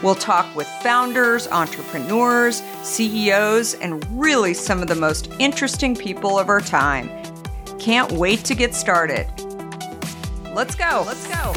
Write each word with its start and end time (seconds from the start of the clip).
We'll 0.00 0.14
talk 0.14 0.54
with 0.54 0.68
founders, 0.80 1.48
entrepreneurs, 1.48 2.62
CEOs, 2.84 3.74
and 3.74 4.04
really 4.12 4.54
some 4.54 4.80
of 4.80 4.86
the 4.86 4.94
most 4.94 5.28
interesting 5.40 5.96
people 5.96 6.38
of 6.38 6.48
our 6.48 6.60
time. 6.60 7.10
Can't 7.80 8.12
wait 8.12 8.44
to 8.44 8.54
get 8.54 8.76
started. 8.76 9.26
Let's 10.54 10.76
go. 10.76 11.02
Let's 11.04 11.26
go. 11.26 11.52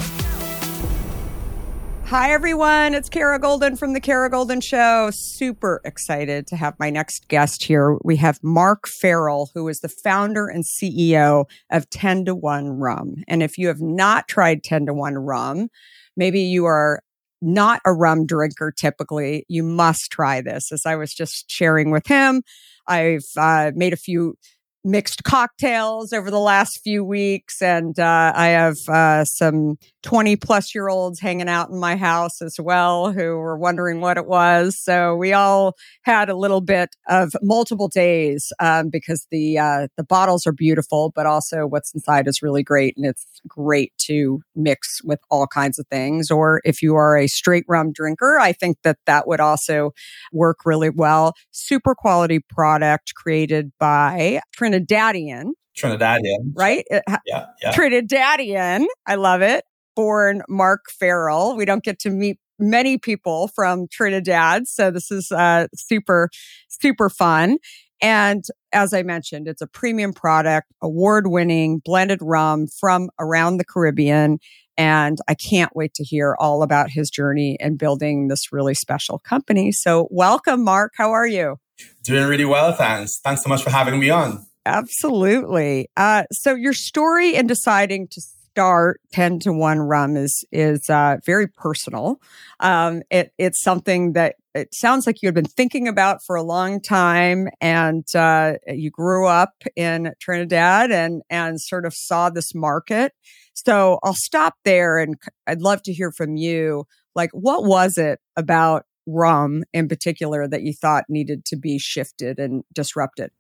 Hi, 2.06 2.32
everyone. 2.32 2.96
It's 2.96 3.10
Kara 3.10 3.40
Goldin 3.40 3.78
from 3.78 3.94
The 3.94 4.02
Kara 4.02 4.30
Goldin 4.30 4.64
Show. 4.64 5.12
Super 5.12 5.80
excited 5.86 6.48
to 6.48 6.56
have 6.56 6.74
my 6.80 6.90
next 6.90 7.28
guest 7.28 7.64
here. 7.64 7.98
We 8.04 8.16
have 8.16 8.40
Mark 8.42 8.88
Farrell, 8.88 9.52
who 9.54 9.68
is 9.68 9.82
the 9.82 9.88
founder 9.88 10.48
and 10.48 10.66
CEO 10.66 11.46
of 11.72 11.90
10 11.92 12.26
to 12.26 12.34
1 12.34 12.80
Rum. 12.80 13.24
And 13.28 13.44
if 13.44 13.60
you 13.60 13.68
have 13.68 13.82
not 13.82 14.28
tried 14.28 14.64
10 14.64 14.88
to 14.88 14.94
1 14.96 15.14
Rum, 15.14 15.70
maybe 16.18 16.42
you 16.42 16.66
are 16.66 17.04
not 17.42 17.82
a 17.86 17.94
rum 17.94 18.26
drinker 18.26 18.72
typically, 18.72 19.46
you 19.48 19.64
must 19.64 20.12
try 20.12 20.42
this. 20.42 20.72
As 20.72 20.86
I 20.86 20.96
was 20.96 21.14
just 21.14 21.50
sharing 21.50 21.92
with 21.92 22.08
him, 22.08 22.44
I've 22.88 23.26
uh, 23.38 23.72
made 23.76 23.94
a 23.94 23.98
few 23.98 24.36
mixed 24.84 25.24
cocktails 25.24 26.12
over 26.12 26.32
the 26.32 26.40
last 26.40 26.80
few 26.84 27.04
weeks. 27.04 27.62
And 27.62 27.98
uh, 28.00 28.34
I 28.36 28.48
have 28.48 28.78
uh, 28.88 29.26
some 29.26 29.78
20 30.04 30.36
plus 30.38 30.74
year 30.74 30.90
olds 30.90 31.20
hanging 31.20 31.50
out 31.50 31.70
in 31.70 31.80
my 31.80 31.96
house 31.96 32.42
as 32.42 32.56
well 32.60 33.12
who 33.12 33.38
were 33.38 33.58
wondering 33.58 34.02
what 34.02 34.18
it 34.18 34.26
was. 34.26 34.80
So 34.82 35.16
we 35.16 35.34
all 35.34 35.76
had 36.04 36.30
a 36.30 36.36
little 36.36 36.62
bit 36.62 36.96
of 37.08 37.34
multiple 37.42 37.88
days 37.88 38.52
um, 38.60 38.90
because 38.90 39.28
the 39.32 39.60
uh, 39.60 39.88
the 39.98 40.04
bottles 40.04 40.48
are 40.48 40.54
beautiful, 40.54 41.12
but 41.16 41.26
also 41.26 41.68
what's 41.68 41.94
inside 41.94 42.28
is 42.28 42.42
really 42.42 42.64
great. 42.64 42.96
And 42.98 43.06
it's 43.06 43.26
great 43.48 43.94
to 44.06 44.42
mix 44.56 45.02
with 45.04 45.20
all 45.30 45.48
kinds 45.48 45.78
of 45.78 45.86
things. 45.88 46.32
Or 46.32 46.62
if 46.64 46.82
you 46.82 46.96
are 46.96 47.18
a 47.18 47.28
straight 47.28 47.66
rum 47.68 47.92
drinker, 47.92 48.40
I 48.40 48.54
think 48.54 48.78
that 48.84 48.98
that 49.06 49.28
would 49.28 49.40
also 49.40 49.92
work 50.32 50.60
really 50.66 50.90
well. 50.90 51.34
Super 51.52 51.96
quality 51.96 52.40
product 52.40 53.14
created 53.16 53.72
by 53.80 54.42
Trinidadian. 54.72 55.52
Trinidadian. 55.78 56.54
Right? 56.56 56.86
Yeah, 57.26 57.46
yeah. 57.62 57.72
Trinidadian. 57.74 58.86
I 59.08 59.16
love 59.16 59.42
it. 59.42 59.64
Born 59.96 60.42
Mark 60.48 60.86
Farrell. 60.90 61.56
We 61.56 61.66
don't 61.66 61.84
get 61.84 62.00
to 62.00 62.10
meet 62.10 62.40
many 62.60 62.98
people 62.98 63.50
from 63.50 63.88
Trinidad. 63.92 64.68
So 64.68 64.92
this 64.92 65.12
is 65.12 65.32
uh, 65.32 65.68
super, 65.76 66.30
super 66.68 67.10
fun. 67.10 67.58
And 68.02 68.44
as 68.72 68.94
I 68.94 69.04
mentioned, 69.04 69.48
it's 69.48 69.62
a 69.62 69.68
premium 69.68 70.14
product, 70.14 70.68
award 70.82 71.28
winning 71.28 71.82
blended 71.84 72.20
rum 72.22 72.68
from 72.68 73.10
around 73.20 73.58
the 73.58 73.66
Caribbean. 73.66 74.40
And 74.78 75.20
I 75.28 75.36
can't 75.36 75.76
wait 75.76 75.94
to 75.96 76.04
hear 76.04 76.36
all 76.40 76.64
about 76.64 76.90
his 76.90 77.10
journey 77.10 77.58
in 77.60 77.78
building 77.78 78.28
this 78.28 78.52
really 78.52 78.74
special 78.74 79.20
company. 79.20 79.72
So 79.72 80.08
welcome, 80.10 80.64
Mark. 80.64 80.94
How 80.98 81.12
are 81.12 81.28
you? 81.28 81.58
Doing 82.04 82.28
really 82.28 82.46
well, 82.46 82.74
thanks. 82.74 83.20
Thanks 83.20 83.44
so 83.44 83.50
much 83.50 83.64
for 83.64 83.70
having 83.70 84.00
me 84.00 84.10
on. 84.10 84.46
Absolutely. 84.66 85.90
Uh, 85.98 86.24
so 86.32 86.54
your 86.54 86.74
story 86.74 87.36
in 87.36 87.48
deciding 87.48 88.08
to 88.10 88.22
start 88.22 89.02
10 89.14 89.40
to 89.40 89.54
1 89.54 89.80
rum 89.80 90.16
is 90.18 90.46
is 90.52 90.90
uh, 90.90 91.18
very 91.26 91.48
personal. 91.48 92.20
Um, 92.60 93.02
it, 93.10 93.32
it's 93.38 93.64
something 93.64 94.14
that 94.14 94.36
it 94.54 94.76
sounds 94.76 95.08
like 95.08 95.22
you 95.22 95.28
had 95.28 95.34
been 95.36 95.46
thinking 95.46 95.88
about 95.88 96.20
for 96.28 96.36
a 96.36 96.44
long 96.44 96.82
time 96.82 97.48
and 97.62 98.04
uh, 98.14 98.56
you 98.68 98.92
grew 98.92 99.26
up 99.26 99.54
in 99.76 100.12
trinidad 100.22 100.92
and 100.92 101.22
and 101.30 101.60
sort 101.60 101.86
of 101.86 101.94
saw 101.96 102.30
this 102.30 102.54
market. 102.54 103.14
So 103.54 104.00
i'll 104.04 104.14
stop 104.16 104.56
there 104.66 104.98
and 105.00 105.16
i'd 105.48 105.62
love 105.62 105.82
to 105.84 105.94
hear 105.94 106.12
from 106.12 106.36
you. 106.36 106.86
Like 107.16 107.32
what 107.34 107.64
was 107.66 107.98
it 107.98 108.20
about 108.38 108.86
rum 109.08 109.64
in 109.74 109.88
particular 109.88 110.48
that 110.48 110.62
you 110.62 110.74
thought 110.74 111.06
needed 111.10 111.46
to 111.46 111.58
be 111.58 111.80
shifted 111.80 112.38
and 112.38 112.64
disrupted 112.74 113.32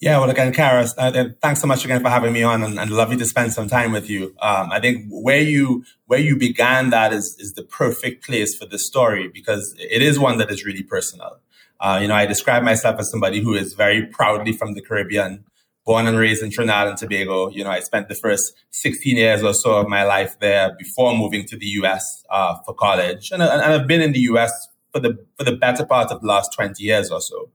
yeah, 0.00 0.18
well, 0.18 0.30
again, 0.30 0.52
Kara, 0.52 0.86
uh, 0.96 1.24
thanks 1.42 1.60
so 1.60 1.66
much 1.66 1.84
again 1.84 2.00
for 2.02 2.08
having 2.08 2.32
me 2.32 2.42
on, 2.42 2.62
and, 2.62 2.78
and 2.78 2.90
lovely 2.90 3.16
to 3.16 3.26
spend 3.26 3.52
some 3.52 3.68
time 3.68 3.92
with 3.92 4.08
you. 4.08 4.34
Um, 4.40 4.72
I 4.72 4.80
think 4.80 5.06
where 5.08 5.40
you 5.40 5.84
where 6.06 6.18
you 6.18 6.36
began 6.36 6.90
that 6.90 7.12
is 7.12 7.36
is 7.38 7.52
the 7.54 7.62
perfect 7.62 8.24
place 8.24 8.56
for 8.56 8.66
the 8.66 8.78
story 8.78 9.28
because 9.28 9.74
it 9.78 10.02
is 10.02 10.18
one 10.18 10.38
that 10.38 10.50
is 10.50 10.64
really 10.64 10.82
personal. 10.82 11.40
Uh, 11.80 11.98
you 12.00 12.08
know, 12.08 12.14
I 12.14 12.26
describe 12.26 12.62
myself 12.62 12.98
as 12.98 13.10
somebody 13.10 13.40
who 13.40 13.54
is 13.54 13.74
very 13.74 14.06
proudly 14.06 14.52
from 14.52 14.74
the 14.74 14.82
Caribbean, 14.82 15.44
born 15.84 16.06
and 16.06 16.18
raised 16.18 16.42
in 16.42 16.50
Trinidad 16.50 16.88
and 16.88 16.96
Tobago. 16.96 17.50
You 17.50 17.64
know, 17.64 17.70
I 17.70 17.80
spent 17.80 18.08
the 18.08 18.14
first 18.14 18.52
16 18.70 19.16
years 19.16 19.42
or 19.42 19.54
so 19.54 19.78
of 19.78 19.88
my 19.88 20.04
life 20.04 20.38
there 20.40 20.74
before 20.78 21.16
moving 21.16 21.46
to 21.46 21.56
the 21.56 21.66
U.S. 21.66 22.24
Uh, 22.30 22.56
for 22.64 22.74
college, 22.74 23.30
and, 23.32 23.42
and, 23.42 23.62
I've 23.62 23.86
been 23.86 24.02
in 24.02 24.12
the 24.12 24.20
U.S. 24.20 24.52
for 24.92 25.00
the 25.00 25.18
for 25.36 25.44
the 25.44 25.56
better 25.56 25.84
part 25.84 26.10
of 26.10 26.20
the 26.20 26.26
last 26.26 26.52
20 26.54 26.82
years 26.82 27.10
or 27.10 27.20
so. 27.20 27.50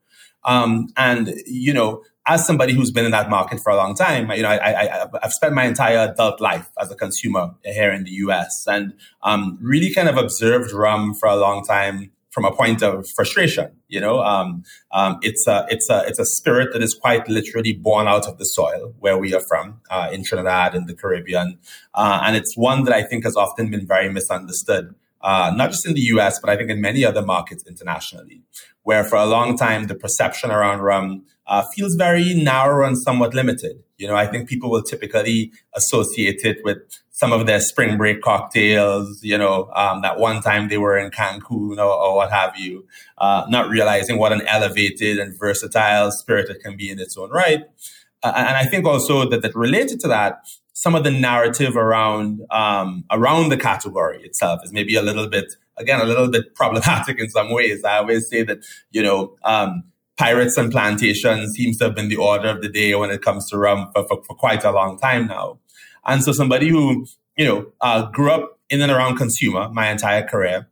Um, 0.46 0.88
and 0.96 1.34
you 1.46 1.74
know, 1.74 2.04
as 2.28 2.46
somebody 2.46 2.74
who's 2.74 2.92
been 2.92 3.06
in 3.06 3.12
that 3.12 3.30
market 3.30 3.60
for 3.60 3.72
a 3.72 3.76
long 3.76 3.96
time, 3.96 4.32
you 4.32 4.42
know, 4.42 4.50
I, 4.50 4.82
I, 4.82 5.08
have 5.22 5.32
spent 5.32 5.54
my 5.54 5.66
entire 5.66 6.10
adult 6.10 6.42
life 6.42 6.72
as 6.80 6.92
a 6.92 6.96
consumer 6.96 7.54
here 7.64 7.92
in 7.92 8.04
the 8.04 8.12
U.S. 8.12 8.66
and 8.68 8.94
um, 9.22 9.58
really 9.62 9.94
kind 9.94 10.10
of 10.10 10.18
observed 10.18 10.72
rum 10.72 11.14
for 11.14 11.28
a 11.30 11.36
long 11.36 11.64
time 11.64 12.12
from 12.36 12.44
a 12.44 12.52
point 12.52 12.84
of 12.84 13.08
frustration. 13.16 13.72
You 13.88 14.02
know, 14.02 14.20
um, 14.20 14.64
um, 14.92 15.20
it's 15.22 15.48
a 15.48 15.66
it's 15.70 15.90
a 15.90 16.04
it's 16.06 16.20
a 16.20 16.26
spirit 16.26 16.74
that 16.74 16.82
is 16.82 16.94
quite 16.94 17.28
literally 17.30 17.74
born 17.74 18.08
out 18.08 18.28
of 18.28 18.38
the 18.38 18.46
soil 18.46 18.94
where 19.00 19.18
we 19.18 19.34
are 19.34 19.46
from 19.48 19.80
uh, 19.90 20.10
in 20.12 20.24
Trinidad 20.24 20.76
in 20.76 20.86
the 20.86 20.96
Caribbean, 20.96 21.60
uh, 21.94 22.22
and 22.24 22.36
it's 22.36 22.58
one 22.58 22.84
that 22.84 22.94
I 22.94 23.04
think 23.04 23.24
has 23.24 23.36
often 23.36 23.72
been 23.72 23.88
very 23.88 24.10
misunderstood. 24.10 24.96
Uh, 25.26 25.52
not 25.56 25.72
just 25.72 25.88
in 25.88 25.96
the 25.96 26.02
US, 26.14 26.40
but 26.40 26.52
I 26.52 26.56
think 26.56 26.70
in 26.70 26.80
many 26.80 27.04
other 27.04 27.24
markets 27.24 27.64
internationally, 27.68 28.44
where 28.84 29.04
for 29.04 29.16
a 29.16 29.26
long 29.26 29.58
time 29.58 29.88
the 29.88 29.96
perception 29.96 30.52
around 30.52 30.82
rum 30.82 31.26
uh, 31.48 31.64
feels 31.74 31.96
very 31.96 32.36
narrow 32.36 32.86
and 32.86 32.96
somewhat 32.96 33.34
limited. 33.34 33.82
You 33.98 34.08
know, 34.08 34.16
I 34.16 34.28
think 34.28 34.48
people 34.48 34.70
will 34.70 34.84
typically 34.84 35.52
associate 35.74 36.42
it 36.44 36.58
with 36.64 36.78
some 37.10 37.34
of 37.34 37.48
their 37.48 37.60
spring 37.60 37.98
break 37.98 38.22
cocktails, 38.22 39.24
you 39.24 39.36
know, 39.36 39.72
um, 39.74 40.04
that 40.04 40.20
one 40.20 40.44
time 40.44 40.68
they 40.70 40.78
were 40.78 40.96
in 40.96 41.10
Cancun 41.10 41.78
or, 41.78 41.94
or 42.06 42.18
what 42.18 42.30
have 42.30 42.56
you, 42.56 42.86
uh, 43.18 43.46
not 43.50 43.68
realizing 43.68 44.20
what 44.20 44.32
an 44.32 44.44
elevated 44.46 45.18
and 45.18 45.36
versatile 45.40 46.12
spirit 46.12 46.52
it 46.52 46.62
can 46.62 46.78
be 46.78 46.92
in 46.92 47.00
its 47.00 47.18
own 47.18 47.32
right. 47.32 47.64
Uh, 48.22 48.34
and 48.36 48.58
I 48.58 48.66
think 48.66 48.86
also 48.86 49.28
that, 49.30 49.42
that 49.42 49.56
related 49.56 50.00
to 50.02 50.08
that, 50.10 50.46
some 50.76 50.94
of 50.94 51.06
the 51.06 51.12
narrative 51.12 51.78
around 51.78 52.42
um, 52.52 53.06
around 53.10 53.48
the 53.48 53.56
category 53.56 54.22
itself 54.24 54.60
is 54.64 54.74
maybe 54.74 54.96
a 54.98 55.02
little 55.02 55.28
bit, 55.28 55.56
again, 55.78 56.02
a 56.02 56.04
little 56.04 56.30
bit 56.30 56.54
problematic 56.54 57.18
in 57.20 57.30
some 57.30 57.52
ways. 57.52 57.84
I 57.86 57.98
always 57.98 58.28
say 58.30 58.44
that, 58.44 58.60
you 58.92 59.02
know, 59.02 59.38
um, 59.44 59.86
pirates 60.18 60.58
and 60.58 60.70
plantations 60.70 61.54
seems 61.54 61.78
to 61.78 61.86
have 61.86 61.96
been 61.96 62.10
the 62.10 62.18
order 62.18 62.50
of 62.50 62.62
the 62.62 62.68
day 62.68 62.94
when 62.94 63.10
it 63.10 63.22
comes 63.22 63.50
to 63.50 63.58
rum 63.58 63.90
for, 63.96 64.06
for, 64.06 64.22
for 64.24 64.36
quite 64.36 64.66
a 64.66 64.72
long 64.72 65.00
time 65.00 65.28
now. 65.28 65.60
And 66.06 66.22
so 66.22 66.34
somebody 66.34 66.68
who, 66.68 67.08
you 67.38 67.46
know, 67.46 67.72
uh, 67.80 68.12
grew 68.12 68.32
up 68.32 68.60
in 68.70 68.82
and 68.82 68.92
around 68.92 69.16
consumer 69.16 69.70
my 69.70 69.90
entire 69.90 70.28
career, 70.28 70.68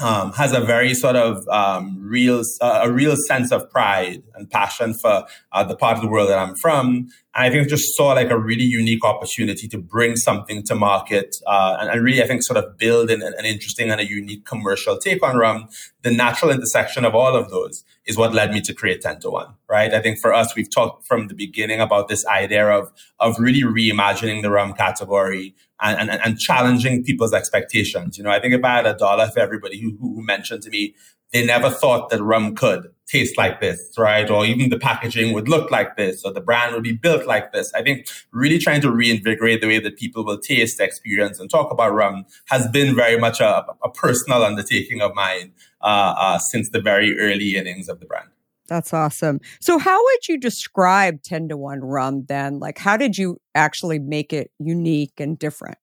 um, 0.00 0.32
has 0.32 0.52
a 0.52 0.60
very 0.60 0.92
sort 0.94 1.16
of 1.16 1.46
um, 1.48 1.96
real, 2.00 2.42
uh, 2.60 2.80
a 2.82 2.92
real 2.92 3.16
sense 3.28 3.52
of 3.52 3.70
pride 3.70 4.22
and 4.34 4.50
passion 4.50 4.94
for 4.94 5.24
uh, 5.52 5.64
the 5.64 5.76
part 5.76 5.96
of 5.96 6.02
the 6.02 6.08
world 6.08 6.28
that 6.28 6.38
I'm 6.38 6.56
from. 6.56 7.08
And 7.34 7.44
I 7.46 7.50
think 7.50 7.68
just 7.68 7.96
saw 7.96 8.12
like 8.12 8.30
a 8.30 8.38
really 8.38 8.64
unique 8.64 9.04
opportunity 9.04 9.68
to 9.68 9.78
bring 9.78 10.16
something 10.16 10.62
to 10.64 10.74
market 10.74 11.36
uh, 11.46 11.76
and, 11.80 11.90
and, 11.90 12.02
really, 12.02 12.22
I 12.22 12.26
think, 12.26 12.42
sort 12.42 12.56
of 12.56 12.76
build 12.76 13.10
an, 13.10 13.22
an, 13.22 13.44
interesting 13.44 13.90
and 13.90 14.00
a 14.00 14.06
unique 14.06 14.44
commercial 14.44 14.98
take 14.98 15.22
on 15.22 15.36
rum. 15.36 15.68
The 16.02 16.10
natural 16.10 16.50
intersection 16.50 17.04
of 17.04 17.14
all 17.14 17.36
of 17.36 17.50
those 17.50 17.84
is 18.06 18.16
what 18.16 18.34
led 18.34 18.52
me 18.52 18.60
to 18.60 18.74
create 18.74 19.00
10 19.00 19.20
to 19.20 19.30
1, 19.30 19.46
right? 19.68 19.94
I 19.94 20.00
think 20.00 20.18
for 20.18 20.32
us, 20.32 20.54
we've 20.54 20.70
talked 20.70 21.06
from 21.06 21.28
the 21.28 21.34
beginning 21.34 21.80
about 21.80 22.08
this 22.08 22.26
idea 22.26 22.68
of, 22.68 22.92
of 23.18 23.38
really 23.38 23.62
reimagining 23.62 24.42
the 24.42 24.50
rum 24.50 24.74
category 24.74 25.54
and, 25.80 26.10
and, 26.10 26.20
and 26.22 26.38
challenging 26.38 27.02
people's 27.02 27.32
expectations. 27.32 28.18
You 28.18 28.24
know, 28.24 28.30
I 28.30 28.40
think 28.40 28.54
if 28.54 28.64
I 28.64 28.76
had 28.76 28.86
a 28.86 28.94
dollar 28.94 29.28
for 29.28 29.40
everybody 29.40 29.80
who, 29.80 29.96
who 29.98 30.22
mentioned 30.22 30.62
to 30.64 30.70
me, 30.70 30.94
they 31.32 31.44
never 31.44 31.70
thought 31.70 32.10
that 32.10 32.22
rum 32.22 32.54
could 32.54 32.93
taste 33.06 33.36
like 33.36 33.60
this, 33.60 33.92
right? 33.98 34.28
Or 34.30 34.44
even 34.44 34.70
the 34.70 34.78
packaging 34.78 35.34
would 35.34 35.48
look 35.48 35.70
like 35.70 35.96
this, 35.96 36.24
or 36.24 36.32
the 36.32 36.40
brand 36.40 36.74
would 36.74 36.82
be 36.82 36.92
built 36.92 37.26
like 37.26 37.52
this. 37.52 37.72
I 37.74 37.82
think 37.82 38.06
really 38.32 38.58
trying 38.58 38.80
to 38.82 38.90
reinvigorate 38.90 39.60
the 39.60 39.66
way 39.66 39.78
that 39.78 39.96
people 39.96 40.24
will 40.24 40.38
taste, 40.38 40.80
experience, 40.80 41.38
and 41.38 41.50
talk 41.50 41.70
about 41.70 41.92
rum 41.92 42.24
has 42.46 42.66
been 42.68 42.94
very 42.94 43.18
much 43.18 43.40
a, 43.40 43.66
a 43.82 43.90
personal 43.90 44.42
undertaking 44.42 45.00
of 45.00 45.14
mine 45.14 45.52
uh, 45.82 46.14
uh, 46.16 46.38
since 46.38 46.70
the 46.70 46.80
very 46.80 47.18
early 47.18 47.56
innings 47.56 47.88
of 47.88 48.00
the 48.00 48.06
brand. 48.06 48.28
That's 48.66 48.94
awesome. 48.94 49.40
So, 49.60 49.78
how 49.78 50.02
would 50.02 50.28
you 50.28 50.38
describe 50.38 51.22
10 51.22 51.48
to 51.48 51.56
1 51.56 51.80
rum 51.80 52.24
then? 52.28 52.58
Like, 52.58 52.78
how 52.78 52.96
did 52.96 53.18
you 53.18 53.38
actually 53.54 53.98
make 53.98 54.32
it 54.32 54.50
unique 54.58 55.12
and 55.18 55.38
different? 55.38 55.76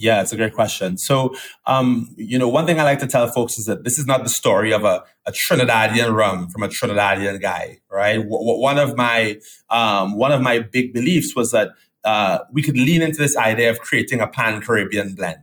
Yeah, 0.00 0.22
it's 0.22 0.32
a 0.32 0.36
great 0.36 0.54
question. 0.54 0.96
So, 0.96 1.34
um, 1.66 2.14
you 2.16 2.38
know, 2.38 2.48
one 2.48 2.66
thing 2.66 2.78
I 2.78 2.84
like 2.84 3.00
to 3.00 3.06
tell 3.08 3.26
folks 3.26 3.58
is 3.58 3.64
that 3.64 3.82
this 3.82 3.98
is 3.98 4.06
not 4.06 4.22
the 4.22 4.28
story 4.28 4.72
of 4.72 4.84
a, 4.84 5.02
a 5.26 5.32
Trinidadian 5.32 6.14
rum 6.14 6.48
from 6.50 6.62
a 6.62 6.68
Trinidadian 6.68 7.40
guy, 7.42 7.78
right? 7.90 8.18
W- 8.18 8.60
one 8.60 8.78
of 8.78 8.96
my 8.96 9.40
um, 9.70 10.16
one 10.16 10.30
of 10.30 10.40
my 10.40 10.60
big 10.60 10.94
beliefs 10.94 11.34
was 11.34 11.50
that 11.50 11.70
uh, 12.04 12.38
we 12.52 12.62
could 12.62 12.76
lean 12.76 13.02
into 13.02 13.18
this 13.18 13.36
idea 13.36 13.70
of 13.70 13.80
creating 13.80 14.20
a 14.20 14.28
pan 14.28 14.60
Caribbean 14.60 15.16
blend. 15.16 15.38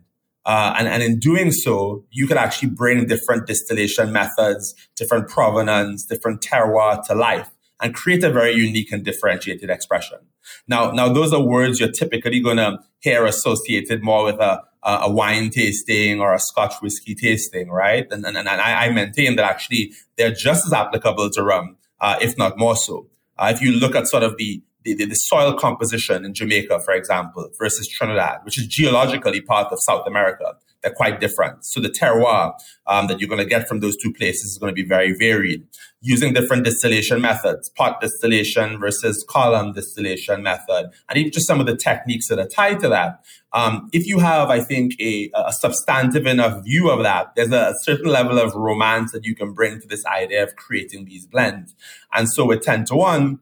Uh, 0.46 0.74
and, 0.78 0.88
and 0.88 1.04
in 1.04 1.19
doing 1.19 1.51
so, 1.51 2.06
you 2.12 2.25
could 2.25 2.38
actually 2.38 2.69
bring 2.69 3.08
different 3.08 3.48
distillation 3.48 4.13
methods, 4.13 4.74
different 4.96 5.28
provenance, 5.28 6.06
different 6.06 6.40
terroir 6.40 7.06
to 7.06 7.13
life 7.13 7.50
and 7.81 7.94
create 7.94 8.24
a 8.24 8.30
very 8.30 8.54
unique 8.54 8.92
and 8.92 9.04
differentiated 9.04 9.69
expression. 9.69 10.19
Now, 10.68 10.92
now 10.92 11.12
those 11.12 11.34
are 11.34 11.42
words 11.42 11.80
you're 11.80 11.92
typically 11.92 12.40
going 12.40 12.58
to 12.58 12.80
hear 13.00 13.26
associated 13.26 14.04
more 14.04 14.24
with 14.24 14.40
a, 14.40 14.62
a 14.84 15.12
wine 15.12 15.50
tasting 15.50 16.22
or 16.22 16.34
a 16.34 16.40
Scotch 16.40 16.76
whiskey 16.82 17.16
tasting, 17.16 17.70
right? 17.70 18.08
And, 18.12 18.26
and, 18.26 18.38
and 18.38 18.48
I, 18.48 18.86
I 18.86 18.90
maintain 18.90 19.36
that 19.36 19.46
actually 19.46 19.94
they're 20.18 20.32
just 20.32 20.66
as 20.66 20.74
applicable 20.74 21.30
to 21.32 21.44
rum, 21.44 21.78
uh, 22.02 22.18
if 22.22 22.38
not 22.38 22.58
more 22.58 22.76
so. 22.76 23.08
Uh, 23.38 23.52
if 23.54 23.62
you 23.62 23.72
look 23.72 23.96
at 23.96 24.08
sort 24.08 24.24
of 24.24 24.38
the, 24.38 24.62
the, 24.84 24.94
the, 24.94 25.16
soil 25.16 25.54
composition 25.54 26.24
in 26.24 26.34
Jamaica, 26.34 26.80
for 26.80 26.94
example, 26.94 27.50
versus 27.60 27.88
Trinidad, 27.88 28.40
which 28.44 28.58
is 28.58 28.68
geologically 28.68 29.42
part 29.42 29.72
of 29.74 29.80
South 29.82 30.08
America, 30.08 30.56
they're 30.86 30.94
quite 30.94 31.20
different. 31.20 31.66
So 31.66 31.82
the 31.82 31.90
terroir 31.90 32.54
um, 32.86 33.08
that 33.08 33.20
you're 33.20 33.28
going 33.28 33.42
to 33.42 33.50
get 33.50 33.68
from 33.68 33.80
those 33.80 33.98
two 33.98 34.14
places 34.14 34.52
is 34.52 34.58
going 34.60 34.72
to 34.74 34.76
be 34.76 34.88
very 34.88 35.14
varied. 35.14 35.66
Using 36.00 36.34
different 36.34 36.64
distillation 36.64 37.20
methods, 37.22 37.70
pot 37.70 38.00
distillation 38.00 38.80
versus 38.80 39.26
column 39.28 39.74
distillation 39.74 40.44
method, 40.44 40.92
and 41.10 41.18
even 41.18 41.32
just 41.32 41.48
some 41.48 41.60
of 41.60 41.66
the 41.66 41.76
techniques 41.76 42.28
that 42.28 42.38
are 42.38 42.48
tied 42.48 42.80
to 42.82 42.90
that. 42.90 43.26
Um, 43.52 43.90
if 43.94 44.06
you 44.06 44.20
have, 44.20 44.52
I 44.52 44.60
think, 44.60 44.94
a, 45.02 45.32
a, 45.34 45.52
substantive 45.52 46.28
enough 46.28 46.64
view 46.64 46.92
of 46.92 47.02
that, 47.02 47.34
there's 47.36 47.52
a 47.52 47.74
certain 47.82 48.12
level 48.12 48.38
of 48.38 48.54
romance 48.54 49.12
that 49.14 49.26
you 49.26 49.34
can 49.34 49.54
bring 49.54 49.82
to 49.82 49.88
this 49.88 50.06
idea 50.06 50.44
of 50.44 50.56
creating 50.56 51.06
these 51.06 51.26
blends. 51.26 51.74
And 52.14 52.30
so 52.30 52.46
with 52.46 52.62
10 52.62 52.86
to 52.86 52.96
1, 52.96 53.39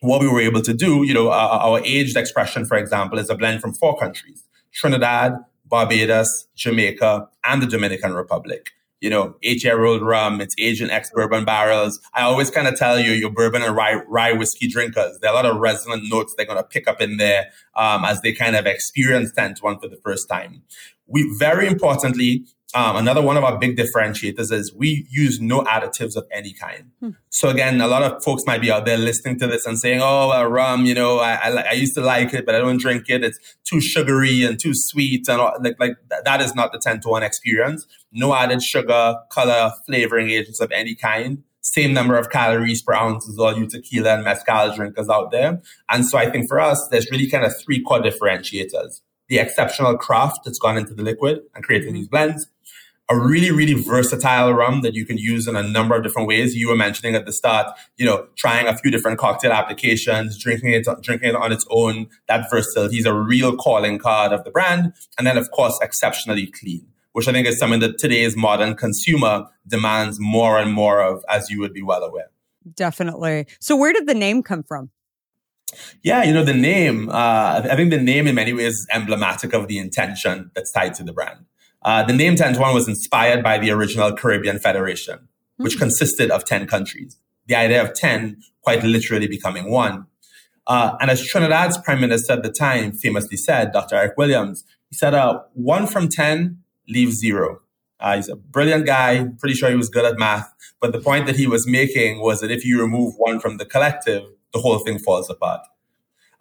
what 0.00 0.20
we 0.20 0.28
were 0.28 0.40
able 0.40 0.62
to 0.62 0.72
do, 0.72 1.04
you 1.04 1.12
know, 1.12 1.30
our, 1.30 1.60
our 1.60 1.80
aged 1.84 2.16
expression, 2.16 2.64
for 2.64 2.78
example, 2.78 3.18
is 3.18 3.28
a 3.28 3.34
blend 3.34 3.60
from 3.60 3.74
four 3.74 3.98
countries 3.98 4.44
Trinidad, 4.72 5.34
Barbados, 5.70 6.48
Jamaica, 6.56 7.28
and 7.44 7.62
the 7.62 7.66
Dominican 7.66 8.12
Republic. 8.12 8.66
You 9.00 9.08
know, 9.08 9.36
eight 9.42 9.64
year 9.64 9.82
old 9.82 10.02
rum, 10.02 10.42
it's 10.42 10.54
in 10.58 10.90
ex 10.90 11.10
bourbon 11.14 11.46
barrels. 11.46 11.98
I 12.12 12.20
always 12.22 12.50
kind 12.50 12.68
of 12.68 12.76
tell 12.76 12.98
you, 12.98 13.12
your 13.12 13.30
bourbon 13.30 13.62
and 13.62 13.74
rye, 13.74 14.02
rye 14.06 14.32
whiskey 14.32 14.68
drinkers, 14.68 15.18
there 15.20 15.30
are 15.30 15.32
a 15.32 15.36
lot 15.36 15.46
of 15.46 15.56
resonant 15.56 16.10
notes 16.10 16.34
they're 16.36 16.44
going 16.44 16.58
to 16.58 16.64
pick 16.64 16.86
up 16.86 17.00
in 17.00 17.16
there 17.16 17.46
um, 17.76 18.04
as 18.04 18.20
they 18.20 18.34
kind 18.34 18.56
of 18.56 18.66
experience 18.66 19.32
10 19.32 19.54
to 19.54 19.62
1 19.62 19.78
for 19.78 19.88
the 19.88 19.96
first 19.96 20.28
time. 20.28 20.62
We 21.06 21.34
very 21.38 21.66
importantly, 21.66 22.44
um, 22.74 22.96
another 22.96 23.20
one 23.20 23.36
of 23.36 23.42
our 23.42 23.58
big 23.58 23.76
differentiators 23.76 24.52
is 24.52 24.72
we 24.72 25.06
use 25.10 25.40
no 25.40 25.62
additives 25.62 26.16
of 26.16 26.26
any 26.30 26.52
kind. 26.52 26.90
Hmm. 27.00 27.10
So 27.28 27.48
again, 27.48 27.80
a 27.80 27.88
lot 27.88 28.02
of 28.02 28.22
folks 28.22 28.44
might 28.46 28.60
be 28.60 28.70
out 28.70 28.84
there 28.84 28.96
listening 28.96 29.38
to 29.40 29.46
this 29.46 29.66
and 29.66 29.78
saying, 29.78 30.00
"Oh, 30.02 30.28
well, 30.28 30.46
rum, 30.46 30.84
you 30.84 30.94
know, 30.94 31.18
I, 31.18 31.34
I, 31.34 31.62
I, 31.70 31.72
used 31.72 31.94
to 31.94 32.00
like 32.00 32.32
it, 32.32 32.46
but 32.46 32.54
I 32.54 32.58
don't 32.58 32.80
drink 32.80 33.08
it. 33.08 33.24
It's 33.24 33.38
too 33.64 33.80
sugary 33.80 34.44
and 34.44 34.58
too 34.58 34.72
sweet, 34.74 35.28
and 35.28 35.40
all, 35.40 35.56
like, 35.60 35.76
like 35.80 35.96
that 36.24 36.40
is 36.40 36.54
not 36.54 36.72
the 36.72 36.78
ten 36.78 37.00
to 37.00 37.08
one 37.08 37.22
experience. 37.22 37.86
No 38.12 38.34
added 38.34 38.62
sugar, 38.62 39.16
color, 39.30 39.72
flavoring 39.86 40.30
agents 40.30 40.60
of 40.60 40.70
any 40.70 40.94
kind. 40.94 41.42
Same 41.62 41.92
number 41.92 42.16
of 42.16 42.30
calories 42.30 42.82
per 42.82 42.94
ounce 42.94 43.28
as 43.28 43.38
all 43.38 43.56
you 43.56 43.66
tequila 43.66 44.14
and 44.14 44.24
mezcal 44.24 44.74
drinkers 44.74 45.08
out 45.08 45.30
there. 45.30 45.60
And 45.90 46.06
so 46.06 46.16
I 46.16 46.30
think 46.30 46.48
for 46.48 46.58
us, 46.58 46.88
there's 46.88 47.10
really 47.10 47.28
kind 47.28 47.44
of 47.44 47.52
three 47.60 47.82
core 47.82 48.00
differentiators 48.00 49.00
the 49.30 49.38
exceptional 49.38 49.96
craft 49.96 50.40
that's 50.44 50.58
gone 50.58 50.76
into 50.76 50.92
the 50.92 51.04
liquid 51.04 51.40
and 51.54 51.64
creating 51.64 51.94
these 51.94 52.08
blends, 52.08 52.48
a 53.10 53.18
really, 53.18 53.50
really 53.50 53.74
versatile 53.74 54.52
rum 54.54 54.82
that 54.82 54.94
you 54.94 55.04
can 55.04 55.18
use 55.18 55.48
in 55.48 55.56
a 55.56 55.62
number 55.62 55.96
of 55.96 56.04
different 56.04 56.28
ways. 56.28 56.54
You 56.54 56.68
were 56.68 56.76
mentioning 56.76 57.16
at 57.16 57.26
the 57.26 57.32
start, 57.32 57.66
you 57.96 58.06
know, 58.06 58.28
trying 58.36 58.68
a 58.68 58.76
few 58.78 58.90
different 58.90 59.18
cocktail 59.18 59.50
applications, 59.50 60.38
drinking 60.38 60.72
it, 60.72 60.86
drinking 61.02 61.30
it 61.30 61.34
on 61.34 61.50
its 61.50 61.66
own. 61.70 62.08
That 62.28 62.48
versatility 62.48 62.98
is 62.98 63.06
a 63.06 63.12
real 63.12 63.56
calling 63.56 63.98
card 63.98 64.32
of 64.32 64.44
the 64.44 64.50
brand. 64.50 64.92
And 65.18 65.26
then, 65.26 65.36
of 65.36 65.50
course, 65.50 65.76
exceptionally 65.82 66.46
clean, 66.46 66.86
which 67.12 67.26
I 67.26 67.32
think 67.32 67.48
is 67.48 67.58
something 67.58 67.80
that 67.80 67.98
today's 67.98 68.36
modern 68.36 68.76
consumer 68.76 69.46
demands 69.66 70.18
more 70.20 70.58
and 70.58 70.72
more 70.72 71.02
of, 71.02 71.24
as 71.28 71.50
you 71.50 71.58
would 71.58 71.72
be 71.72 71.82
well 71.82 72.04
aware. 72.04 72.30
Definitely. 72.76 73.46
So 73.58 73.74
where 73.74 73.92
did 73.92 74.06
the 74.06 74.14
name 74.14 74.44
come 74.44 74.62
from? 74.62 74.90
Yeah, 76.02 76.22
you 76.24 76.32
know, 76.32 76.44
the 76.44 76.54
name, 76.54 77.08
uh, 77.08 77.62
I 77.64 77.76
think 77.76 77.90
the 77.90 77.98
name 77.98 78.26
in 78.26 78.34
many 78.34 78.52
ways 78.52 78.74
is 78.74 78.86
emblematic 78.92 79.52
of 79.52 79.68
the 79.68 79.78
intention 79.78 80.50
that's 80.54 80.70
tied 80.72 80.94
to 80.94 81.04
the 81.04 81.12
brand. 81.12 81.46
Uh, 81.82 82.02
the 82.02 82.12
name 82.12 82.34
10-1 82.36 82.74
was 82.74 82.88
inspired 82.88 83.42
by 83.42 83.58
the 83.58 83.70
original 83.70 84.12
Caribbean 84.12 84.58
Federation. 84.58 85.28
which 85.60 85.74
mm-hmm. 85.74 85.80
consisted 85.80 86.30
of 86.30 86.44
10 86.44 86.66
countries. 86.66 87.18
The 87.46 87.54
idea 87.54 87.82
of 87.82 87.92
10 87.94 88.38
quite 88.62 88.82
literally 88.82 89.28
becoming 89.28 89.70
one. 89.70 90.06
Uh, 90.66 90.96
and 91.00 91.10
as 91.10 91.26
Trinidad's 91.26 91.78
prime 91.78 92.00
minister 92.00 92.32
at 92.32 92.42
the 92.42 92.50
time 92.50 92.92
famously 92.92 93.36
said, 93.36 93.72
Dr. 93.72 93.96
Eric 93.96 94.16
Williams, 94.16 94.64
he 94.88 94.96
said, 94.96 95.14
uh, 95.14 95.40
one 95.54 95.86
from 95.86 96.08
10 96.08 96.62
leaves 96.88 97.16
zero. 97.16 97.60
Uh, 97.98 98.16
he's 98.16 98.28
a 98.28 98.36
brilliant 98.36 98.86
guy. 98.86 99.26
Pretty 99.38 99.54
sure 99.54 99.68
he 99.68 99.76
was 99.76 99.90
good 99.90 100.04
at 100.04 100.18
math. 100.18 100.50
But 100.80 100.92
the 100.92 101.00
point 101.00 101.26
that 101.26 101.36
he 101.36 101.46
was 101.46 101.66
making 101.66 102.20
was 102.20 102.40
that 102.40 102.50
if 102.50 102.64
you 102.64 102.80
remove 102.80 103.14
one 103.18 103.38
from 103.38 103.58
the 103.58 103.66
collective, 103.66 104.22
the 104.52 104.60
whole 104.60 104.78
thing 104.78 104.98
falls 104.98 105.28
apart. 105.28 105.60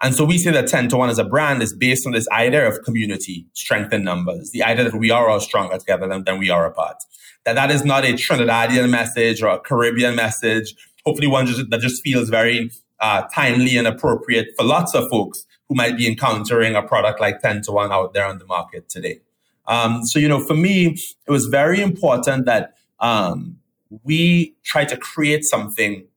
And 0.01 0.15
so 0.15 0.24
we 0.24 0.38
say 0.38 0.51
that 0.51 0.68
10 0.68 0.89
to 0.89 0.98
1 0.98 1.10
as 1.10 1.20
a 1.20 1.25
brand 1.25 1.62
is 1.62 1.74
based 1.74 2.06
on 2.06 2.13
this 2.13 2.27
idea 2.29 2.68
of 2.68 2.84
community, 2.84 3.46
strength 3.53 3.91
in 3.91 4.03
numbers, 4.03 4.51
the 4.51 4.63
idea 4.63 4.86
that 4.86 4.96
we 4.96 5.12
are 5.12 5.29
all 5.29 5.41
stronger 5.41 5.77
together 5.77 6.08
than, 6.08 6.24
than 6.24 6.38
we 6.39 6.50
are 6.50 6.65
apart. 6.65 6.98
That 7.46 7.53
that 7.53 7.70
is 7.70 7.84
not 7.84 8.06
a 8.06 8.13
Trinidadian 8.13 8.89
message 8.89 9.41
or 9.41 9.50
a 9.50 9.60
Caribbean 9.60 10.15
message. 10.15 10.74
Hopefully 11.06 11.27
one 11.27 11.48
just, 11.48 11.70
that 11.70 11.82
just 11.82 12.01
feels 12.01 12.29
very 12.29 12.72
uh, 13.00 13.24
timely 13.34 13.77
and 13.77 13.88
appropriate 13.88 14.48
for 14.58 14.65
lots 14.65 14.96
of 14.96 15.10
folks 15.10 15.46
who 15.68 15.75
might 15.75 15.98
be 15.98 16.08
encountering 16.08 16.75
a 16.75 16.82
product 16.82 17.20
like 17.20 17.41
10 17.41 17.63
to 17.63 17.72
1 17.72 17.91
out 17.91 18.13
there 18.13 18.25
on 18.25 18.38
the 18.39 18.46
market 18.46 18.89
today. 18.89 19.20
Um, 19.68 20.06
so, 20.06 20.18
you 20.18 20.27
know, 20.27 20.39
for 20.44 20.56
me, 20.56 20.98
it 21.27 21.32
was 21.32 21.46
very 21.46 21.82
important 21.82 22.46
that 22.46 22.74
um, 23.00 23.60
we 24.03 24.56
try 24.63 24.86
to 24.86 24.98
create 24.98 25.44
something 25.44 26.08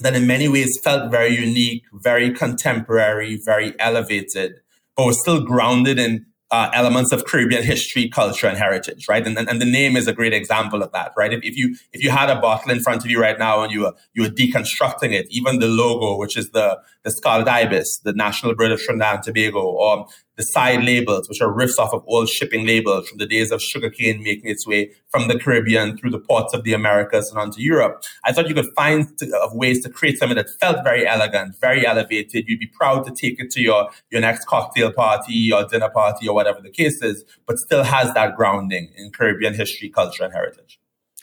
that 0.00 0.14
in 0.14 0.26
many 0.26 0.48
ways 0.48 0.78
felt 0.82 1.10
very 1.10 1.34
unique, 1.36 1.82
very 1.92 2.30
contemporary, 2.30 3.40
very 3.44 3.74
elevated, 3.80 4.60
but 4.96 5.06
was 5.06 5.20
still 5.20 5.44
grounded 5.44 5.98
in 5.98 6.26
uh, 6.50 6.70
elements 6.72 7.12
of 7.12 7.26
Caribbean 7.26 7.62
history, 7.62 8.08
culture, 8.08 8.46
and 8.46 8.56
heritage, 8.56 9.06
right? 9.06 9.26
And, 9.26 9.36
and, 9.38 9.48
and, 9.50 9.60
the 9.60 9.70
name 9.70 9.96
is 9.96 10.06
a 10.06 10.14
great 10.14 10.32
example 10.32 10.82
of 10.82 10.92
that, 10.92 11.12
right? 11.14 11.32
If, 11.32 11.44
if 11.44 11.56
you 11.56 11.76
if 11.92 12.02
you 12.02 12.10
had 12.10 12.30
a 12.30 12.40
bottle 12.40 12.70
in 12.70 12.80
front 12.80 13.04
of 13.04 13.10
you 13.10 13.20
right 13.20 13.38
now 13.38 13.62
and 13.62 13.70
you 13.70 13.80
were 13.82 13.92
you 14.14 14.22
were 14.22 14.30
deconstructing 14.30 15.12
it, 15.12 15.26
even 15.30 15.58
the 15.58 15.68
logo, 15.68 16.16
which 16.16 16.38
is 16.38 16.50
the 16.50 16.78
the 17.08 17.16
scarlet 17.16 17.48
ibis, 17.48 18.00
the 18.04 18.12
national 18.12 18.54
bird 18.54 18.70
of 18.70 18.80
Trinidad 18.80 19.14
and 19.14 19.22
Tobago, 19.24 19.60
or 19.60 20.06
the 20.36 20.42
side 20.42 20.84
labels, 20.84 21.26
which 21.28 21.40
are 21.40 21.52
riffs 21.52 21.78
off 21.78 21.94
of 21.94 22.04
old 22.06 22.28
shipping 22.28 22.66
labels 22.66 23.08
from 23.08 23.16
the 23.16 23.26
days 23.26 23.50
of 23.50 23.62
sugarcane 23.62 24.22
making 24.22 24.50
its 24.50 24.66
way 24.66 24.90
from 25.08 25.26
the 25.26 25.38
Caribbean 25.38 25.96
through 25.96 26.10
the 26.10 26.18
ports 26.18 26.52
of 26.52 26.64
the 26.64 26.74
Americas 26.74 27.30
and 27.30 27.40
onto 27.40 27.62
Europe. 27.62 28.02
I 28.24 28.32
thought 28.32 28.46
you 28.46 28.54
could 28.54 28.68
find 28.76 29.08
to, 29.18 29.38
of 29.38 29.54
ways 29.54 29.82
to 29.84 29.90
create 29.90 30.18
something 30.18 30.36
that 30.36 30.50
felt 30.60 30.84
very 30.84 31.06
elegant, 31.06 31.58
very 31.60 31.86
elevated. 31.86 32.44
You'd 32.46 32.60
be 32.60 32.66
proud 32.66 33.06
to 33.06 33.10
take 33.10 33.40
it 33.40 33.50
to 33.52 33.62
your, 33.62 33.88
your 34.10 34.20
next 34.20 34.44
cocktail 34.46 34.92
party 34.92 35.50
or 35.50 35.64
dinner 35.64 35.88
party 35.88 36.28
or 36.28 36.34
whatever 36.34 36.60
the 36.60 36.70
case 36.70 37.02
is, 37.02 37.24
but 37.46 37.58
still 37.58 37.84
has 37.84 38.12
that 38.12 38.36
grounding 38.36 38.92
in 38.96 39.10
Caribbean 39.10 39.54
history, 39.54 39.88
culture, 39.88 40.24
and 40.24 40.34
heritage. 40.34 40.78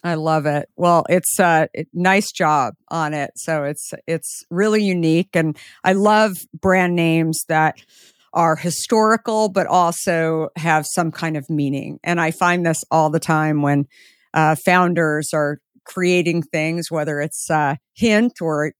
I 0.06 0.14
love 0.14 0.46
it. 0.46 0.70
Well, 0.76 1.04
it's 1.10 1.40
a 1.40 1.44
uh, 1.44 1.84
nice 1.92 2.32
job 2.32 2.76
on 2.90 3.16
it. 3.16 3.32
So 3.38 3.64
it's 3.64 3.92
it's 4.06 4.44
really 4.52 4.84
unique 4.84 5.30
and 5.34 5.58
I 5.84 5.94
love 5.94 6.38
brand 6.54 6.96
names 6.96 7.44
that 7.50 7.82
are 8.32 8.56
historical, 8.56 9.50
but 9.50 9.66
also 9.66 10.50
have 10.58 10.86
some 10.86 11.12
kind 11.12 11.36
of 11.36 11.50
meaning. 11.50 12.00
And 12.04 12.22
I 12.22 12.30
find 12.30 12.64
this 12.64 12.84
all 12.92 13.10
the 13.10 13.20
time 13.20 13.64
when 13.64 13.88
uh, 14.32 14.56
founders 14.64 15.32
are 15.34 15.58
creating 15.86 16.44
things, 16.44 16.92
whether 16.92 17.20
it's 17.20 17.50
uh, 17.50 17.78
Hint 17.96 18.34
or 18.42 18.74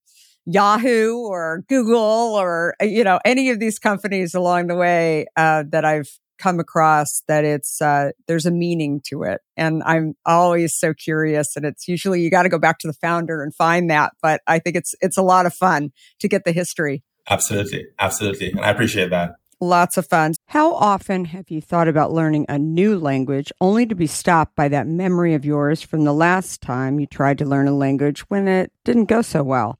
Yahoo 0.46 1.15
or 1.17 1.63
Google 1.67 2.36
or 2.36 2.75
you 2.79 3.03
know 3.03 3.20
any 3.25 3.50
of 3.50 3.60
these 3.60 3.79
companies 3.79 4.36
along 4.36 4.67
the 4.67 4.75
way 4.75 5.25
uh, 5.36 5.63
that 5.70 5.86
I've 5.86 6.20
come 6.37 6.59
across 6.59 7.23
that 7.27 7.43
it's 7.43 7.81
uh, 7.81 8.11
there's 8.27 8.45
a 8.45 8.51
meaning 8.51 9.01
to 9.07 9.23
it, 9.23 9.41
and 9.57 9.83
I'm 9.85 10.15
always 10.25 10.77
so 10.77 10.93
curious. 10.93 11.55
And 11.55 11.65
it's 11.65 11.87
usually 11.87 12.21
you 12.21 12.29
got 12.29 12.43
to 12.43 12.49
go 12.49 12.59
back 12.59 12.79
to 12.79 12.87
the 12.87 12.93
founder 12.93 13.41
and 13.43 13.53
find 13.53 13.89
that, 13.89 14.13
but 14.21 14.41
I 14.47 14.59
think 14.59 14.75
it's 14.75 14.95
it's 15.01 15.17
a 15.17 15.23
lot 15.23 15.45
of 15.45 15.53
fun 15.53 15.91
to 16.19 16.27
get 16.27 16.43
the 16.45 16.51
history. 16.51 17.03
Absolutely, 17.29 17.87
absolutely, 17.99 18.51
and 18.51 18.61
I 18.61 18.69
appreciate 18.69 19.09
that. 19.09 19.35
Lots 19.61 19.97
of 19.97 20.05
fun. 20.05 20.33
How 20.47 20.73
often 20.73 21.25
have 21.25 21.49
you 21.49 21.61
thought 21.61 21.87
about 21.87 22.11
learning 22.11 22.45
a 22.49 22.59
new 22.59 22.99
language 22.99 23.53
only 23.61 23.85
to 23.85 23.95
be 23.95 24.05
stopped 24.05 24.53
by 24.55 24.67
that 24.67 24.85
memory 24.85 25.33
of 25.33 25.45
yours 25.45 25.81
from 25.81 26.03
the 26.03 26.13
last 26.13 26.61
time 26.61 26.99
you 26.99 27.07
tried 27.07 27.37
to 27.37 27.45
learn 27.45 27.67
a 27.67 27.73
language 27.73 28.19
when 28.29 28.49
it 28.49 28.71
didn't 28.83 29.05
go 29.05 29.21
so 29.21 29.43
well? 29.43 29.79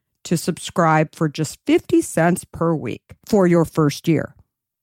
to 0.23 0.37
subscribe 0.37 1.15
for 1.15 1.27
just 1.29 1.59
50 1.65 2.01
cents 2.01 2.45
per 2.45 2.73
week 2.75 3.15
for 3.25 3.47
your 3.47 3.65
first 3.65 4.07
year. 4.07 4.35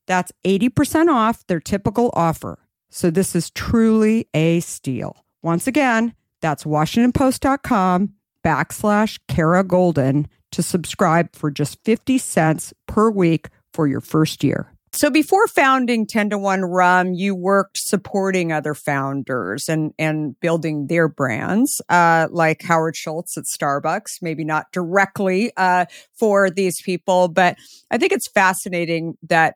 That's 0.07 0.33
80% 0.45 1.09
off 1.13 1.47
their 1.47 1.61
typical 1.61 2.11
offer. 2.15 2.59
So 2.91 3.11
this 3.11 3.37
is 3.37 3.51
truly 3.51 4.29
a 4.33 4.61
steal. 4.61 5.25
Once 5.43 5.67
again, 5.67 6.15
that's 6.41 6.65
WashingtonPost.com 6.65 8.15
backslash 8.45 9.19
Kara 9.29 9.65
Goldin 9.65 10.27
to 10.53 10.63
subscribe 10.63 11.35
for 11.35 11.51
just 11.51 11.83
50 11.85 12.19
cents 12.19 12.73
per 12.87 13.11
week 13.11 13.49
for 13.73 13.87
your 13.87 14.01
first 14.01 14.43
year. 14.43 14.73
So 14.93 15.11
before 15.11 15.47
founding 15.49 16.07
10 16.07 16.31
to 16.31 16.39
1 16.39 16.63
Rum, 16.63 17.13
you 17.13 17.35
worked 17.35 17.79
supporting 17.79 18.53
other 18.53 18.75
founders 18.75 19.69
and, 19.69 19.93
and 19.99 20.39
building 20.41 20.87
their 20.87 21.09
brands, 21.09 21.81
uh, 21.89 22.29
like 22.31 22.63
Howard 22.63 22.97
Schultz 22.97 23.37
at 23.37 23.45
Starbucks, 23.45 24.23
maybe 24.23 24.45
not 24.45 24.67
directly, 24.73 25.53
uh, 25.57 25.87
for 26.19 26.51
these 26.51 26.81
people, 26.83 27.29
but 27.29 27.57
I 27.91 27.99
think 27.99 28.13
it's 28.13 28.29
fascinating 28.29 29.15
that 29.29 29.55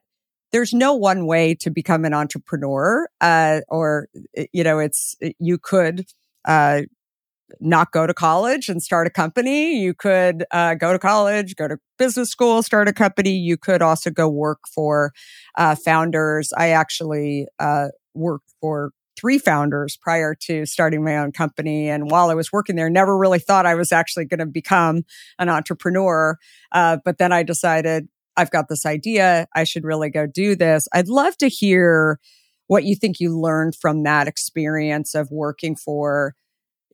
there's 0.53 0.75
no 0.75 0.95
one 0.95 1.27
way 1.27 1.55
to 1.61 1.71
become 1.71 2.05
an 2.05 2.13
entrepreneur, 2.13 3.09
uh, 3.21 3.61
or, 3.69 4.09
you 4.53 4.63
know, 4.63 4.79
it's, 4.79 5.17
you 5.39 5.57
could, 5.59 6.05
uh, 6.45 6.83
not 7.61 7.93
go 7.93 8.07
to 8.07 8.15
college 8.15 8.69
and 8.69 8.83
start 8.83 9.07
a 9.07 9.11
company. 9.11 9.79
You 9.79 9.95
could 9.95 10.45
uh, 10.51 10.75
go 10.75 10.93
to 10.93 10.99
college, 10.99 11.57
go 11.57 11.69
to 11.69 11.79
business 11.99 12.31
school, 12.31 12.63
start 12.63 12.89
a 12.89 12.93
company. 12.93 13.31
You 13.31 13.57
could 13.57 13.83
also 13.83 14.11
go 14.11 14.29
work 14.29 14.61
for 14.73 15.13
uh, 15.57 15.75
founders. 15.75 16.53
I 16.57 16.71
actually 16.71 17.47
uh, 17.59 17.89
worked 18.15 18.53
for 18.61 18.93
three 19.19 19.39
founders 19.39 19.97
prior 19.97 20.35
to 20.35 20.67
starting 20.67 21.05
my 21.05 21.19
own 21.19 21.33
company. 21.33 21.89
And 21.89 22.11
while 22.11 22.31
I 22.31 22.35
was 22.35 22.53
working 22.53 22.77
there, 22.77 22.91
never 22.91 23.17
really 23.17 23.39
thought 23.39 23.67
I 23.67 23.75
was 23.75 23.93
actually 23.93 24.25
going 24.25 24.41
to 24.41 24.47
become 24.47 25.03
an 25.39 25.49
entrepreneur. 25.49 26.39
Uh, 26.73 26.99
but 27.05 27.19
then 27.19 27.33
I 27.33 27.43
decided 27.43 28.09
I've 28.37 28.51
got 28.51 28.69
this 28.69 28.87
idea. 28.87 29.47
I 29.55 29.65
should 29.65 29.85
really 29.85 30.11
go 30.11 30.27
do 30.27 30.57
this. 30.57 30.89
I'd 30.93 31.09
love 31.09 31.37
to 31.39 31.49
hear 31.49 32.19
what 32.67 32.85
you 32.85 32.97
think 32.97 33.21
you 33.21 33.39
learned 33.39 33.75
from 33.81 34.03
that 34.05 34.27
experience 34.27 35.15
of 35.15 35.31
working 35.31 35.77
for 35.77 36.35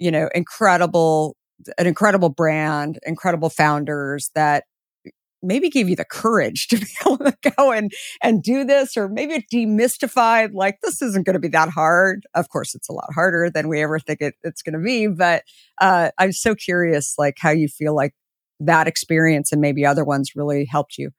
you 0.00 0.10
know, 0.10 0.28
incredible, 0.34 1.36
an 1.78 1.86
incredible 1.86 2.28
brand, 2.28 2.98
incredible 3.04 3.50
founders 3.50 4.30
that 4.34 4.64
maybe 5.42 5.70
gave 5.70 5.88
you 5.88 5.96
the 5.96 6.04
courage 6.04 6.66
to 6.68 6.76
be 6.76 6.86
able 7.06 7.18
to 7.18 7.34
go 7.56 7.72
and 7.72 7.92
and 8.22 8.42
do 8.42 8.64
this 8.64 8.96
or 8.96 9.08
maybe 9.08 9.34
it 9.34 9.44
demystified 9.52 10.50
like 10.52 10.78
this 10.82 11.00
isn't 11.00 11.26
going 11.26 11.34
to 11.34 11.40
be 11.40 11.48
that 11.48 11.68
hard. 11.68 12.24
Of 12.34 12.48
course 12.48 12.74
it's 12.74 12.88
a 12.88 12.92
lot 12.92 13.12
harder 13.14 13.50
than 13.50 13.68
we 13.68 13.82
ever 13.82 13.98
think 13.98 14.20
it, 14.20 14.34
it's 14.42 14.62
going 14.62 14.74
to 14.74 14.80
be 14.84 15.06
but 15.06 15.42
uh, 15.80 16.10
i'm 16.18 16.32
so 16.32 16.54
curious 16.54 17.14
like 17.18 17.36
how 17.38 17.50
you 17.50 17.68
feel 17.68 17.94
like 17.94 18.14
that 18.60 18.88
experience 18.88 19.52
and 19.52 19.60
maybe 19.60 19.86
other 19.86 20.04
ones 20.04 20.32
really 20.34 20.64
helped 20.64 20.98
you 20.98 21.10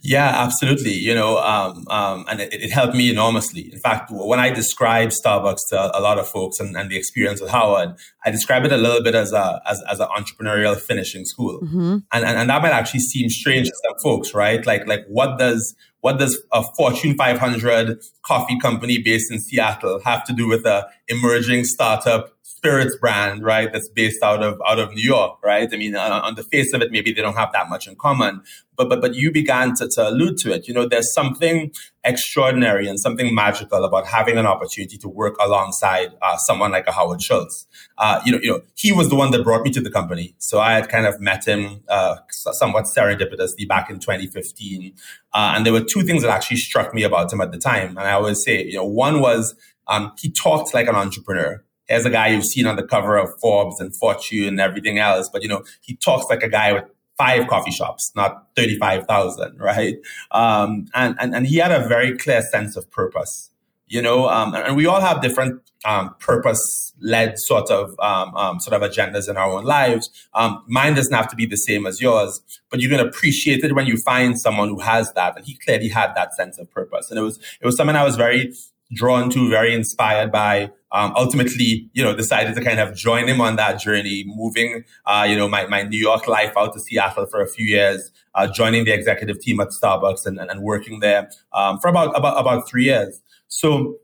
yeah, 0.00 0.42
absolutely. 0.44 0.92
You 0.92 1.14
know, 1.14 1.38
um, 1.38 1.84
um, 1.88 2.24
and 2.28 2.40
it, 2.40 2.52
it, 2.52 2.70
helped 2.70 2.94
me 2.94 3.10
enormously. 3.10 3.72
In 3.72 3.78
fact, 3.78 4.10
when 4.10 4.38
I 4.38 4.50
describe 4.50 5.10
Starbucks 5.10 5.68
to 5.70 5.96
a 5.96 6.00
lot 6.00 6.18
of 6.18 6.28
folks 6.28 6.60
and, 6.60 6.76
and, 6.76 6.90
the 6.90 6.96
experience 6.96 7.40
with 7.40 7.50
Howard, 7.50 7.94
I 8.24 8.30
describe 8.30 8.64
it 8.64 8.72
a 8.72 8.76
little 8.76 9.02
bit 9.02 9.14
as 9.14 9.32
a 9.32 9.60
as, 9.66 9.82
as 9.90 10.00
an 10.00 10.08
entrepreneurial 10.08 10.78
finishing 10.80 11.24
school, 11.24 11.60
mm-hmm. 11.60 11.98
and, 12.12 12.24
and 12.24 12.38
and 12.38 12.50
that 12.50 12.62
might 12.62 12.72
actually 12.72 13.00
seem 13.00 13.28
strange 13.28 13.68
to 13.68 13.74
some 13.84 13.98
folks, 14.02 14.34
right? 14.34 14.64
Like 14.66 14.86
like 14.86 15.04
what 15.08 15.38
does 15.38 15.74
what 16.00 16.18
does 16.18 16.42
a 16.52 16.62
Fortune 16.76 17.16
500 17.16 17.98
coffee 18.22 18.58
company 18.60 18.98
based 18.98 19.32
in 19.32 19.40
Seattle 19.40 20.00
have 20.04 20.22
to 20.24 20.34
do 20.34 20.46
with 20.46 20.66
a 20.66 20.86
emerging 21.08 21.64
startup 21.64 22.33
spirits 22.44 22.94
brand, 22.98 23.42
right? 23.42 23.72
That's 23.72 23.88
based 23.88 24.22
out 24.22 24.42
of 24.42 24.60
out 24.66 24.78
of 24.78 24.92
New 24.92 25.02
York, 25.02 25.38
right? 25.42 25.66
I 25.72 25.76
mean, 25.76 25.96
uh, 25.96 26.20
on 26.22 26.34
the 26.34 26.42
face 26.44 26.74
of 26.74 26.82
it, 26.82 26.92
maybe 26.92 27.10
they 27.10 27.22
don't 27.22 27.36
have 27.36 27.52
that 27.52 27.70
much 27.70 27.88
in 27.88 27.96
common, 27.96 28.42
but 28.76 28.90
but 28.90 29.00
but 29.00 29.14
you 29.14 29.32
began 29.32 29.74
to, 29.76 29.88
to 29.88 30.08
allude 30.10 30.36
to 30.38 30.52
it. 30.52 30.68
You 30.68 30.74
know, 30.74 30.86
there's 30.86 31.10
something 31.14 31.72
extraordinary 32.04 32.86
and 32.86 33.00
something 33.00 33.34
magical 33.34 33.82
about 33.82 34.06
having 34.06 34.36
an 34.36 34.44
opportunity 34.44 34.98
to 34.98 35.08
work 35.08 35.36
alongside 35.40 36.10
uh, 36.20 36.36
someone 36.36 36.70
like 36.70 36.86
a 36.86 36.92
Howard 36.92 37.22
Schultz. 37.22 37.66
Uh, 37.96 38.20
you 38.26 38.32
know, 38.32 38.38
you 38.42 38.50
know, 38.50 38.60
he 38.76 38.92
was 38.92 39.08
the 39.08 39.16
one 39.16 39.30
that 39.30 39.42
brought 39.42 39.62
me 39.62 39.70
to 39.70 39.80
the 39.80 39.90
company, 39.90 40.34
so 40.36 40.60
I 40.60 40.74
had 40.74 40.90
kind 40.90 41.06
of 41.06 41.18
met 41.20 41.48
him 41.48 41.82
uh, 41.88 42.16
somewhat 42.30 42.84
serendipitously 42.84 43.66
back 43.66 43.88
in 43.88 44.00
2015, 44.00 44.92
uh, 45.32 45.54
and 45.56 45.64
there 45.64 45.72
were 45.72 45.82
two 45.82 46.02
things 46.02 46.22
that 46.22 46.30
actually 46.30 46.58
struck 46.58 46.92
me 46.92 47.04
about 47.04 47.32
him 47.32 47.40
at 47.40 47.52
the 47.52 47.58
time, 47.58 47.96
and 47.96 48.00
I 48.00 48.12
always 48.12 48.44
say, 48.44 48.62
you 48.62 48.74
know, 48.74 48.84
one 48.84 49.20
was 49.22 49.54
um, 49.86 50.12
he 50.18 50.30
talked 50.30 50.74
like 50.74 50.88
an 50.88 50.94
entrepreneur 50.94 51.64
as 51.88 52.06
a 52.06 52.10
guy 52.10 52.28
you've 52.28 52.44
seen 52.44 52.66
on 52.66 52.76
the 52.76 52.82
cover 52.82 53.16
of 53.16 53.38
Forbes 53.40 53.80
and 53.80 53.94
Fortune 53.94 54.48
and 54.48 54.60
everything 54.60 54.98
else. 54.98 55.28
But, 55.32 55.42
you 55.42 55.48
know, 55.48 55.64
he 55.80 55.96
talks 55.96 56.26
like 56.30 56.42
a 56.42 56.48
guy 56.48 56.72
with 56.72 56.84
five 57.16 57.46
coffee 57.48 57.70
shops, 57.70 58.12
not 58.16 58.48
35,000, 58.56 59.58
right? 59.60 59.96
Um, 60.30 60.86
and, 60.94 61.16
and, 61.20 61.34
and 61.34 61.46
he 61.46 61.56
had 61.56 61.72
a 61.72 61.86
very 61.86 62.16
clear 62.16 62.42
sense 62.42 62.76
of 62.76 62.90
purpose, 62.90 63.50
you 63.86 64.02
know, 64.02 64.28
um, 64.28 64.54
and 64.54 64.76
we 64.76 64.86
all 64.86 65.00
have 65.00 65.20
different, 65.20 65.60
um, 65.84 66.14
purpose 66.18 66.92
led 67.00 67.38
sort 67.38 67.70
of, 67.70 67.94
um, 68.00 68.34
um, 68.34 68.58
sort 68.58 68.80
of 68.80 68.90
agendas 68.90 69.28
in 69.28 69.36
our 69.36 69.52
own 69.52 69.64
lives. 69.64 70.08
Um, 70.32 70.64
mine 70.66 70.94
doesn't 70.94 71.12
have 71.12 71.28
to 71.28 71.36
be 71.36 71.44
the 71.44 71.56
same 71.56 71.86
as 71.86 72.00
yours, 72.00 72.40
but 72.70 72.80
you 72.80 72.88
can 72.88 73.00
appreciate 73.00 73.62
it 73.62 73.74
when 73.74 73.86
you 73.86 73.98
find 73.98 74.40
someone 74.40 74.70
who 74.70 74.80
has 74.80 75.12
that. 75.12 75.36
And 75.36 75.44
he 75.44 75.56
clearly 75.56 75.88
had 75.88 76.14
that 76.14 76.34
sense 76.34 76.58
of 76.58 76.70
purpose. 76.70 77.10
And 77.10 77.18
it 77.18 77.22
was, 77.22 77.38
it 77.60 77.66
was 77.66 77.76
something 77.76 77.96
I 77.96 78.04
was 78.04 78.16
very 78.16 78.54
drawn 78.92 79.28
to, 79.30 79.50
very 79.50 79.74
inspired 79.74 80.32
by 80.32 80.70
um, 80.94 81.12
ultimately, 81.16 81.90
you 81.92 82.04
know, 82.04 82.14
decided 82.14 82.54
to 82.54 82.62
kind 82.62 82.78
of 82.78 82.94
join 82.94 83.28
him 83.28 83.40
on 83.40 83.56
that 83.56 83.80
journey, 83.80 84.24
moving, 84.26 84.84
uh, 85.04 85.26
you 85.28 85.36
know, 85.36 85.48
my, 85.48 85.66
my 85.66 85.82
New 85.82 85.98
York 85.98 86.28
life 86.28 86.52
out 86.56 86.72
to 86.72 86.80
Seattle 86.80 87.26
for 87.26 87.42
a 87.42 87.48
few 87.48 87.66
years, 87.66 88.12
uh, 88.36 88.46
joining 88.46 88.84
the 88.84 88.92
executive 88.92 89.40
team 89.40 89.58
at 89.58 89.68
Starbucks 89.68 90.24
and, 90.24 90.38
and, 90.38 90.48
and 90.52 90.62
working 90.62 91.00
there 91.00 91.28
um, 91.52 91.80
for 91.80 91.88
about, 91.88 92.16
about, 92.16 92.38
about 92.38 92.68
three 92.68 92.84
years. 92.84 93.20
So 93.48 93.98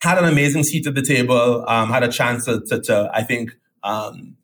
had 0.00 0.16
an 0.16 0.24
amazing 0.24 0.62
seat 0.62 0.86
at 0.86 0.94
the 0.94 1.02
table, 1.02 1.64
um, 1.68 1.90
had 1.90 2.04
a 2.04 2.08
chance 2.08 2.44
to, 2.44 2.60
to, 2.68 2.80
to 2.82 3.10
I 3.12 3.24
think, 3.24 3.50
um, 3.82 4.36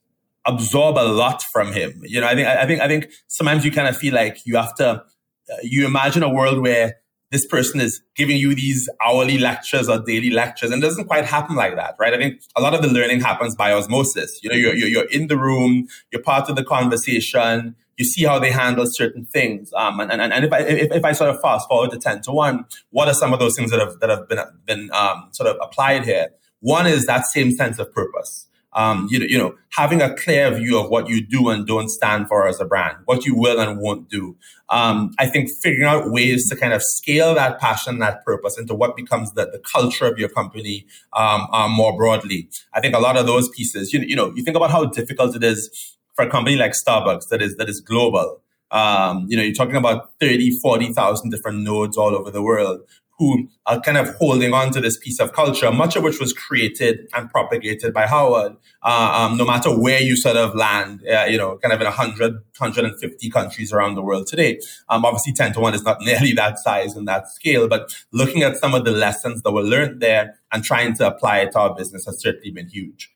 absorb 0.45 0.97
a 0.97 1.07
lot 1.07 1.45
from 1.53 1.73
him. 1.73 2.03
You 2.03 2.21
know, 2.21 2.27
I 2.27 2.35
think, 2.35 2.49
I 2.49 2.67
think, 2.67 2.81
I 2.81 2.89
think 2.89 3.11
sometimes 3.29 3.65
you 3.65 3.71
kind 3.71 3.87
of 3.87 3.97
feel 3.97 4.15
like 4.15 4.39
you 4.45 4.57
have 4.57 4.75
to, 4.77 4.89
uh, 4.89 5.57
you 5.63 5.87
imagine 5.87 6.25
a 6.25 6.29
world 6.29 6.61
where 6.61 6.97
this 7.31 7.47
person 7.47 7.81
is 7.81 8.01
giving 8.17 8.37
you 8.37 8.55
these 8.55 8.89
hourly 9.05 9.39
lectures 9.39 9.89
or 9.89 9.99
daily 9.99 10.31
lectures 10.31 10.71
and 10.71 10.81
doesn't 10.81 11.07
quite 11.07 11.25
happen 11.25 11.57
like 11.57 11.77
that, 11.77 11.95
right? 11.99 12.15
I 12.15 12.17
think 12.17 12.41
a 12.57 12.63
lot 12.63 12.75
of 12.75 12.83
the 12.83 12.89
learning 12.89 13.21
happens 13.21 13.55
by 13.55 13.73
osmosis. 13.73 14.41
You 14.43 14.51
know, 14.51 14.57
you're, 14.57 14.75
you're, 14.75 14.89
you're 14.89 15.11
in 15.11 15.27
the 15.27 15.37
room, 15.37 15.89
you're 16.11 16.23
part 16.23 16.49
of 16.49 16.57
the 16.57 16.65
conversation, 16.65 17.77
you 17.99 18.05
see 18.05 18.25
how 18.25 18.39
they 18.39 18.51
handle 18.51 18.87
certain 18.87 19.27
things. 19.27 19.73
Um, 19.75 20.01
and, 20.01 20.11
and, 20.11 20.33
and 20.33 20.45
if 20.45 20.53
I, 20.53 20.61
if, 20.61 20.93
if 20.93 21.05
I 21.05 21.13
sort 21.13 21.31
of 21.31 21.41
fast 21.41 21.69
forward 21.69 21.91
to 21.91 21.99
10 21.99 22.23
to 22.23 22.33
1, 22.33 22.65
what 22.91 23.09
are 23.09 23.15
some 23.15 23.33
of 23.33 23.41
those 23.41 23.57
things 23.57 23.71
that 23.73 23.81
have, 23.81 24.01
that 24.01 24.09
have 24.09 24.29
been, 24.29 24.39
been, 24.65 24.91
um, 24.93 25.29
sort 25.33 25.51
of 25.51 25.57
applied 25.61 26.05
here? 26.05 26.29
One 26.61 26.87
is 26.87 27.07
that 27.07 27.27
same 27.27 27.51
sense 27.51 27.79
of 27.79 27.93
purpose 27.93 28.48
um, 28.75 29.09
you 29.11 29.19
know, 29.19 29.27
you 29.27 29.39
know, 29.39 29.55
having 29.71 30.03
a 30.03 30.15
clear 30.15 30.51
view 30.53 30.79
of 30.79 30.91
what 30.91 31.09
you 31.09 31.25
do 31.25 31.49
and 31.49 31.67
don't 31.67 31.89
stand 31.89 32.29
for 32.29 32.47
as 32.47 32.61
a 32.61 32.65
brand, 32.65 32.97
what 33.07 33.25
you 33.25 33.35
will 33.35 33.59
and 33.59 33.81
won't 33.81 34.09
do. 34.09 34.37
Um, 34.69 35.13
I 35.19 35.27
think 35.27 35.49
figuring 35.63 35.89
out 35.89 36.11
ways 36.11 36.49
to 36.51 36.57
kind 36.57 36.73
of 36.73 36.83
scale 36.83 37.35
that 37.35 37.59
passion, 37.59 37.99
that 38.01 38.25
purpose 38.25 38.59
into 38.59 38.75
what 38.75 38.97
becomes 38.97 39.33
the, 39.33 39.47
the 39.47 39.59
culture 39.59 40.07
of 40.07 40.19
your 40.19 40.29
company 40.29 40.87
um, 41.15 41.47
um, 41.53 41.73
more 41.73 41.97
broadly. 41.97 42.49
I 42.75 42.81
think 42.81 42.95
a 42.95 42.99
lot 42.99 43.17
of 43.17 43.27
those 43.27 43.49
pieces, 43.49 43.93
you, 43.93 44.01
you 44.01 44.17
know, 44.17 44.33
you 44.35 44.45
think 44.45 44.57
about 44.57 44.71
how 44.71 44.85
difficult 44.85 45.35
it 45.35 45.43
is 45.43 45.97
for 46.15 46.27
a 46.27 46.31
company 46.31 46.57
like 46.57 46.73
Starbucks 46.73 47.29
that 47.31 47.41
is 47.41 47.57
that 47.57 47.69
is 47.69 47.81
global. 47.81 48.43
Um, 48.71 49.27
you 49.29 49.37
know, 49.37 49.43
you're 49.43 49.55
talking 49.55 49.77
about 49.77 50.11
30, 50.21 50.59
40,000 50.61 51.31
different 51.31 51.61
nodes 51.61 51.97
all 51.97 52.15
over 52.15 52.31
the 52.31 52.43
world 52.43 52.83
who 53.19 53.49
are 53.67 53.81
kind 53.81 53.99
of 53.99 54.15
holding 54.17 54.53
on 54.53 54.71
to 54.71 54.81
this 54.81 54.97
piece 54.97 55.19
of 55.19 55.33
culture, 55.33 55.71
much 55.73 55.97
of 55.97 56.05
which 56.05 56.21
was 56.21 56.33
created 56.33 57.09
and 57.15 57.29
propagated 57.31 57.93
by 57.93 58.07
Howard. 58.07 58.57
Uh, 58.83 59.29
um, 59.31 59.37
no 59.37 59.45
matter 59.45 59.77
where 59.77 60.01
you 60.01 60.17
sort 60.17 60.37
of 60.37 60.55
land, 60.55 61.05
uh, 61.09 61.25
you 61.25 61.37
know, 61.37 61.59
kind 61.59 61.73
of 61.73 61.81
in 61.81 61.85
100, 61.85 62.33
150 62.33 63.31
countries 63.31 63.73
around 63.73 63.97
the 63.97 64.03
world 64.03 64.29
today. 64.29 64.61
Um, 64.89 65.05
obviously 65.05 65.33
10 65.33 65.53
to 65.55 65.61
1 65.61 65.75
is 65.75 65.83
not 65.83 66.01
nearly 66.03 66.33
that 66.33 66.59
size 66.59 66.95
and 66.95 67.09
that 67.09 67.29
scale, 67.29 67.67
but 67.67 67.91
looking 68.13 68.43
at 68.43 68.57
some 68.57 68.75
of 68.75 68.85
the 68.85 68.93
lessons 68.93 69.43
that 69.43 69.53
were 69.53 69.63
learned 69.63 70.01
there 70.01 70.37
and 70.53 70.63
trying 70.63 70.95
to 70.95 71.07
apply 71.07 71.41
it 71.41 71.53
to 71.53 71.59
our 71.59 71.75
business 71.75 72.07
has 72.07 72.21
certainly 72.21 72.51
been 72.51 72.69
huge. 72.69 73.11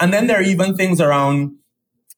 And 0.00 0.12
then 0.12 0.26
there 0.26 0.38
are 0.38 0.42
even 0.42 0.76
things 0.76 1.00
around 1.00 1.56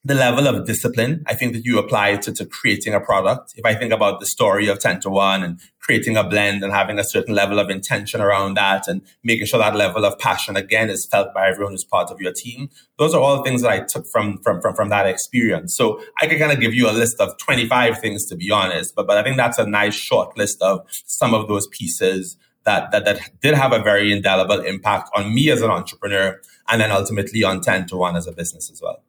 the 0.06 0.14
level 0.14 0.46
of 0.46 0.66
discipline 0.66 1.24
I 1.26 1.34
think 1.34 1.54
that 1.54 1.64
you 1.64 1.78
apply 1.78 2.16
to, 2.16 2.32
to 2.32 2.44
creating 2.44 2.92
a 2.92 3.00
product. 3.00 3.54
If 3.56 3.64
I 3.64 3.74
think 3.74 3.92
about 3.92 4.20
the 4.20 4.26
story 4.26 4.68
of 4.68 4.78
10 4.78 5.00
to 5.00 5.10
1 5.10 5.42
and 5.42 5.60
creating 5.80 6.16
a 6.16 6.24
blend 6.24 6.62
and 6.62 6.72
having 6.72 6.98
a 6.98 7.04
certain 7.04 7.34
level 7.34 7.58
of 7.58 7.70
intention 7.70 8.20
around 8.20 8.54
that 8.54 8.86
and 8.86 9.00
making 9.22 9.46
sure 9.46 9.58
that 9.58 9.74
level 9.74 10.04
of 10.04 10.18
passion 10.18 10.56
again 10.56 10.90
is 10.90 11.06
felt 11.06 11.32
by 11.32 11.48
everyone 11.48 11.72
who's 11.72 11.84
part 11.84 12.10
of 12.10 12.20
your 12.20 12.32
team. 12.32 12.68
Those 12.98 13.14
are 13.14 13.20
all 13.20 13.42
things 13.42 13.62
that 13.62 13.70
I 13.70 13.80
took 13.80 14.06
from, 14.06 14.38
from, 14.38 14.60
from, 14.60 14.74
from 14.74 14.90
that 14.90 15.06
experience. 15.06 15.74
So 15.74 16.02
I 16.20 16.26
could 16.26 16.38
kind 16.38 16.52
of 16.52 16.60
give 16.60 16.74
you 16.74 16.88
a 16.88 16.92
list 16.92 17.18
of 17.18 17.36
25 17.38 17.98
things 17.98 18.26
to 18.26 18.36
be 18.36 18.50
honest, 18.50 18.94
but, 18.94 19.06
but 19.06 19.16
I 19.16 19.22
think 19.22 19.38
that's 19.38 19.58
a 19.58 19.66
nice 19.66 19.94
short 19.94 20.36
list 20.36 20.60
of 20.60 20.86
some 21.06 21.32
of 21.32 21.48
those 21.48 21.66
pieces 21.68 22.36
that, 22.64 22.90
that, 22.92 23.06
that 23.06 23.20
did 23.40 23.54
have 23.54 23.72
a 23.72 23.78
very 23.78 24.12
indelible 24.12 24.60
impact 24.60 25.10
on 25.14 25.34
me 25.34 25.50
as 25.50 25.62
an 25.62 25.70
entrepreneur 25.70 26.40
and 26.68 26.80
then 26.80 26.90
ultimately 26.90 27.42
on 27.42 27.60
10 27.60 27.86
to 27.86 27.96
1 27.96 28.16
as 28.16 28.26
a 28.26 28.32
business 28.32 28.70
as 28.70 28.82
well. 28.82 29.02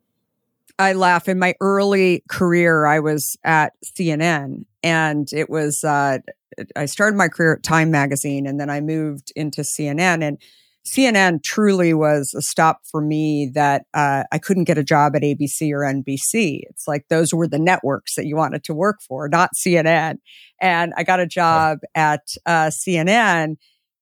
I 0.78 0.94
laugh. 0.94 1.28
In 1.30 1.40
my 1.40 1.56
early 1.62 2.24
career, 2.30 2.86
I 2.86 3.00
was 3.00 3.38
at 3.44 3.74
CNN 3.98 4.66
and 4.84 5.28
it 5.32 5.50
was, 5.50 5.84
uh, 5.84 6.20
I 6.76 6.86
started 6.86 7.18
my 7.18 7.28
career 7.28 7.54
at 7.56 7.64
Time 7.64 7.92
Magazine 7.92 8.46
and 8.46 8.60
then 8.60 8.70
I 8.70 8.82
moved 8.82 9.32
into 9.36 9.62
CNN. 9.62 10.22
And 10.22 10.38
CNN 10.86 11.44
truly 11.44 11.94
was 11.94 12.34
a 12.38 12.42
stop 12.42 12.82
for 12.92 13.02
me 13.02 13.50
that 13.56 13.86
uh, 13.94 14.24
I 14.32 14.38
couldn't 14.38 14.66
get 14.66 14.78
a 14.78 14.84
job 14.84 15.16
at 15.16 15.24
ABC 15.24 15.72
or 15.72 15.80
NBC. 15.80 16.62
It's 16.70 16.88
like 16.88 17.08
those 17.10 17.34
were 17.34 17.48
the 17.48 17.60
networks 17.60 18.16
that 18.16 18.26
you 18.26 18.36
wanted 18.36 18.64
to 18.66 18.74
work 18.74 18.98
for, 19.08 19.28
not 19.28 19.52
CNN. 19.66 20.18
And 20.62 20.94
I 20.96 21.04
got 21.04 21.20
a 21.20 21.26
job 21.26 21.80
at 21.96 22.22
uh, 22.46 22.70
CNN 22.88 23.56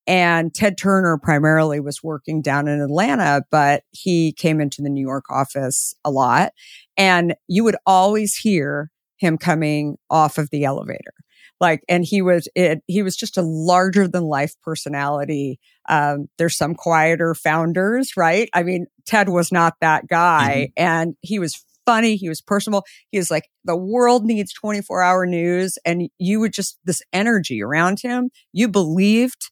and 0.05 0.53
Ted 0.53 0.77
Turner 0.77 1.17
primarily 1.17 1.79
was 1.79 2.03
working 2.03 2.41
down 2.41 2.67
in 2.67 2.81
Atlanta, 2.81 3.43
but 3.49 3.83
he 3.91 4.33
came 4.33 4.59
into 4.59 4.81
the 4.81 4.89
New 4.89 5.01
York 5.01 5.25
office 5.29 5.93
a 6.03 6.11
lot. 6.11 6.51
And 6.97 7.35
you 7.47 7.63
would 7.63 7.77
always 7.85 8.35
hear 8.35 8.91
him 9.17 9.37
coming 9.37 9.97
off 10.09 10.37
of 10.37 10.49
the 10.51 10.65
elevator. 10.65 11.13
Like, 11.61 11.83
and 11.87 12.03
he 12.03 12.21
was, 12.21 12.49
it, 12.55 12.83
he 12.87 13.01
was 13.03 13.15
just 13.15 13.37
a 13.37 13.41
larger 13.41 14.07
than 14.07 14.23
life 14.23 14.53
personality. 14.63 15.59
Um, 15.87 16.27
there's 16.37 16.57
some 16.57 16.75
quieter 16.75 17.33
founders, 17.33 18.17
right? 18.17 18.49
I 18.53 18.63
mean, 18.63 18.87
Ted 19.05 19.29
was 19.29 19.51
not 19.51 19.75
that 19.79 20.07
guy 20.07 20.71
mm-hmm. 20.77 20.83
and 20.85 21.15
he 21.21 21.39
was 21.39 21.63
funny. 21.85 22.17
He 22.17 22.27
was 22.27 22.41
personable. 22.41 22.83
He 23.11 23.17
was 23.17 23.31
like, 23.31 23.49
the 23.63 23.77
world 23.77 24.25
needs 24.25 24.53
24 24.53 25.01
hour 25.01 25.25
news. 25.25 25.77
And 25.85 26.09
you 26.17 26.39
would 26.41 26.53
just, 26.53 26.79
this 26.83 27.01
energy 27.13 27.63
around 27.63 28.01
him, 28.01 28.29
you 28.51 28.67
believed 28.67 29.49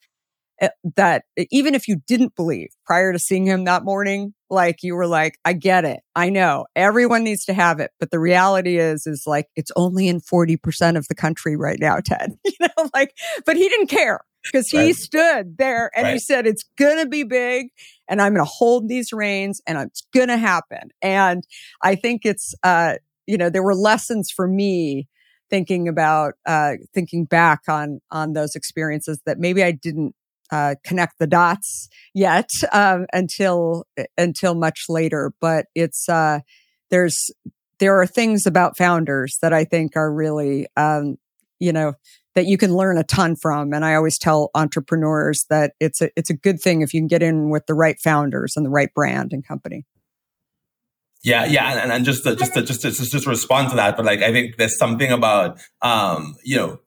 that 0.95 1.23
even 1.49 1.73
if 1.75 1.87
you 1.87 2.01
didn't 2.07 2.35
believe 2.35 2.69
prior 2.85 3.11
to 3.11 3.19
seeing 3.19 3.45
him 3.45 3.63
that 3.65 3.83
morning, 3.83 4.33
like 4.49 4.83
you 4.83 4.95
were 4.95 5.07
like, 5.07 5.39
I 5.43 5.53
get 5.53 5.85
it. 5.85 6.01
I 6.15 6.29
know 6.29 6.65
everyone 6.75 7.23
needs 7.23 7.45
to 7.45 7.53
have 7.53 7.79
it. 7.79 7.91
But 7.99 8.11
the 8.11 8.19
reality 8.19 8.77
is, 8.77 9.07
is 9.07 9.23
like, 9.25 9.47
it's 9.55 9.71
only 9.75 10.07
in 10.07 10.19
40% 10.19 10.97
of 10.97 11.07
the 11.07 11.15
country 11.15 11.55
right 11.55 11.79
now, 11.79 11.99
Ted, 12.05 12.37
you 12.45 12.53
know, 12.59 12.89
like, 12.93 13.15
but 13.45 13.55
he 13.55 13.67
didn't 13.69 13.87
care 13.87 14.21
because 14.43 14.69
he 14.69 14.77
right. 14.77 14.95
stood 14.95 15.57
there 15.57 15.91
and 15.95 16.05
right. 16.05 16.13
he 16.13 16.19
said, 16.19 16.45
it's 16.45 16.65
going 16.77 16.97
to 16.97 17.07
be 17.07 17.23
big 17.23 17.67
and 18.07 18.21
I'm 18.21 18.33
going 18.33 18.45
to 18.45 18.51
hold 18.51 18.87
these 18.87 19.13
reins 19.13 19.61
and 19.65 19.77
it's 19.77 20.03
going 20.13 20.29
to 20.29 20.37
happen. 20.37 20.89
And 21.01 21.43
I 21.81 21.95
think 21.95 22.21
it's, 22.25 22.53
uh, 22.63 22.95
you 23.25 23.37
know, 23.37 23.49
there 23.49 23.63
were 23.63 23.75
lessons 23.75 24.29
for 24.29 24.47
me 24.47 25.07
thinking 25.49 25.87
about, 25.87 26.35
uh, 26.45 26.73
thinking 26.93 27.25
back 27.25 27.61
on, 27.67 27.99
on 28.09 28.33
those 28.33 28.55
experiences 28.55 29.19
that 29.25 29.37
maybe 29.37 29.63
I 29.63 29.71
didn't 29.71 30.15
uh, 30.51 30.75
connect 30.83 31.19
the 31.19 31.27
dots 31.27 31.89
yet 32.13 32.49
um, 32.71 33.05
until 33.13 33.85
until 34.17 34.55
much 34.55 34.85
later. 34.89 35.33
But 35.39 35.65
it's 35.75 36.07
uh, 36.09 36.39
there's 36.89 37.31
there 37.79 37.99
are 37.99 38.07
things 38.07 38.45
about 38.45 38.77
founders 38.77 39.37
that 39.41 39.53
I 39.53 39.63
think 39.63 39.95
are 39.95 40.13
really 40.13 40.67
um, 40.77 41.17
you 41.59 41.71
know 41.71 41.93
that 42.35 42.45
you 42.45 42.57
can 42.57 42.73
learn 42.73 42.97
a 42.97 43.03
ton 43.03 43.35
from. 43.35 43.73
And 43.73 43.83
I 43.83 43.95
always 43.95 44.17
tell 44.17 44.51
entrepreneurs 44.55 45.45
that 45.49 45.73
it's 45.79 46.01
a 46.01 46.09
it's 46.15 46.29
a 46.29 46.35
good 46.35 46.61
thing 46.61 46.81
if 46.81 46.93
you 46.93 47.01
can 47.01 47.07
get 47.07 47.23
in 47.23 47.49
with 47.49 47.65
the 47.65 47.73
right 47.73 47.99
founders 47.99 48.53
and 48.55 48.65
the 48.65 48.69
right 48.69 48.93
brand 48.93 49.33
and 49.33 49.45
company. 49.45 49.85
Yeah, 51.23 51.45
yeah, 51.45 51.83
and, 51.83 51.91
and 51.91 52.03
just 52.03 52.23
to, 52.23 52.35
just 52.35 52.55
to, 52.55 52.63
just 52.63 52.81
to, 52.81 52.89
just 52.89 53.11
to 53.11 53.29
respond 53.29 53.69
to 53.69 53.75
that, 53.75 53.95
but 53.95 54.07
like 54.07 54.23
I 54.23 54.31
think 54.31 54.57
there's 54.57 54.77
something 54.77 55.11
about 55.11 55.59
um, 55.83 56.35
you 56.43 56.57
know 56.57 56.79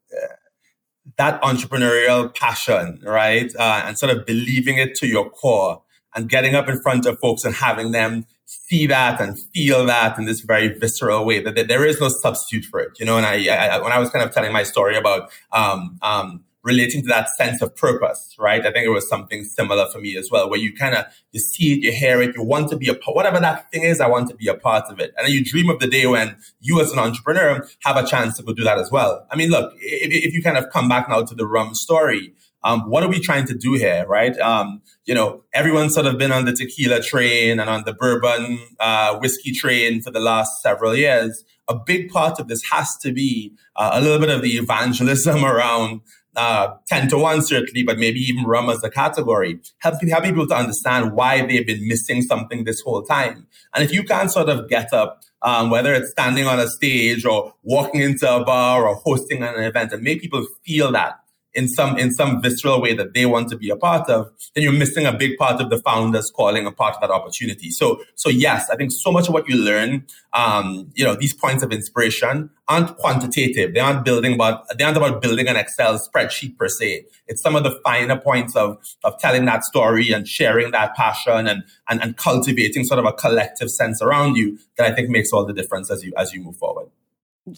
that 1.17 1.41
entrepreneurial 1.43 2.35
passion, 2.35 3.01
right? 3.05 3.55
Uh, 3.57 3.83
and 3.85 3.99
sort 3.99 4.17
of 4.17 4.27
believing 4.27 4.79
it 4.79 4.95
to 4.97 5.07
your 5.07 5.31
core 5.31 5.83
and 6.15 6.29
getting 6.29 6.55
up 6.55 6.69
in 6.69 6.81
front 6.81 7.07
of 7.07 7.19
folks 7.19 7.45
and 7.45 7.55
having 7.55 7.93
them 7.93 8.27
see 8.47 8.87
that 8.87 9.21
and 9.21 9.39
feel 9.55 9.87
that 9.87 10.19
in 10.19 10.27
this 10.27 10.41
very 10.41 10.69
visceral 10.69 11.25
way 11.25 11.41
that 11.41 11.55
there 11.69 11.85
is 11.85 12.01
no 12.01 12.09
substitute 12.09 12.65
for 12.65 12.81
it, 12.81 12.93
you 12.99 13.07
know. 13.07 13.17
And 13.17 13.27
I, 13.27 13.47
I 13.47 13.83
when 13.83 13.93
I 13.93 13.99
was 13.99 14.11
kind 14.11 14.27
of 14.27 14.35
telling 14.35 14.53
my 14.53 14.63
story 14.63 14.97
about 14.97 15.31
um, 15.53 15.99
um, 16.03 16.44
relating 16.65 17.03
to 17.03 17.09
that 17.09 17.29
sense 17.37 17.61
of 17.63 17.77
purpose, 17.77 18.35
right? 18.39 18.67
I 18.67 18.73
think 18.73 18.87
it 18.87 18.91
was 18.91 19.09
something 19.09 19.45
similar 19.45 19.87
for 19.91 20.01
me 20.01 20.17
as 20.17 20.31
well, 20.31 20.49
where 20.49 20.59
you 20.59 20.75
kind 20.75 20.95
of 20.97 21.05
you 21.33 21.41
see 21.41 21.75
it, 21.75 21.85
you 21.85 21.93
hear 21.93 22.21
it, 22.23 22.35
you 22.35 22.43
want 22.43 22.71
to 22.71 22.77
be 22.77 22.89
a 22.89 22.95
part, 22.95 23.15
whatever 23.15 23.39
that 23.39 23.71
thing 23.71 23.83
is, 23.83 24.01
I 24.01 24.09
want 24.09 24.31
to 24.31 24.35
be 24.35 24.49
a 24.49 24.55
part 24.55 24.87
of 24.91 24.99
it, 24.99 25.13
and 25.17 25.27
then 25.27 25.33
you 25.33 25.45
dream 25.45 25.69
of 25.69 25.79
the 25.79 25.87
day 25.87 26.07
when 26.07 26.37
you, 26.61 26.81
as 26.81 26.91
an 26.91 26.99
entrepreneur, 26.99 27.69
have 27.85 27.97
a 27.97 28.07
chance 28.07 28.37
to 28.39 28.43
go 28.43 28.55
do 28.55 28.65
that 28.65 28.79
as 28.79 28.91
well. 28.91 29.27
I 29.31 29.37
mean, 29.37 29.51
look, 29.51 29.75
if, 29.77 30.11
if 30.25 30.33
you 30.33 30.43
kind 30.43 30.57
of 30.57 30.71
come 30.71 30.89
back 30.89 31.09
now 31.09 31.23
to 31.23 31.35
the 31.35 31.47
rum 31.47 31.75
story. 31.75 32.33
Um, 32.67 32.89
what 32.89 33.03
are 33.03 33.11
we 33.11 33.21
trying 33.21 33.47
to 33.49 33.55
do 33.55 33.75
here, 33.75 34.07
right? 34.09 34.39
Um, 34.39 34.81
you 35.05 35.15
know, 35.15 35.45
everyone's 35.53 35.93
sort 35.93 36.07
of 36.07 36.17
been 36.17 36.33
on 36.33 36.47
the 36.47 36.53
tequila 36.55 37.03
train 37.03 37.61
and 37.61 37.69
on 37.69 37.85
the 37.85 37.93
bourbon 37.93 38.59
uh, 38.81 39.19
whiskey 39.19 39.53
train 39.53 40.01
for 40.01 40.11
the 40.11 40.19
last 40.19 40.63
several 40.63 40.97
years. 40.97 41.45
A 41.69 41.75
big 41.75 42.11
part 42.11 42.41
of 42.41 42.49
this 42.49 42.63
has 42.73 42.97
to 43.03 43.13
be 43.13 43.53
uh, 43.77 43.91
a 43.93 44.01
little 44.01 44.19
bit 44.19 44.31
of 44.31 44.41
the 44.41 44.53
evangelism 44.53 45.45
around 45.45 46.01
uh, 46.37 46.75
10 46.89 47.09
to 47.09 47.19
1 47.19 47.43
certainly, 47.43 47.83
but 47.83 47.99
maybe 47.99 48.21
even 48.21 48.45
rum 48.45 48.71
as 48.71 48.83
a 48.83 48.91
category, 48.91 49.61
help, 49.79 50.03
help 50.03 50.25
people 50.25 50.47
to 50.47 50.55
understand 50.55 51.13
why 51.13 51.45
they've 51.47 51.67
been 51.67 51.87
missing 51.87 52.23
something 52.23 52.65
this 52.65 52.81
whole 52.81 53.03
time. 53.03 53.47
And 53.75 53.85
if 53.85 53.93
you 53.93 54.05
can't 54.05 54.31
sort 54.31 54.49
of 54.49 54.69
get 54.69 54.93
up, 54.93 55.23
um, 55.43 55.71
whether 55.71 55.93
it's 55.93 56.11
standing 56.11 56.47
on 56.47 56.59
a 56.59 56.69
stage 56.69 57.25
or 57.25 57.53
walking 57.63 58.01
into 58.01 58.33
a 58.33 58.45
bar 58.45 58.87
or 58.87 58.95
hosting 58.97 59.43
an 59.43 59.63
event 59.63 59.93
and 59.93 60.03
make 60.03 60.21
people 60.21 60.47
feel 60.65 60.91
that 60.93 61.21
in 61.55 61.69
some 61.69 61.97
in 61.97 62.11
some 62.11 62.43
visceral 62.43 62.81
way 62.81 62.95
that 62.95 63.15
they 63.15 63.27
want 63.27 63.49
to 63.49 63.57
be 63.57 63.71
a 63.71 63.77
part 63.77 64.09
of, 64.11 64.31
then 64.55 64.65
you're 64.65 64.73
missing 64.73 65.07
a 65.07 65.13
big 65.13 65.37
part 65.39 65.61
of 65.61 65.71
the 65.71 65.79
founders 65.79 66.31
calling 66.31 66.67
a 66.67 66.73
part 66.73 66.97
of 66.97 67.01
that 67.01 67.11
opportunity. 67.11 67.71
So 67.71 68.03
so 68.17 68.29
yes, 68.29 68.69
I 68.71 68.77
think 68.77 68.91
so 68.93 69.13
much 69.13 69.29
of 69.29 69.35
what 69.35 69.49
you 69.49 69.57
learn, 69.57 70.07
um, 70.33 70.91
you 70.95 71.05
know, 71.05 71.15
these 71.15 71.33
points 71.33 71.63
of 71.63 71.73
inspiration 71.73 72.51
aren't 72.67 72.97
quantitative. 72.97 73.75
They 73.75 73.81
aren't 73.81 74.05
building 74.05 74.35
about 74.35 74.67
they 74.77 74.85
aren't 74.85 74.97
about 74.97 75.23
building 75.23 75.47
an 75.47 75.57
Excel 75.57 75.99
spreadsheet 75.99 76.57
per 76.59 76.69
se. 76.69 77.07
It's 77.29 77.41
some 77.41 77.55
of 77.55 77.63
the 77.63 77.79
finer 77.85 78.19
points 78.19 78.57
of 78.57 78.79
of 79.05 79.19
telling 79.19 79.45
that 79.45 79.65
story 79.65 80.11
and 80.11 80.27
sharing 80.27 80.73
that 80.73 80.97
passion 80.97 81.47
and 81.47 81.63
and, 81.89 82.03
and 82.03 82.17
cultivating 82.17 82.85
sort 82.85 82.99
of 82.99 83.05
a 83.05 83.13
collective 83.13 83.71
sense 83.71 84.03
around 84.03 84.37
you 84.37 84.59
that 84.77 84.91
I 84.91 84.95
think 84.95 85.09
makes 85.09 85.33
all 85.33 85.47
the 85.47 85.53
difference 85.53 85.91
as 85.91 86.03
you 86.03 86.13
as 86.17 86.33
you 86.33 86.43
move 86.43 86.57
forward. 86.57 86.89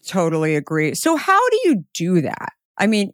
Totally 0.04 0.56
agree. 0.56 0.94
So 0.94 1.16
how 1.16 1.48
do 1.48 1.60
you 1.64 1.84
do 1.94 2.20
that? 2.20 2.52
I 2.78 2.86
mean, 2.86 3.12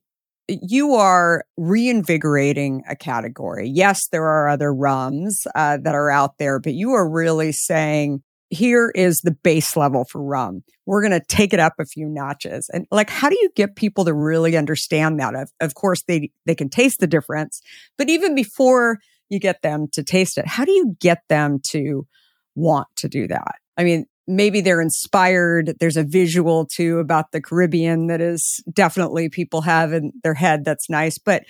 you 0.49 0.95
are 0.95 1.45
reinvigorating 1.57 2.83
a 2.89 2.97
category. 2.97 3.69
Yes, 3.69 4.09
there 4.11 4.25
are 4.25 4.49
other 4.49 4.73
rums 4.73 5.47
uh, 5.55 5.79
that 5.83 5.95
are 5.95 6.11
out 6.11 6.39
there, 6.39 6.59
but 6.59 6.75
you 6.75 6.93
are 6.93 7.09
really 7.09 7.53
saying, 7.53 8.23
here 8.51 8.93
is 8.95 9.21
the 9.21 9.31
base 9.31 9.77
level 9.77 10.05
for 10.05 10.23
rum. 10.23 10.63
We're 10.85 11.01
going 11.01 11.19
to 11.19 11.27
take 11.27 11.55
it 11.55 11.61
up 11.61 11.73
a 11.79 11.87
few 11.87 12.07
notches. 12.07 12.69
And 12.71 12.87
like, 12.91 13.09
how 13.09 13.31
do 13.31 13.37
you 13.41 13.49
get 13.57 13.77
people 13.77 14.05
to 14.05 14.13
really 14.13 14.57
understand 14.57 15.21
that? 15.21 15.35
Of, 15.35 15.51
of 15.61 15.75
course, 15.75 16.03
they, 16.03 16.31
they 16.45 16.55
can 16.55 16.69
taste 16.69 17.01
the 17.01 17.07
difference, 17.07 17.63
but 17.97 18.11
even 18.11 18.35
before 18.35 18.99
you 19.31 19.39
get 19.39 19.63
them 19.63 19.87
to 19.93 20.03
taste 20.03 20.37
it, 20.37 20.47
how 20.47 20.67
do 20.67 20.73
you 20.73 20.95
get 21.01 21.23
them 21.31 21.61
to 21.69 22.07
want 22.55 22.89
to 22.97 23.09
do 23.09 23.27
that? 23.29 23.55
I 23.79 23.85
mean, 23.85 24.05
maybe 24.27 24.61
they're 24.61 24.81
inspired. 24.81 25.75
There's 25.81 25.97
a 25.97 26.05
visual 26.05 26.67
too 26.67 26.99
about 26.99 27.33
the 27.33 27.41
Caribbean 27.41 28.07
that 28.07 28.21
is 28.21 28.63
definitely 28.73 29.29
people 29.29 29.63
have 29.63 29.93
in 29.93 30.13
their 30.23 30.35
head 30.35 30.65
that's 30.65 30.89
nice. 30.89 31.19
But 31.19 31.45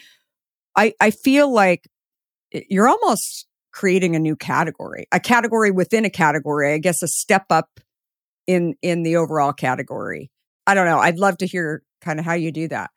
I, 0.76 0.94
I 1.00 1.10
feel 1.10 1.52
like 1.52 1.88
you're 2.52 2.88
almost 2.88 3.46
creating 3.72 4.16
a 4.16 4.18
new 4.18 4.36
category, 4.36 5.06
a 5.12 5.20
category 5.20 5.70
within 5.70 6.04
a 6.04 6.10
category, 6.10 6.72
I 6.72 6.78
guess 6.78 7.02
a 7.02 7.08
step 7.08 7.46
up 7.50 7.80
in, 8.46 8.74
in 8.82 9.02
the 9.02 9.16
overall 9.16 9.52
category. 9.52 10.30
I 10.66 10.74
don't 10.74 10.86
know. 10.86 10.98
I'd 10.98 11.18
love 11.18 11.38
to 11.38 11.46
hear 11.46 11.82
kind 12.00 12.18
of 12.18 12.24
how 12.24 12.34
you 12.34 12.52
do 12.52 12.68
that. 12.68 12.90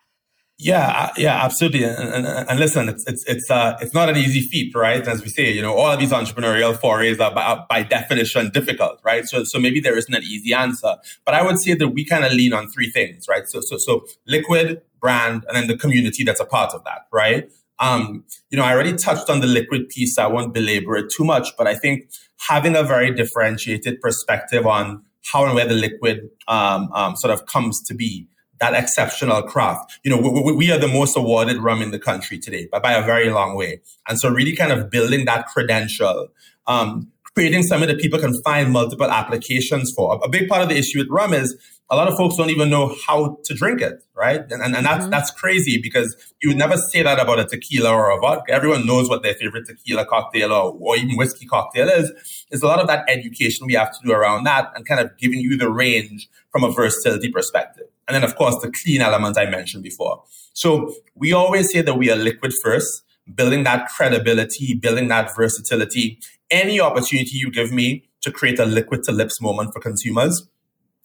Yeah, 0.58 1.12
yeah, 1.18 1.44
absolutely. 1.44 1.84
And, 1.84 2.26
and, 2.26 2.26
and, 2.50 2.60
listen, 2.60 2.88
it's 2.88 3.04
it's 3.08 3.26
it's 3.28 3.52
uh, 3.52 3.78
it's 3.82 3.94
not 3.94 4.08
an 4.08 4.16
easy 4.16 4.40
feat, 4.40 4.74
right? 4.74 5.06
As 5.06 5.22
we 5.22 5.28
say, 5.28 5.52
you 5.52 5.62
know, 5.62 5.74
all 5.74 5.92
of 5.92 6.00
these 6.00 6.12
entrepreneurial 6.12 6.80
forays 6.80 7.20
are 7.20 7.34
by, 7.36 7.66
by 7.70 7.84
definition 7.84 8.52
difficult, 8.52 9.02
right? 9.04 9.26
So 9.28 9.44
so 9.44 9.60
maybe 9.60 9.82
there 9.82 9.98
isn't 9.98 10.14
an 10.14 10.24
easy 10.24 10.54
answer, 10.54 10.96
but 11.26 11.34
I 11.36 11.42
would 11.44 11.60
say 11.60 11.74
that 11.74 11.90
we 11.90 12.06
kind 12.06 12.24
of 12.24 12.32
lean 12.32 12.54
on 12.54 12.70
three 12.70 12.90
things, 12.90 13.26
right? 13.28 13.46
So 13.50 13.60
so 13.60 13.78
so 13.78 14.06
liquid, 14.28 14.82
brand, 15.02 15.44
and 15.50 15.58
then 15.58 15.68
the 15.68 15.78
community 15.78 16.24
that's 16.24 16.40
a 16.40 16.46
part 16.46 16.74
of 16.74 16.86
that, 16.86 17.08
right? 17.12 17.52
Um, 17.80 18.24
you 18.50 18.58
know, 18.58 18.64
I 18.64 18.72
already 18.72 18.94
touched 18.94 19.30
on 19.30 19.42
the 19.42 19.48
liquid 19.48 19.90
piece. 19.90 20.18
I 20.18 20.28
won't 20.28 20.54
belabor 20.54 20.96
it 20.96 21.12
too 21.12 21.26
much, 21.26 21.50
but 21.58 21.68
I 21.68 21.76
think 21.76 22.10
having 22.48 22.78
a 22.78 22.84
very 22.84 23.12
differentiated 23.12 24.00
perspective 24.00 24.66
on 24.66 25.04
how 25.34 25.44
and 25.46 25.54
where 25.54 25.68
the 25.68 25.74
liquid 25.76 26.30
um, 26.48 26.90
um, 26.94 27.18
sort 27.18 27.34
of 27.34 27.46
comes 27.46 27.82
to 27.88 27.94
be 27.94 28.30
that 28.60 28.74
exceptional 28.74 29.42
craft. 29.44 30.00
You 30.04 30.12
know, 30.12 30.18
we, 30.18 30.54
we, 30.54 30.72
are 30.72 30.78
the 30.78 30.88
most 30.88 31.18
awarded 31.18 31.58
rum 31.58 31.82
in 31.82 31.92
the 31.92 32.00
country 32.00 32.38
today, 32.38 32.68
but 32.72 32.82
by 32.82 32.94
a 32.94 33.04
very 33.04 33.30
long 33.30 33.56
way. 33.56 33.82
And 34.08 34.20
so 34.20 34.30
really 34.30 34.56
kind 34.56 34.72
of 34.72 34.90
building 34.90 35.26
that 35.26 35.48
credential, 35.48 36.30
um, 36.68 37.12
creating 37.36 37.64
something 37.64 37.90
that 37.90 38.00
people 38.00 38.20
can 38.20 38.34
find 38.44 38.72
multiple 38.72 39.10
applications 39.10 39.92
for. 39.92 40.20
A 40.24 40.30
big 40.30 40.48
part 40.48 40.62
of 40.62 40.70
the 40.70 40.78
issue 40.78 41.00
with 41.00 41.10
rum 41.10 41.34
is 41.34 41.56
a 41.90 41.96
lot 41.96 42.08
of 42.08 42.18
folks 42.18 42.36
don't 42.36 42.50
even 42.50 42.70
know 42.70 42.96
how 43.06 43.38
to 43.44 43.54
drink 43.54 43.82
it, 43.82 44.04
right? 44.16 44.42
And, 44.50 44.64
and, 44.64 44.76
and 44.76 44.86
that's, 44.86 45.02
mm-hmm. 45.02 45.12
that's 45.12 45.30
crazy 45.32 45.80
because 45.80 46.16
you 46.42 46.50
would 46.50 46.58
never 46.58 46.78
say 46.78 47.04
that 47.04 47.20
about 47.20 47.40
a 47.40 47.46
tequila 47.46 47.92
or 47.92 48.10
a 48.10 48.20
vodka. 48.20 48.54
Everyone 48.54 48.88
knows 48.88 49.08
what 49.08 49.22
their 49.22 49.36
favorite 49.36 49.68
tequila 49.68 50.06
cocktail 50.06 50.52
or, 50.52 50.76
or 50.80 50.98
even 50.98 51.16
whiskey 51.16 51.46
cocktail 51.46 51.90
is. 51.90 52.12
There's 52.50 52.64
a 52.64 52.68
lot 52.68 52.80
of 52.80 52.88
that 52.88 53.06
education 53.08 53.68
we 53.68 53.74
have 53.74 53.92
to 53.92 54.00
do 54.04 54.14
around 54.14 54.46
that 54.46 54.72
and 54.76 54.86
kind 54.86 55.00
of 55.00 55.16
giving 55.18 55.40
you 55.40 55.58
the 55.58 55.70
range 55.70 56.28
from 56.52 56.64
a 56.64 56.72
versatility 56.72 57.32
perspective. 57.32 57.86
And 58.08 58.16
then, 58.16 58.24
of 58.24 58.36
course, 58.36 58.56
the 58.62 58.72
clean 58.72 59.02
element 59.02 59.38
I 59.38 59.46
mentioned 59.50 59.84
before. 59.84 60.24
So 60.54 60.94
we 61.16 61.34
always 61.34 61.72
say 61.72 61.82
that 61.82 61.96
we 61.96 62.12
are 62.12 62.16
liquid 62.16 62.54
first, 62.64 63.04
building 63.34 63.64
that 63.64 63.88
credibility, 63.90 64.76
building 64.76 65.08
that 65.08 65.36
versatility. 65.36 66.20
Any 66.52 66.80
opportunity 66.80 67.38
you 67.38 67.52
give 67.52 67.72
me 67.72 68.08
to 68.22 68.32
create 68.32 68.60
a 68.60 68.66
liquid 68.66 69.04
to 69.04 69.12
lips 69.12 69.42
moment 69.42 69.74
for 69.74 69.80
consumers, 69.80 70.48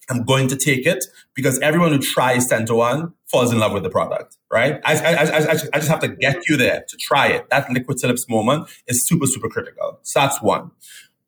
I'm 0.09 0.23
going 0.23 0.47
to 0.49 0.55
take 0.55 0.85
it 0.85 1.05
because 1.33 1.57
everyone 1.59 1.91
who 1.91 1.99
tries 1.99 2.47
10 2.47 2.65
to 2.67 2.75
1 2.75 3.13
falls 3.27 3.51
in 3.51 3.59
love 3.59 3.71
with 3.71 3.83
the 3.83 3.89
product, 3.89 4.37
right? 4.51 4.81
I, 4.83 4.97
I, 4.97 5.13
I, 5.13 5.51
I, 5.73 5.77
just 5.77 5.87
have 5.87 6.01
to 6.01 6.09
get 6.09 6.49
you 6.49 6.57
there 6.57 6.83
to 6.87 6.97
try 6.97 7.27
it. 7.27 7.49
That 7.49 7.71
liquid 7.71 7.97
to 7.99 8.07
lips 8.07 8.27
moment 8.27 8.69
is 8.87 9.07
super, 9.07 9.25
super 9.25 9.47
critical. 9.47 9.99
So 10.03 10.19
that's 10.19 10.41
one. 10.41 10.71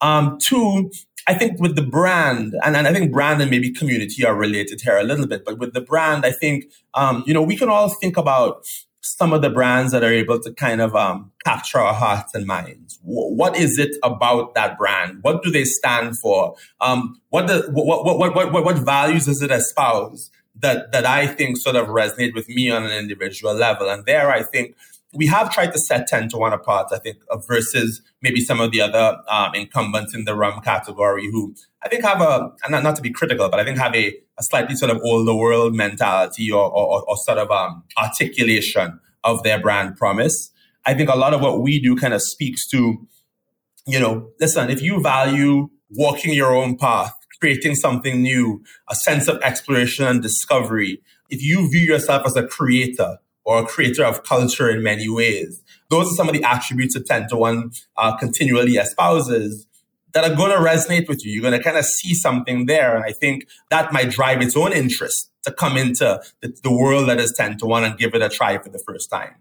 Um, 0.03 0.37
two, 0.39 0.91
I 1.27 1.33
think 1.33 1.59
with 1.61 1.75
the 1.77 1.81
brand, 1.81 2.53
and, 2.63 2.75
and 2.75 2.85
I 2.85 2.93
think 2.93 3.13
brand 3.13 3.41
and 3.41 3.49
maybe 3.49 3.71
community 3.71 4.25
are 4.25 4.35
related 4.35 4.81
here 4.81 4.97
a 4.97 5.03
little 5.03 5.25
bit, 5.25 5.45
but 5.45 5.57
with 5.57 5.73
the 5.73 5.79
brand, 5.81 6.25
I 6.25 6.31
think, 6.31 6.65
um, 6.93 7.23
you 7.25 7.33
know, 7.33 7.41
we 7.41 7.55
can 7.55 7.69
all 7.69 7.87
think 7.87 8.17
about 8.17 8.65
some 8.99 9.31
of 9.31 9.41
the 9.41 9.49
brands 9.49 9.93
that 9.93 10.03
are 10.03 10.11
able 10.13 10.39
to 10.39 10.53
kind 10.53 10.81
of 10.81 10.93
um, 10.95 11.31
capture 11.45 11.79
our 11.79 11.93
hearts 11.93 12.35
and 12.35 12.45
minds. 12.45 12.97
W- 12.97 13.33
what 13.33 13.55
is 13.55 13.77
it 13.77 13.95
about 14.03 14.55
that 14.55 14.77
brand? 14.77 15.19
What 15.21 15.43
do 15.43 15.51
they 15.51 15.63
stand 15.63 16.19
for? 16.19 16.55
Um, 16.81 17.21
what, 17.29 17.47
the, 17.47 17.69
what, 17.71 18.05
what, 18.05 18.17
what, 18.17 18.51
what, 18.53 18.65
what 18.65 18.77
values 18.79 19.25
does 19.25 19.41
it 19.41 19.51
espouse 19.51 20.31
that, 20.59 20.91
that 20.91 21.05
I 21.05 21.27
think 21.27 21.57
sort 21.57 21.77
of 21.77 21.87
resonate 21.87 22.33
with 22.33 22.49
me 22.49 22.69
on 22.69 22.83
an 22.83 22.91
individual 22.91 23.53
level? 23.53 23.89
And 23.89 24.05
there, 24.05 24.29
I 24.29 24.43
think 24.43 24.75
we 25.13 25.28
have 25.28 25.52
tried 25.52 25.71
to 25.73 25.80
set 25.80 26.08
10 26.08 26.30
to 26.30 26.38
1 26.38 26.54
apart, 26.54 26.88
I 26.91 26.97
think, 26.99 27.17
uh, 27.30 27.38
versus 27.38 28.02
maybe 28.21 28.41
some 28.41 28.60
of 28.60 28.71
the 28.71 28.82
other 28.82 29.17
um, 29.30 29.54
incumbents 29.54 30.15
in 30.15 30.26
the 30.26 30.36
rum 30.36 30.62
category 30.62 31.30
who 31.30 31.56
I 31.84 31.89
think 31.89 32.04
have 32.04 32.21
a, 32.21 32.52
not, 32.69 32.84
not 32.84 32.95
to 32.95 33.02
be 33.02 33.12
critical, 33.12 33.49
but 33.49 33.60
I 33.60 33.63
think 33.63 33.78
have 33.78 33.95
a, 33.95 34.08
a 34.38 34.43
slightly 34.43 34.76
sort 34.76 34.91
of 34.91 34.99
older 35.04 35.36
world 35.36 35.76
mentality 35.76 36.52
or, 36.52 36.65
or, 36.65 37.04
or 37.08 37.17
sort 37.17 37.38
of 37.38 37.52
um, 37.52 37.84
articulation 37.97 38.99
of 39.23 39.43
their 39.43 39.60
brand 39.60 39.97
promise. 39.97 40.52
I 40.86 40.93
think 40.93 41.10
a 41.10 41.15
lot 41.15 41.34
of 41.34 41.41
what 41.41 41.62
we 41.62 41.80
do 41.80 41.95
kind 41.95 42.13
of 42.13 42.21
speaks 42.21 42.67
to, 42.69 43.08
you 43.86 43.99
know, 43.99 44.32
listen, 44.39 44.69
if 44.69 44.82
you 44.82 45.02
value 45.02 45.69
walking 45.91 46.34
your 46.34 46.56
own 46.56 46.78
path, 46.78 47.13
creating 47.39 47.76
something 47.76 48.21
new, 48.21 48.63
a 48.89 48.95
sense 48.95 49.28
of 49.28 49.38
exploration 49.41 50.06
and 50.06 50.21
discovery, 50.21 51.02
if 51.30 51.41
you 51.41 51.69
view 51.69 51.82
yourself 51.82 52.26
as 52.26 52.36
a 52.36 52.47
creator, 52.47 53.17
or 53.45 53.60
a 53.60 53.65
creator 53.65 54.06
of 54.06 54.23
culture 54.23 54.69
in 54.69 54.84
many 54.84 55.10
ways. 55.10 55.62
Those 55.89 56.12
are 56.12 56.15
some 56.15 56.29
of 56.29 56.34
the 56.34 56.43
attributes 56.43 56.93
that 56.95 57.06
10 57.06 57.29
to 57.29 57.38
1 57.38 57.71
uh, 57.97 58.17
continually 58.17 58.77
espouses 58.77 59.67
that 60.13 60.23
are 60.29 60.36
going 60.36 60.51
to 60.51 60.58
resonate 60.58 61.10
with 61.10 61.25
you. 61.25 61.32
You're 61.32 61.41
going 61.41 61.58
to 61.58 61.63
kind 61.63 61.77
of 61.77 61.86
see 61.86 62.13
something 62.13 62.67
there. 62.67 62.95
And 62.95 63.03
I 63.03 63.12
think 63.12 63.47
that 63.69 63.91
might 63.91 64.12
drive 64.12 64.41
its 64.41 64.56
own 64.56 64.71
interest 64.71 65.32
to 65.43 65.51
come 65.51 65.75
into 65.75 66.21
the, 66.41 66.56
the 66.63 66.71
world 66.71 67.10
that 67.10 67.19
is 67.19 67.34
10 67.36 67.58
to 67.60 67.65
1 67.65 67.84
and 67.84 67.97
give 67.97 68.13
it 68.13 68.21
a 68.21 68.29
try 68.29 68.58
for 68.58 68.69
the 68.69 68.82
first 68.88 69.10
time. 69.10 69.36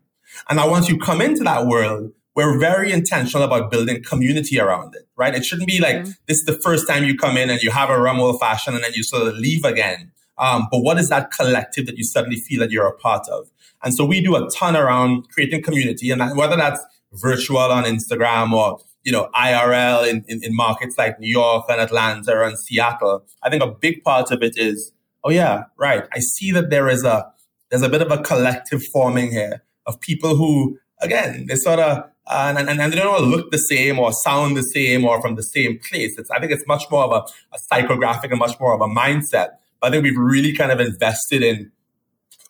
And 0.49 0.57
now 0.57 0.71
once 0.71 0.89
you 0.89 0.99
come 0.99 1.21
into 1.21 1.45
that 1.45 1.67
world, 1.67 2.13
we're 2.35 2.59
very 2.59 2.93
intentional 2.93 3.45
about 3.45 3.71
building 3.71 4.03
community 4.03 4.59
around 4.59 4.95
it, 4.95 5.07
right? 5.17 5.35
It 5.35 5.45
shouldn't 5.45 5.69
be 5.69 5.79
like 5.79 5.97
mm-hmm. 5.97 6.11
this 6.27 6.39
is 6.39 6.45
the 6.45 6.59
first 6.65 6.89
time 6.89 7.05
you 7.05 7.17
come 7.17 7.37
in 7.37 7.51
and 7.51 7.61
you 7.63 7.71
have 7.71 7.91
a 7.91 8.01
rum 8.01 8.21
old 8.21 8.41
fashioned 8.41 8.75
and 8.75 8.85
then 8.85 8.93
you 8.95 9.03
sort 9.03 9.29
of 9.29 9.35
leave 9.35 9.65
again. 9.65 10.13
Um, 10.39 10.69
but 10.71 10.81
what 10.81 10.99
is 10.99 11.11
that 11.11 11.31
collective 11.31 11.87
that 11.87 11.99
you 11.99 12.05
suddenly 12.05 12.37
feel 12.37 12.61
that 12.61 12.71
you're 12.71 12.87
a 12.87 12.97
part 12.97 13.29
of? 13.29 13.51
And 13.83 13.95
so 13.95 14.05
we 14.05 14.21
do 14.21 14.37
a 14.37 14.49
ton 14.51 14.77
around 14.77 15.29
creating 15.31 15.63
community 15.63 16.11
and 16.11 16.21
that, 16.21 16.37
whether 16.37 16.57
that's 16.57 16.81
virtual 17.13 17.59
on 17.59 17.85
Instagram 17.85 18.53
or, 18.53 18.79
you 19.03 19.13
know, 19.13 19.29
IRL 19.35 20.09
in, 20.09 20.25
in, 20.29 20.43
in 20.43 20.55
markets 20.55 20.97
like 20.97 21.19
New 21.19 21.31
York 21.31 21.67
and 21.69 21.81
Atlanta 21.81 22.45
and 22.45 22.59
Seattle. 22.59 23.25
I 23.43 23.51
think 23.51 23.63
a 23.63 23.69
big 23.69 24.03
part 24.03 24.31
of 24.31 24.43
it 24.43 24.57
is, 24.57 24.93
oh 25.25 25.31
yeah, 25.31 25.65
right. 25.79 26.05
I 26.13 26.21
see 26.21 26.53
that 26.53 26.71
there 26.71 26.89
is 26.89 27.05
a, 27.05 27.31
there's 27.71 27.83
a 27.83 27.89
bit 27.89 28.03
of 28.03 28.11
a 28.11 28.19
collective 28.19 28.85
forming 28.85 29.31
here 29.31 29.63
of 29.87 30.01
people 30.01 30.37
who, 30.37 30.79
again, 31.01 31.47
they 31.49 31.57
sort 31.57 31.81
of, 31.81 32.05
uh, 32.27 32.55
and, 32.57 32.69
and, 32.69 32.81
and, 32.81 32.93
they 32.93 32.97
don't 32.97 33.13
all 33.13 33.27
look 33.27 33.51
the 33.51 33.59
same 33.59 33.99
or 33.99 34.13
sound 34.13 34.57
the 34.57 34.63
same 34.63 35.05
or 35.05 35.21
from 35.21 35.35
the 35.35 35.43
same 35.43 35.79
place. 35.79 36.17
It's, 36.17 36.31
I 36.31 36.39
think 36.39 36.53
it's 36.53 36.67
much 36.69 36.85
more 36.89 37.05
of 37.05 37.11
a, 37.13 37.57
a 37.57 37.59
psychographic 37.59 38.31
and 38.31 38.39
much 38.39 38.59
more 38.61 38.75
of 38.75 38.81
a 38.81 38.87
mindset. 38.87 39.57
But 39.81 39.89
I 39.89 39.91
think 39.91 40.05
we've 40.05 40.17
really 40.17 40.53
kind 40.53 40.71
of 40.71 40.79
invested 40.79 41.43
in 41.43 41.73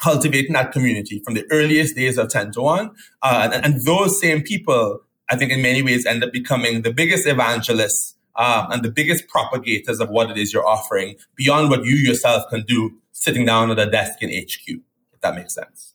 cultivating 0.03 0.53
that 0.55 0.73
community 0.73 1.23
from 1.25 1.35
the 1.35 1.45
earliest 1.51 1.95
days 1.95 2.19
of 2.19 2.29
10 2.29 2.53
to 2.53 2.63
1. 2.63 2.91
Uh, 3.23 3.51
and, 3.53 3.65
and, 3.65 3.85
those 3.85 4.21
same 4.21 4.43
people, 4.43 5.01
I 5.31 5.37
think 5.37 5.53
in 5.53 5.63
many 5.63 5.83
ways 5.83 6.05
end 6.05 6.25
up 6.25 6.33
becoming 6.33 6.83
the 6.83 6.93
biggest 6.93 7.27
evangelists 7.27 8.17
um, 8.37 8.67
and 8.71 8.83
the 8.83 8.91
biggest 8.91 9.29
propagators 9.29 10.01
of 10.01 10.11
what 10.11 10.31
it 10.31 10.37
is 10.37 10.53
you're 10.53 10.67
offering 10.67 11.17
beyond 11.37 11.71
what 11.71 11.85
you 11.85 11.95
yourself 11.95 12.45
can 12.51 12.63
do 12.63 12.99
sitting 13.13 13.45
down 13.45 13.71
at 13.71 13.79
a 13.79 13.87
desk 13.87 14.23
in 14.23 14.31
HQ, 14.31 14.81
if 15.13 15.21
that 15.21 15.35
makes 15.35 15.55
sense. 15.55 15.92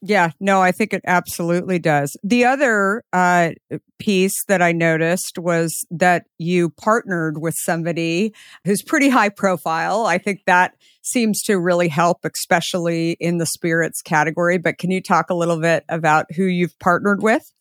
Yeah, 0.00 0.30
no, 0.38 0.62
I 0.62 0.70
think 0.70 0.92
it 0.92 1.02
absolutely 1.06 1.80
does. 1.80 2.16
The 2.22 2.44
other 2.44 3.02
uh, 3.12 3.50
piece 3.98 4.44
that 4.46 4.62
I 4.62 4.70
noticed 4.70 5.38
was 5.38 5.84
that 5.90 6.26
you 6.38 6.70
partnered 6.70 7.38
with 7.38 7.54
somebody 7.58 8.32
who's 8.64 8.80
pretty 8.80 9.08
high 9.08 9.28
profile. 9.28 10.06
I 10.06 10.18
think 10.18 10.42
that 10.46 10.74
seems 11.02 11.42
to 11.42 11.58
really 11.58 11.88
help, 11.88 12.18
especially 12.24 13.16
in 13.18 13.38
the 13.38 13.46
spirits 13.46 14.00
category. 14.00 14.56
But 14.56 14.78
can 14.78 14.92
you 14.92 15.02
talk 15.02 15.30
a 15.30 15.34
little 15.34 15.60
bit 15.60 15.84
about 15.88 16.26
who 16.32 16.44
you've 16.44 16.78
partnered 16.78 17.22
with? 17.22 17.52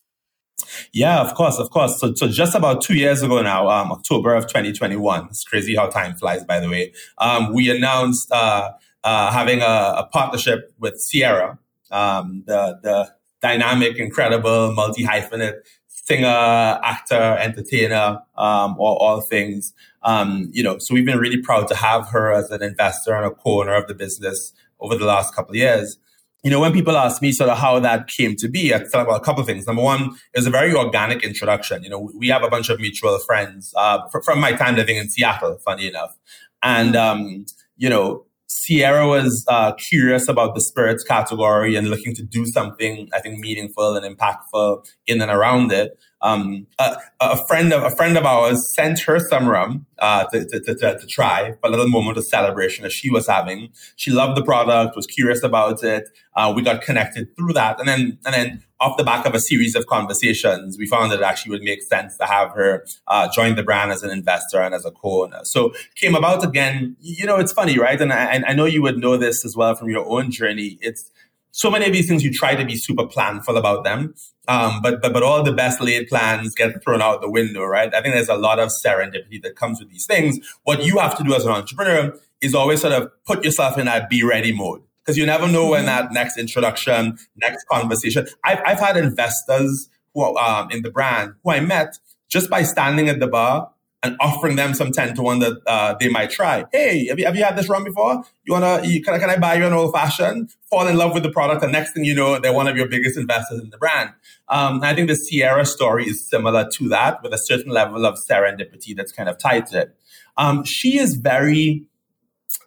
Yeah, 0.93 1.21
of 1.21 1.33
course, 1.35 1.57
of 1.57 1.69
course. 1.69 1.99
So, 1.99 2.13
so 2.15 2.27
just 2.27 2.55
about 2.55 2.81
two 2.81 2.95
years 2.95 3.21
ago 3.21 3.41
now, 3.41 3.67
um, 3.69 3.91
October 3.91 4.35
of 4.35 4.47
2021, 4.47 5.25
it's 5.25 5.43
crazy 5.43 5.75
how 5.75 5.87
time 5.87 6.15
flies, 6.15 6.43
by 6.43 6.59
the 6.59 6.69
way, 6.69 6.93
um, 7.19 7.53
we 7.53 7.69
announced 7.69 8.31
uh, 8.31 8.71
uh, 9.03 9.31
having 9.31 9.61
a, 9.61 9.65
a, 9.65 10.09
partnership 10.11 10.73
with 10.79 10.95
Ciara, 11.11 11.57
um, 11.91 12.43
the, 12.45 12.79
the 12.83 13.13
dynamic, 13.41 13.97
incredible, 13.97 14.73
multi 14.73 15.03
hyphenate 15.03 15.59
singer, 15.87 16.79
actor, 16.83 17.37
entertainer, 17.37 18.19
um, 18.37 18.77
all, 18.79 18.95
all 19.01 19.21
things. 19.21 19.73
Um, 20.03 20.49
you 20.53 20.63
know, 20.63 20.77
so 20.77 20.93
we've 20.93 21.05
been 21.05 21.17
really 21.17 21.41
proud 21.41 21.67
to 21.67 21.75
have 21.75 22.07
her 22.09 22.31
as 22.31 22.49
an 22.49 22.63
investor 22.63 23.13
and 23.13 23.25
a 23.25 23.31
co-owner 23.31 23.75
of 23.75 23.87
the 23.87 23.93
business 23.93 24.53
over 24.79 24.95
the 24.95 25.03
last 25.03 25.35
couple 25.35 25.51
of 25.51 25.57
years 25.57 25.97
you 26.43 26.51
know, 26.51 26.59
when 26.59 26.71
people 26.71 26.95
ask 26.95 27.21
me 27.21 27.31
sort 27.31 27.49
of 27.49 27.57
how 27.57 27.79
that 27.79 28.07
came 28.07 28.35
to 28.37 28.47
be, 28.47 28.73
I 28.73 28.79
tell 28.79 29.01
about 29.01 29.17
a 29.17 29.19
couple 29.19 29.41
of 29.41 29.47
things. 29.47 29.65
Number 29.65 29.81
one, 29.81 30.15
it 30.33 30.37
was 30.37 30.47
a 30.47 30.49
very 30.49 30.73
organic 30.73 31.23
introduction. 31.23 31.83
You 31.83 31.89
know, 31.89 32.11
we 32.15 32.27
have 32.29 32.43
a 32.43 32.47
bunch 32.47 32.69
of 32.69 32.79
mutual 32.79 33.17
friends 33.19 33.73
uh, 33.75 34.07
from 34.23 34.39
my 34.39 34.53
time 34.53 34.75
living 34.77 34.97
in 34.97 35.09
Seattle, 35.09 35.57
funny 35.65 35.87
enough. 35.87 36.15
And, 36.61 36.95
um, 36.95 37.45
you 37.75 37.89
know, 37.89 38.26
Ciara 38.49 39.07
was 39.07 39.43
uh, 39.47 39.73
curious 39.73 40.27
about 40.27 40.55
the 40.55 40.61
spirits 40.61 41.03
category 41.03 41.75
and 41.75 41.89
looking 41.89 42.15
to 42.15 42.23
do 42.23 42.45
something, 42.45 43.09
I 43.13 43.19
think, 43.19 43.39
meaningful 43.39 43.95
and 43.95 44.17
impactful 44.17 44.85
in 45.05 45.21
and 45.21 45.31
around 45.31 45.71
it 45.71 45.97
um, 46.21 46.65
a, 46.79 46.97
a, 47.21 47.47
friend 47.47 47.71
of 47.71 47.83
a 47.83 47.95
friend 47.95 48.17
of 48.17 48.25
ours 48.25 48.59
sent 48.75 48.99
her 49.01 49.19
some 49.19 49.47
rum 49.47 49.85
uh, 49.99 50.25
to, 50.25 50.45
to, 50.45 50.59
to, 50.59 50.75
to, 50.99 51.07
try 51.07 51.51
for 51.51 51.67
a 51.67 51.69
little 51.69 51.87
moment 51.87 52.17
of 52.17 52.25
celebration 52.25 52.83
that 52.83 52.91
she 52.91 53.11
was 53.11 53.27
having. 53.27 53.69
She 53.97 54.09
loved 54.11 54.35
the 54.35 54.43
product, 54.43 54.95
was 54.95 55.05
curious 55.05 55.43
about 55.43 55.83
it. 55.83 56.09
Uh, 56.35 56.51
we 56.55 56.63
got 56.63 56.81
connected 56.81 57.35
through 57.35 57.53
that, 57.53 57.79
and 57.79 57.87
then 57.87 58.17
and 58.25 58.33
then 58.33 58.63
off 58.79 58.97
the 58.97 59.03
back 59.03 59.25
of 59.25 59.33
a 59.33 59.39
series 59.39 59.75
of 59.75 59.85
conversations, 59.87 60.77
we 60.77 60.85
found 60.85 61.11
that 61.11 61.19
it 61.19 61.23
actually 61.23 61.51
would 61.51 61.63
make 61.63 61.81
sense 61.83 62.15
to 62.17 62.25
have 62.25 62.51
her 62.51 62.85
uh, 63.07 63.27
join 63.33 63.55
the 63.55 63.63
brand 63.63 63.91
as 63.91 64.03
an 64.03 64.11
investor 64.11 64.61
and 64.61 64.73
as 64.73 64.85
a 64.85 64.91
co-owner. 64.91 65.39
So 65.43 65.73
came 65.95 66.15
about 66.15 66.43
again. 66.43 66.95
You 66.99 67.25
know, 67.25 67.37
it's 67.37 67.51
funny, 67.51 67.77
right? 67.77 67.99
And 67.99 68.13
I, 68.13 68.43
I 68.47 68.53
know 68.53 68.65
you 68.65 68.81
would 68.81 68.97
know 68.97 69.17
this 69.17 69.43
as 69.45 69.55
well 69.55 69.75
from 69.75 69.89
your 69.89 70.07
own 70.07 70.31
journey. 70.31 70.77
It's 70.81 71.11
so 71.51 71.71
many 71.71 71.85
of 71.85 71.93
these 71.93 72.07
things 72.07 72.23
you 72.23 72.31
try 72.31 72.55
to 72.55 72.65
be 72.65 72.75
super 72.75 73.05
planful 73.05 73.57
about 73.57 73.83
them. 73.83 74.13
Um, 74.47 74.81
but, 74.81 75.01
but, 75.01 75.11
but 75.11 75.23
all 75.23 75.43
the 75.43 75.51
best 75.51 75.81
laid 75.81 76.07
plans 76.07 76.53
get 76.55 76.81
thrown 76.83 77.01
out 77.01 77.21
the 77.21 77.29
window, 77.29 77.65
right? 77.65 77.93
I 77.93 78.01
think 78.01 78.13
there's 78.13 78.29
a 78.29 78.35
lot 78.35 78.59
of 78.59 78.69
serendipity 78.69 79.41
that 79.41 79.55
comes 79.55 79.79
with 79.79 79.89
these 79.89 80.05
things. 80.05 80.37
What 80.63 80.83
you 80.83 80.99
have 80.99 81.17
to 81.17 81.23
do 81.23 81.33
as 81.33 81.45
an 81.45 81.51
entrepreneur 81.51 82.17
is 82.41 82.53
always 82.53 82.81
sort 82.81 82.93
of 82.93 83.11
put 83.25 83.43
yourself 83.43 83.77
in 83.77 83.85
that 83.85 84.09
be 84.09 84.23
ready 84.23 84.53
mode 84.53 84.83
because 85.03 85.17
you 85.17 85.25
never 85.25 85.47
know 85.47 85.69
when 85.69 85.85
that 85.85 86.11
next 86.11 86.37
introduction, 86.37 87.17
next 87.37 87.65
conversation. 87.67 88.27
I've, 88.43 88.61
I've 88.65 88.79
had 88.79 88.95
investors 88.95 89.89
who 90.13 90.21
are, 90.21 90.61
um, 90.63 90.71
in 90.71 90.81
the 90.81 90.91
brand 90.91 91.33
who 91.43 91.51
I 91.51 91.59
met 91.59 91.97
just 92.29 92.49
by 92.49 92.63
standing 92.63 93.09
at 93.09 93.19
the 93.19 93.27
bar 93.27 93.71
and 94.03 94.15
offering 94.19 94.55
them 94.55 94.73
some 94.73 94.91
10 94.91 95.15
to 95.15 95.21
1 95.21 95.39
that 95.39 95.57
uh, 95.65 95.95
they 95.99 96.07
might 96.07 96.29
try. 96.29 96.65
Hey, 96.71 97.07
have 97.07 97.17
you, 97.17 97.25
have 97.25 97.35
you 97.35 97.43
had 97.43 97.57
this 97.57 97.67
rum 97.67 97.83
before? 97.83 98.23
You 98.45 98.53
wanna, 98.53 98.81
you, 98.85 99.01
can, 99.01 99.15
I, 99.15 99.19
can 99.19 99.29
I 99.29 99.37
buy 99.37 99.55
you 99.55 99.65
an 99.65 99.73
old 99.73 99.91
fashioned? 99.91 100.51
Fall 100.69 100.87
in 100.87 100.97
love 100.97 101.13
with 101.13 101.23
the 101.23 101.31
product. 101.31 101.63
And 101.63 101.71
next 101.71 101.93
thing 101.93 102.03
you 102.03 102.13
know, 102.13 102.39
they're 102.39 102.53
one 102.53 102.67
of 102.67 102.77
your 102.77 102.87
biggest 102.87 103.17
investors 103.17 103.59
in 103.59 103.69
the 103.71 103.77
brand. 103.77 104.11
Um, 104.49 104.81
I 104.83 104.93
think 104.93 105.09
the 105.09 105.15
Ciara 105.15 105.65
story 105.65 106.05
is 106.05 106.27
similar 106.27 106.69
to 106.73 106.89
that 106.89 107.23
with 107.23 107.33
a 107.33 107.37
certain 107.37 107.71
level 107.71 108.05
of 108.05 108.19
serendipity 108.19 108.95
that's 108.95 109.11
kind 109.11 109.29
of 109.29 109.37
tied 109.39 109.65
to 109.67 109.81
it. 109.81 109.95
Um, 110.37 110.63
she 110.63 110.99
is 110.99 111.15
very, 111.15 111.85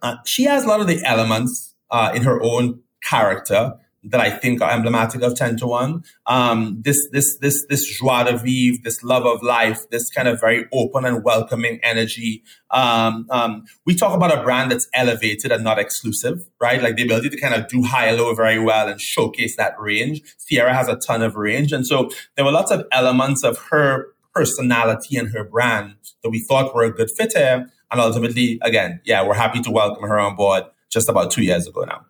uh, 0.03 0.17
she 0.27 0.45
has 0.45 0.65
a 0.65 0.69
lot 0.69 0.81
of 0.81 0.89
the 0.89 1.01
elements 1.05 1.75
uh, 1.91 2.11
in 2.15 2.23
her 2.23 2.43
own 2.43 2.81
character 3.03 3.75
that 4.03 4.21
I 4.21 4.31
think 4.31 4.63
are 4.63 4.71
emblematic 4.71 5.23
of 5.23 5.37
10 5.37 5.59
to 5.59 5.67
1. 5.67 6.05
Um, 6.27 6.81
this, 6.83 6.97
this, 7.13 7.37
this, 7.39 7.67
this 7.69 7.85
joie 7.85 8.25
de 8.25 8.39
vivre, 8.39 8.79
this 8.83 9.03
love 9.03 9.27
of 9.27 9.43
life, 9.43 9.89
this 9.91 10.09
kind 10.11 10.27
of 10.27 10.41
very 10.41 10.67
open 10.73 11.05
and 11.05 11.23
welcoming 11.23 11.81
energy. 11.83 12.43
Um, 12.71 13.27
um, 13.31 13.65
we 13.85 13.95
talk 13.95 14.15
about 14.15 14.37
a 14.37 14.43
brand 14.43 14.71
that's 14.71 14.89
elevated 14.95 15.53
and 15.53 15.63
not 15.63 15.79
exclusive, 15.79 16.49
right? 16.61 16.83
Like 16.83 16.97
the 16.97 17.03
ability 17.03 17.29
to 17.31 17.41
kind 17.41 17.55
of 17.55 17.69
do 17.69 17.83
high 17.83 18.07
and 18.07 18.19
low 18.19 18.35
very 18.35 18.59
well 18.59 18.89
and 18.89 19.01
showcase 19.01 19.57
that 19.57 19.79
range. 19.79 20.23
Ciara 20.49 20.73
has 20.73 20.89
a 20.89 20.97
ton 20.97 21.23
of 21.23 21.37
range. 21.37 21.73
And 21.73 21.87
so 21.87 22.11
there 22.37 22.45
were 22.45 22.53
lots 22.53 22.71
of 22.71 22.87
elements 22.93 23.45
of 23.45 23.59
her 23.71 24.07
personality 24.35 25.19
and 25.19 25.31
her 25.33 25.45
brand 25.45 25.97
that 26.23 26.31
we 26.31 26.39
thought 26.41 26.75
were 26.75 26.85
a 26.85 26.91
good 26.91 27.11
fit 27.19 27.33
here. 27.35 27.71
And 27.91 28.01
ultimately, 28.01 28.59
again, 28.63 29.01
yeah, 29.05 29.27
we're 29.27 29.35
happy 29.35 29.61
to 29.61 29.71
welcome 29.71 30.05
her 30.05 30.19
on 30.19 30.37
board 30.37 30.65
just 30.89 31.09
about 31.09 31.31
two 31.31 31.43
years 31.43 31.67
ago 31.67 31.83
now 31.83 32.07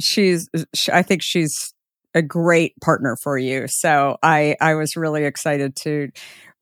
she's 0.00 0.48
I 0.92 1.02
think 1.02 1.22
she's 1.22 1.72
a 2.14 2.22
great 2.22 2.74
partner 2.80 3.16
for 3.22 3.38
you. 3.38 3.66
So 3.68 4.16
I 4.22 4.56
I 4.60 4.74
was 4.74 4.96
really 4.96 5.24
excited 5.24 5.76
to 5.82 6.10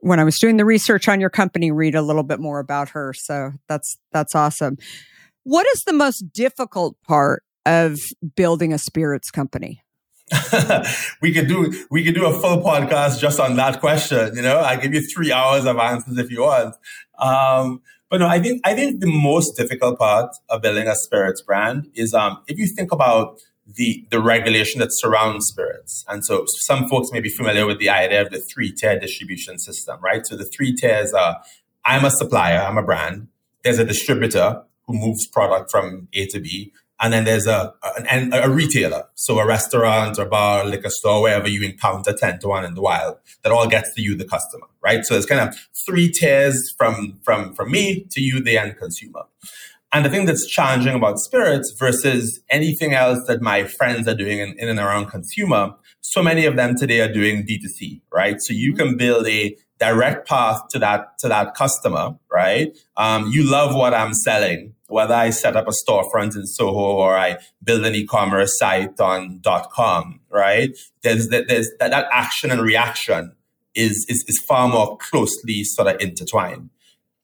when 0.00 0.20
I 0.20 0.24
was 0.24 0.38
doing 0.38 0.56
the 0.58 0.64
research 0.64 1.08
on 1.08 1.20
your 1.20 1.30
company 1.30 1.70
read 1.70 1.94
a 1.94 2.02
little 2.02 2.22
bit 2.22 2.40
more 2.40 2.58
about 2.58 2.90
her. 2.90 3.14
So 3.16 3.52
that's 3.68 3.96
that's 4.12 4.34
awesome. 4.34 4.76
What 5.44 5.66
is 5.74 5.82
the 5.86 5.92
most 5.92 6.32
difficult 6.32 6.96
part 7.06 7.42
of 7.66 7.98
building 8.36 8.72
a 8.72 8.78
spirits 8.78 9.30
company? 9.30 9.82
we 11.22 11.32
could 11.32 11.48
do 11.48 11.72
we 11.90 12.02
could 12.02 12.14
do 12.14 12.26
a 12.26 12.40
full 12.40 12.62
podcast 12.62 13.20
just 13.20 13.38
on 13.38 13.56
that 13.56 13.80
question. 13.80 14.34
You 14.34 14.42
know, 14.42 14.60
I 14.60 14.76
give 14.76 14.94
you 14.94 15.02
three 15.02 15.32
hours 15.32 15.66
of 15.66 15.76
answers 15.76 16.18
if 16.18 16.30
you 16.30 16.42
want. 16.42 16.74
Um, 17.18 17.82
but 18.14 18.20
no, 18.20 18.28
I 18.28 18.38
think 18.38 18.60
I 18.62 18.74
think 18.74 19.00
the 19.00 19.10
most 19.10 19.56
difficult 19.56 19.98
part 19.98 20.36
of 20.48 20.62
building 20.62 20.86
a 20.86 20.94
spirits 20.94 21.42
brand 21.42 21.88
is 21.96 22.14
um, 22.14 22.38
if 22.46 22.56
you 22.60 22.68
think 22.68 22.92
about 22.92 23.40
the 23.66 24.06
the 24.12 24.20
regulation 24.20 24.78
that 24.78 24.90
surrounds 24.92 25.48
spirits. 25.48 26.04
And 26.08 26.24
so 26.24 26.44
some 26.46 26.88
folks 26.88 27.10
may 27.10 27.18
be 27.18 27.28
familiar 27.28 27.66
with 27.66 27.80
the 27.80 27.90
idea 27.90 28.22
of 28.22 28.30
the 28.30 28.38
three 28.38 28.70
tier 28.70 28.96
distribution 29.00 29.58
system, 29.58 29.98
right? 30.00 30.24
So 30.24 30.36
the 30.36 30.44
three 30.44 30.76
tiers 30.76 31.12
are 31.12 31.42
I'm 31.84 32.04
a 32.04 32.10
supplier, 32.12 32.60
I'm 32.60 32.78
a 32.78 32.84
brand. 32.84 33.26
There's 33.64 33.80
a 33.80 33.84
distributor 33.84 34.62
who 34.86 34.94
moves 34.94 35.26
product 35.26 35.72
from 35.72 36.06
A 36.12 36.26
to 36.26 36.38
B. 36.38 36.72
And 37.00 37.12
then 37.12 37.24
there's 37.24 37.46
a, 37.46 37.74
a, 37.82 38.30
a 38.44 38.48
retailer, 38.48 39.04
so 39.14 39.38
a 39.38 39.46
restaurant 39.46 40.18
or 40.18 40.26
bar, 40.26 40.64
liquor 40.64 40.90
store, 40.90 41.22
wherever 41.22 41.48
you 41.48 41.62
encounter 41.62 42.12
10 42.12 42.38
to 42.40 42.48
1 42.48 42.64
in 42.64 42.74
the 42.74 42.80
wild, 42.80 43.16
that 43.42 43.52
all 43.52 43.66
gets 43.66 43.92
to 43.94 44.02
you, 44.02 44.16
the 44.16 44.24
customer, 44.24 44.66
right? 44.82 45.04
So 45.04 45.16
it's 45.16 45.26
kind 45.26 45.40
of 45.40 45.56
three 45.86 46.10
tiers 46.10 46.72
from, 46.78 47.18
from, 47.22 47.52
from 47.54 47.70
me 47.72 48.06
to 48.12 48.20
you, 48.20 48.42
the 48.42 48.58
end 48.58 48.76
consumer. 48.78 49.22
And 49.92 50.04
the 50.04 50.10
thing 50.10 50.26
that's 50.26 50.46
challenging 50.46 50.94
about 50.94 51.18
spirits 51.18 51.72
versus 51.78 52.40
anything 52.50 52.94
else 52.94 53.26
that 53.26 53.40
my 53.40 53.64
friends 53.64 54.08
are 54.08 54.14
doing 54.14 54.38
in, 54.38 54.54
in 54.58 54.68
and 54.68 54.78
around 54.78 55.06
consumer, 55.06 55.74
so 56.00 56.22
many 56.22 56.46
of 56.46 56.56
them 56.56 56.76
today 56.76 57.00
are 57.00 57.12
doing 57.12 57.46
D2C, 57.46 58.00
right? 58.12 58.40
So 58.40 58.52
you 58.52 58.72
can 58.72 58.96
build 58.96 59.26
a 59.28 59.56
direct 59.78 60.28
path 60.28 60.62
to 60.70 60.78
that, 60.78 61.18
to 61.18 61.28
that 61.28 61.54
customer, 61.54 62.16
right? 62.32 62.76
Um, 62.96 63.30
you 63.30 63.48
love 63.48 63.74
what 63.74 63.94
I'm 63.94 64.14
selling 64.14 64.74
whether 64.94 65.12
I 65.12 65.30
set 65.30 65.56
up 65.56 65.66
a 65.66 65.72
storefront 65.72 66.36
in 66.36 66.46
Soho 66.46 66.78
or 66.78 67.18
I 67.18 67.38
build 67.64 67.84
an 67.84 67.96
e-commerce 67.96 68.56
site 68.56 69.00
on 69.00 69.42
.com, 69.72 70.20
right? 70.30 70.70
There's, 71.02 71.28
there's 71.30 71.68
that, 71.80 71.90
that 71.90 72.06
action 72.12 72.52
and 72.52 72.60
reaction 72.60 73.34
is, 73.74 74.06
is, 74.08 74.24
is 74.28 74.38
far 74.46 74.68
more 74.68 74.96
closely 74.98 75.64
sort 75.64 75.88
of 75.88 76.00
intertwined. 76.00 76.70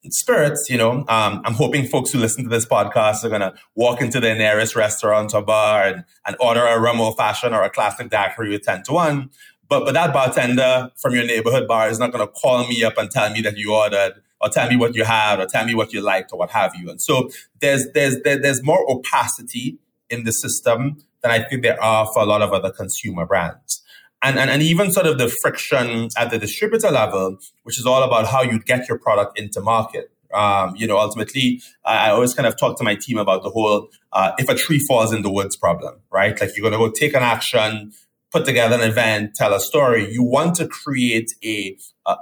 In 0.02 0.10
spirits, 0.10 0.66
you 0.68 0.78
know, 0.78 1.04
um, 1.06 1.42
I'm 1.44 1.54
hoping 1.54 1.86
folks 1.86 2.10
who 2.10 2.18
listen 2.18 2.42
to 2.42 2.50
this 2.50 2.66
podcast 2.66 3.22
are 3.22 3.28
going 3.28 3.42
to 3.42 3.54
walk 3.76 4.02
into 4.02 4.18
their 4.18 4.34
nearest 4.34 4.74
restaurant 4.74 5.32
or 5.32 5.42
bar 5.42 5.84
and, 5.84 6.04
and 6.26 6.36
order 6.40 6.66
a 6.66 6.80
rum 6.80 7.00
old 7.00 7.18
fashioned 7.18 7.54
or 7.54 7.62
a 7.62 7.70
classic 7.70 8.10
daiquiri 8.10 8.50
with 8.50 8.62
10 8.62 8.82
to 8.84 8.92
1. 8.92 9.30
But, 9.68 9.84
but 9.84 9.94
that 9.94 10.12
bartender 10.12 10.90
from 11.00 11.14
your 11.14 11.24
neighborhood 11.24 11.68
bar 11.68 11.88
is 11.88 12.00
not 12.00 12.10
going 12.10 12.26
to 12.26 12.32
call 12.32 12.66
me 12.66 12.82
up 12.82 12.98
and 12.98 13.08
tell 13.08 13.30
me 13.30 13.42
that 13.42 13.56
you 13.56 13.72
ordered 13.72 14.14
or 14.40 14.48
tell 14.48 14.68
me 14.68 14.76
what 14.76 14.94
you 14.94 15.04
had 15.04 15.40
or 15.40 15.46
tell 15.46 15.64
me 15.64 15.74
what 15.74 15.92
you 15.92 16.00
liked 16.00 16.32
or 16.32 16.38
what 16.38 16.50
have 16.50 16.74
you. 16.74 16.90
And 16.90 17.00
so 17.00 17.30
there's 17.60 17.86
there's 17.92 18.16
there's 18.22 18.62
more 18.62 18.84
opacity 18.90 19.78
in 20.08 20.24
the 20.24 20.32
system 20.32 20.98
than 21.22 21.30
I 21.30 21.42
think 21.42 21.62
there 21.62 21.80
are 21.82 22.06
for 22.12 22.22
a 22.22 22.26
lot 22.26 22.42
of 22.42 22.52
other 22.52 22.70
consumer 22.70 23.26
brands. 23.26 23.82
And, 24.22 24.38
and, 24.38 24.50
and 24.50 24.62
even 24.62 24.92
sort 24.92 25.06
of 25.06 25.16
the 25.16 25.34
friction 25.40 26.08
at 26.16 26.30
the 26.30 26.38
distributor 26.38 26.90
level, 26.90 27.38
which 27.62 27.78
is 27.78 27.86
all 27.86 28.02
about 28.02 28.26
how 28.26 28.42
you 28.42 28.60
get 28.60 28.86
your 28.86 28.98
product 28.98 29.38
into 29.38 29.62
market. 29.62 30.10
Um, 30.34 30.76
you 30.76 30.86
know, 30.86 30.98
ultimately, 30.98 31.62
I 31.84 32.10
always 32.10 32.34
kind 32.34 32.46
of 32.46 32.56
talk 32.58 32.76
to 32.78 32.84
my 32.84 32.94
team 32.94 33.18
about 33.18 33.42
the 33.42 33.50
whole 33.50 33.88
uh, 34.12 34.32
if 34.38 34.48
a 34.48 34.54
tree 34.54 34.78
falls 34.78 35.12
in 35.12 35.22
the 35.22 35.30
woods 35.30 35.56
problem, 35.56 36.00
right? 36.12 36.38
Like 36.38 36.50
you're 36.56 36.68
going 36.68 36.72
to 36.72 36.78
go 36.78 36.90
take 36.90 37.14
an 37.14 37.22
action, 37.22 37.92
put 38.30 38.44
together 38.44 38.76
an 38.76 38.82
event, 38.82 39.34
tell 39.34 39.54
a 39.54 39.60
story. 39.60 40.12
You 40.12 40.22
want 40.22 40.54
to 40.56 40.68
create 40.68 41.32
a, 41.42 41.76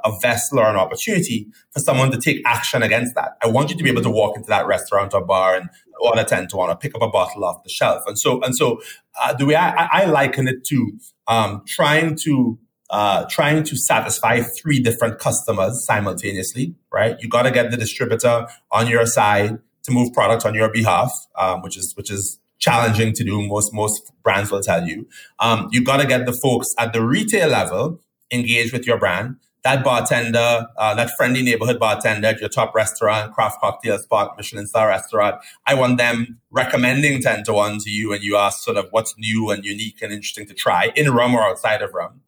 a 0.05 0.12
vessel 0.20 0.61
or 0.61 0.66
an 0.66 0.76
opportunity 0.76 1.49
for 1.72 1.80
someone 1.80 2.11
to 2.11 2.18
take 2.18 2.41
action 2.47 2.82
against 2.82 3.14
that. 3.14 3.32
I 3.43 3.49
want 3.49 3.70
you 3.70 3.76
to 3.76 3.82
be 3.82 3.91
able 3.91 4.03
to 4.03 4.11
walk 4.11 4.36
into 4.36 4.49
that 4.49 4.66
restaurant 4.66 5.14
or 5.14 5.24
bar 5.24 5.57
and 5.57 5.68
order 6.01 6.24
10 6.24 6.49
to 6.49 6.57
1 6.57 6.70
or 6.70 6.76
pick 6.76 6.95
up 6.95 7.03
a 7.03 7.09
bottle 7.09 7.45
off 7.45 7.62
the 7.62 7.70
shelf. 7.70 8.03
And 8.07 8.18
so, 8.18 8.41
and 8.43 8.57
so 8.57 8.80
uh, 9.20 9.34
the 9.34 9.47
way 9.47 9.57
I, 9.57 9.89
I 9.91 10.05
liken 10.07 10.49
it 10.49 10.64
to 10.66 10.93
um, 11.26 11.62
trying 11.66 12.16
to 12.24 12.59
uh, 12.91 13.26
trying 13.28 13.62
to 13.62 13.76
satisfy 13.76 14.41
three 14.41 14.80
different 14.80 15.18
customers 15.18 15.84
simultaneously, 15.84 16.74
right? 16.93 17.16
You 17.20 17.28
got 17.28 17.43
to 17.43 17.51
get 17.51 17.70
the 17.70 17.76
distributor 17.76 18.47
on 18.72 18.86
your 18.86 19.05
side 19.05 19.59
to 19.84 19.93
move 19.93 20.12
products 20.14 20.45
on 20.45 20.55
your 20.55 20.70
behalf, 20.70 21.12
um, 21.36 21.62
which 21.62 21.76
is 21.76 21.93
which 21.97 22.11
is 22.11 22.41
challenging 22.59 23.12
to 23.14 23.24
do. 23.24 23.47
Most 23.47 23.74
most 23.74 24.11
brands 24.22 24.51
will 24.51 24.62
tell 24.62 24.86
you. 24.86 25.07
Um, 25.39 25.68
you 25.70 25.84
got 25.84 25.99
to 25.99 26.07
get 26.07 26.26
the 26.26 26.32
folks 26.43 26.68
at 26.78 26.93
the 26.93 27.03
retail 27.03 27.49
level 27.49 28.01
engaged 28.32 28.72
with 28.72 28.86
your 28.86 28.99
brand. 28.99 29.36
That 29.65 29.85
bartender, 29.85 30.69
uh, 30.77 30.95
that 30.95 31.11
friendly 31.17 31.43
neighborhood 31.43 31.79
bartender 31.81 32.29
at 32.29 32.41
your 32.41 32.49
top 32.49 32.75
restaurant, 32.75 33.35
craft 33.35 33.61
cocktail 33.61 33.99
spot, 33.99 34.35
Michelin 34.37 34.67
star 34.67 34.89
restaurant, 34.89 35.37
I 35.67 35.75
want 35.75 35.99
them 35.99 36.39
recommending 36.51 37.21
10 37.21 37.45
to 37.45 37.53
1 37.53 37.79
to 37.81 37.91
you 37.91 38.13
and 38.13 38.23
you 38.23 38.37
ask 38.37 38.63
sort 38.63 38.77
of 38.77 38.87
what's 38.91 39.15
new 39.19 39.51
and 39.51 39.65
unique 39.65 40.01
and 40.01 40.13
interesting 40.13 40.47
to 40.47 40.55
try 40.55 40.93
in 40.95 41.11
rum 41.13 41.35
or 41.35 41.43
outside 41.43 41.83
of 41.83 41.93
rum. 41.93 42.21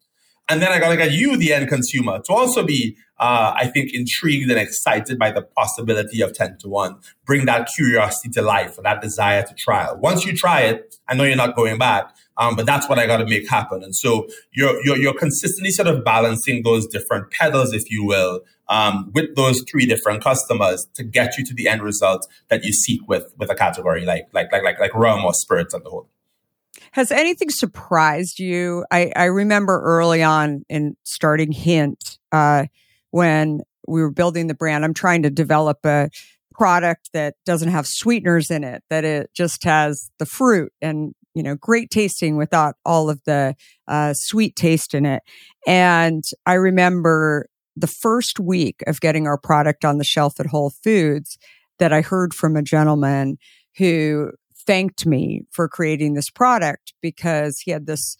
And 0.51 0.61
then 0.61 0.69
I 0.69 0.79
got 0.79 0.89
to 0.89 0.97
get 0.97 1.13
you, 1.13 1.37
the 1.37 1.53
end 1.53 1.69
consumer, 1.69 2.19
to 2.25 2.33
also 2.33 2.61
be, 2.61 2.97
uh, 3.17 3.53
I 3.55 3.67
think, 3.67 3.93
intrigued 3.93 4.51
and 4.51 4.59
excited 4.59 5.17
by 5.17 5.31
the 5.31 5.43
possibility 5.43 6.21
of 6.21 6.33
10 6.33 6.57
to 6.57 6.67
1. 6.67 6.99
Bring 7.25 7.45
that 7.45 7.69
curiosity 7.73 8.27
to 8.31 8.41
life 8.41 8.77
or 8.77 8.81
that 8.81 9.01
desire 9.01 9.43
to 9.43 9.53
trial. 9.53 9.97
Once 10.01 10.25
you 10.25 10.35
try 10.35 10.63
it, 10.63 10.93
I 11.07 11.13
know 11.13 11.23
you're 11.23 11.37
not 11.37 11.55
going 11.55 11.77
back, 11.77 12.13
um, 12.35 12.57
but 12.57 12.65
that's 12.65 12.89
what 12.89 12.99
I 12.99 13.07
got 13.07 13.17
to 13.17 13.25
make 13.25 13.49
happen. 13.49 13.81
And 13.81 13.95
so 13.95 14.27
you're, 14.51 14.77
you're, 14.83 14.97
you're, 14.97 15.13
consistently 15.13 15.71
sort 15.71 15.87
of 15.87 16.03
balancing 16.03 16.63
those 16.63 16.85
different 16.85 17.31
pedals, 17.31 17.71
if 17.71 17.89
you 17.89 18.03
will, 18.03 18.41
um, 18.67 19.09
with 19.13 19.33
those 19.37 19.63
three 19.71 19.85
different 19.85 20.21
customers 20.21 20.85
to 20.95 21.03
get 21.03 21.37
you 21.37 21.45
to 21.45 21.53
the 21.53 21.69
end 21.69 21.81
result 21.81 22.27
that 22.49 22.65
you 22.65 22.73
seek 22.73 23.07
with, 23.07 23.33
with 23.37 23.49
a 23.49 23.55
category 23.55 24.03
like, 24.03 24.27
like, 24.33 24.51
like, 24.51 24.63
like, 24.63 24.81
like 24.81 24.93
rum 24.93 25.23
or 25.23 25.33
spirits 25.33 25.73
on 25.73 25.83
the 25.83 25.89
whole. 25.89 26.09
Has 26.93 27.11
anything 27.11 27.49
surprised 27.49 28.39
you? 28.39 28.85
I, 28.91 29.11
I 29.15 29.25
remember 29.25 29.81
early 29.81 30.23
on 30.23 30.63
in 30.69 30.95
starting 31.03 31.51
Hint, 31.51 32.17
uh, 32.31 32.65
when 33.11 33.61
we 33.87 34.01
were 34.01 34.11
building 34.11 34.47
the 34.47 34.53
brand, 34.53 34.85
I'm 34.85 34.93
trying 34.93 35.23
to 35.23 35.29
develop 35.29 35.85
a 35.85 36.09
product 36.53 37.09
that 37.13 37.35
doesn't 37.45 37.69
have 37.69 37.87
sweeteners 37.87 38.49
in 38.49 38.63
it, 38.63 38.83
that 38.89 39.03
it 39.03 39.31
just 39.33 39.63
has 39.63 40.11
the 40.17 40.25
fruit 40.25 40.71
and, 40.81 41.13
you 41.33 41.43
know, 41.43 41.55
great 41.55 41.89
tasting 41.89 42.37
without 42.37 42.75
all 42.85 43.09
of 43.09 43.21
the 43.25 43.55
uh, 43.87 44.13
sweet 44.13 44.55
taste 44.55 44.93
in 44.93 45.05
it. 45.05 45.23
And 45.65 46.23
I 46.45 46.53
remember 46.53 47.47
the 47.75 47.87
first 47.87 48.39
week 48.39 48.83
of 48.87 48.99
getting 48.99 49.27
our 49.27 49.37
product 49.37 49.85
on 49.85 49.97
the 49.97 50.03
shelf 50.03 50.39
at 50.39 50.47
Whole 50.47 50.71
Foods 50.83 51.37
that 51.79 51.93
I 51.93 52.01
heard 52.01 52.33
from 52.33 52.55
a 52.55 52.61
gentleman 52.61 53.37
who 53.77 54.31
thanked 54.65 55.05
me 55.05 55.43
for 55.51 55.67
creating 55.67 56.13
this 56.13 56.29
product 56.29 56.93
because 57.01 57.59
he 57.59 57.71
had 57.71 57.85
this 57.85 58.17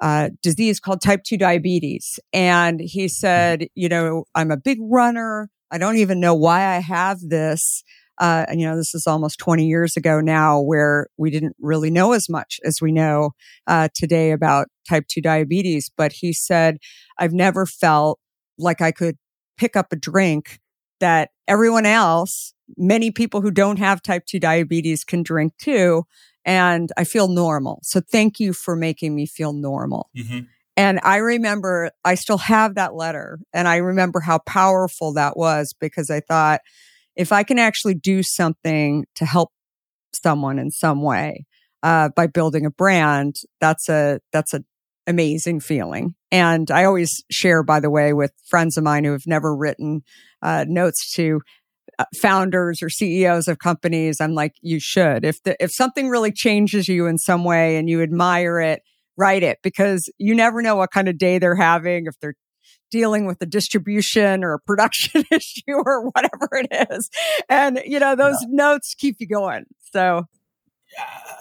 uh, 0.00 0.30
disease 0.42 0.80
called 0.80 1.00
type 1.00 1.24
2 1.24 1.36
diabetes. 1.36 2.20
And 2.32 2.80
he 2.80 3.08
said, 3.08 3.68
you 3.74 3.88
know, 3.88 4.24
I'm 4.34 4.50
a 4.50 4.56
big 4.56 4.78
runner. 4.80 5.50
I 5.70 5.78
don't 5.78 5.96
even 5.96 6.20
know 6.20 6.34
why 6.34 6.66
I 6.66 6.78
have 6.78 7.20
this. 7.20 7.82
Uh, 8.18 8.44
and, 8.48 8.60
you 8.60 8.66
know, 8.66 8.76
this 8.76 8.94
is 8.94 9.06
almost 9.06 9.38
20 9.38 9.66
years 9.66 9.96
ago 9.96 10.20
now 10.20 10.60
where 10.60 11.08
we 11.16 11.30
didn't 11.30 11.56
really 11.60 11.90
know 11.90 12.12
as 12.12 12.28
much 12.28 12.58
as 12.64 12.80
we 12.80 12.90
know 12.90 13.30
uh, 13.66 13.88
today 13.94 14.32
about 14.32 14.68
type 14.88 15.04
2 15.08 15.20
diabetes. 15.20 15.90
But 15.96 16.12
he 16.12 16.32
said, 16.32 16.78
I've 17.18 17.32
never 17.32 17.64
felt 17.64 18.18
like 18.58 18.80
I 18.80 18.90
could 18.90 19.16
pick 19.56 19.76
up 19.76 19.92
a 19.92 19.96
drink 19.96 20.58
that 21.00 21.30
everyone 21.46 21.86
else 21.86 22.54
many 22.76 23.10
people 23.10 23.40
who 23.40 23.50
don't 23.50 23.78
have 23.78 24.02
type 24.02 24.24
2 24.26 24.38
diabetes 24.38 25.04
can 25.04 25.22
drink 25.22 25.54
too. 25.58 26.04
And 26.44 26.90
I 26.96 27.04
feel 27.04 27.28
normal. 27.28 27.80
So 27.82 28.00
thank 28.00 28.40
you 28.40 28.52
for 28.52 28.76
making 28.76 29.14
me 29.14 29.26
feel 29.26 29.52
normal. 29.52 30.10
Mm-hmm. 30.16 30.40
And 30.76 31.00
I 31.02 31.16
remember 31.16 31.90
I 32.04 32.14
still 32.14 32.38
have 32.38 32.76
that 32.76 32.94
letter 32.94 33.40
and 33.52 33.66
I 33.66 33.76
remember 33.76 34.20
how 34.20 34.38
powerful 34.38 35.12
that 35.14 35.36
was 35.36 35.74
because 35.78 36.08
I 36.08 36.20
thought 36.20 36.60
if 37.16 37.32
I 37.32 37.42
can 37.42 37.58
actually 37.58 37.94
do 37.94 38.22
something 38.22 39.04
to 39.16 39.24
help 39.26 39.50
someone 40.14 40.58
in 40.58 40.70
some 40.70 41.02
way 41.02 41.46
uh, 41.82 42.10
by 42.14 42.28
building 42.28 42.64
a 42.64 42.70
brand, 42.70 43.36
that's 43.60 43.88
a, 43.88 44.20
that's 44.32 44.54
an 44.54 44.64
amazing 45.08 45.58
feeling. 45.58 46.14
And 46.30 46.70
I 46.70 46.84
always 46.84 47.24
share, 47.30 47.64
by 47.64 47.80
the 47.80 47.90
way, 47.90 48.12
with 48.12 48.32
friends 48.46 48.76
of 48.76 48.84
mine 48.84 49.04
who 49.04 49.12
have 49.12 49.26
never 49.26 49.56
written 49.56 50.02
uh, 50.42 50.64
notes 50.68 51.12
to 51.14 51.40
founders 52.20 52.82
or 52.82 52.88
CEOs 52.88 53.48
of 53.48 53.58
companies, 53.58 54.20
I'm 54.20 54.34
like, 54.34 54.54
you 54.60 54.80
should. 54.80 55.24
If 55.24 55.42
the, 55.42 55.56
if 55.62 55.72
something 55.72 56.08
really 56.08 56.32
changes 56.32 56.88
you 56.88 57.06
in 57.06 57.18
some 57.18 57.44
way 57.44 57.76
and 57.76 57.88
you 57.88 58.02
admire 58.02 58.60
it, 58.60 58.82
write 59.16 59.42
it 59.42 59.58
because 59.62 60.10
you 60.18 60.34
never 60.34 60.62
know 60.62 60.76
what 60.76 60.90
kind 60.90 61.08
of 61.08 61.18
day 61.18 61.38
they're 61.38 61.56
having, 61.56 62.06
if 62.06 62.14
they're 62.20 62.36
dealing 62.90 63.26
with 63.26 63.40
a 63.42 63.46
distribution 63.46 64.42
or 64.42 64.54
a 64.54 64.60
production 64.60 65.24
issue 65.30 65.62
or 65.74 66.08
whatever 66.10 66.48
it 66.52 66.88
is. 66.90 67.10
And, 67.48 67.80
you 67.84 67.98
know, 67.98 68.16
those 68.16 68.38
yeah. 68.42 68.48
notes 68.50 68.94
keep 68.96 69.16
you 69.18 69.28
going. 69.28 69.64
So. 69.92 70.24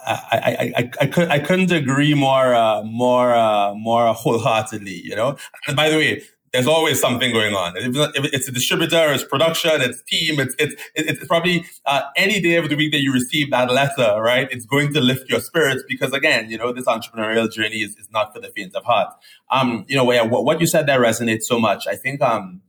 I, 0.06 0.14
I, 0.32 0.74
I, 0.76 0.92
I, 1.02 1.08
could, 1.08 1.30
I 1.30 1.40
couldn't 1.40 1.72
agree 1.72 2.14
more, 2.14 2.54
uh, 2.54 2.84
more, 2.84 3.34
uh, 3.34 3.74
more 3.76 4.14
wholeheartedly, 4.14 5.02
you 5.04 5.16
know? 5.16 5.38
And 5.68 5.76
by 5.76 5.90
the 5.90 5.98
way, 5.98 6.24
there's 6.58 6.66
always 6.66 7.00
something 7.00 7.32
going 7.32 7.54
on. 7.54 7.78
If 7.78 8.34
it's 8.34 8.48
a 8.48 8.52
distributor, 8.52 9.12
it's 9.14 9.24
production, 9.24 9.80
it's 9.80 10.02
team, 10.02 10.40
it's 10.40 10.56
it's 10.58 10.74
it's 10.96 11.24
probably 11.28 11.66
uh, 11.86 12.02
any 12.16 12.42
day 12.42 12.56
of 12.56 12.68
the 12.68 12.76
week 12.76 12.92
that 12.94 13.02
you 13.02 13.14
receive 13.14 13.52
that 13.52 13.70
letter, 13.70 14.20
right? 14.20 14.48
It's 14.50 14.66
going 14.66 14.92
to 14.94 15.00
lift 15.00 15.30
your 15.30 15.40
spirits 15.40 15.84
because 15.88 16.14
again, 16.14 16.50
you 16.50 16.58
know, 16.58 16.74
this 16.74 16.86
entrepreneurial 16.86 17.52
journey 17.52 17.84
is, 17.84 17.96
is 17.98 18.10
not 18.12 18.34
for 18.34 18.40
the 18.40 18.48
faint 18.48 18.76
of 18.76 18.86
heart. 18.86 19.14
Um, 19.52 19.86
you 19.88 19.96
know, 19.96 20.04
what 20.04 20.60
you 20.60 20.66
said 20.66 20.88
there 20.88 21.00
resonates 21.00 21.44
so 21.44 21.60
much. 21.60 21.86
I 21.86 21.96
think 21.96 22.22
um, 22.24 22.64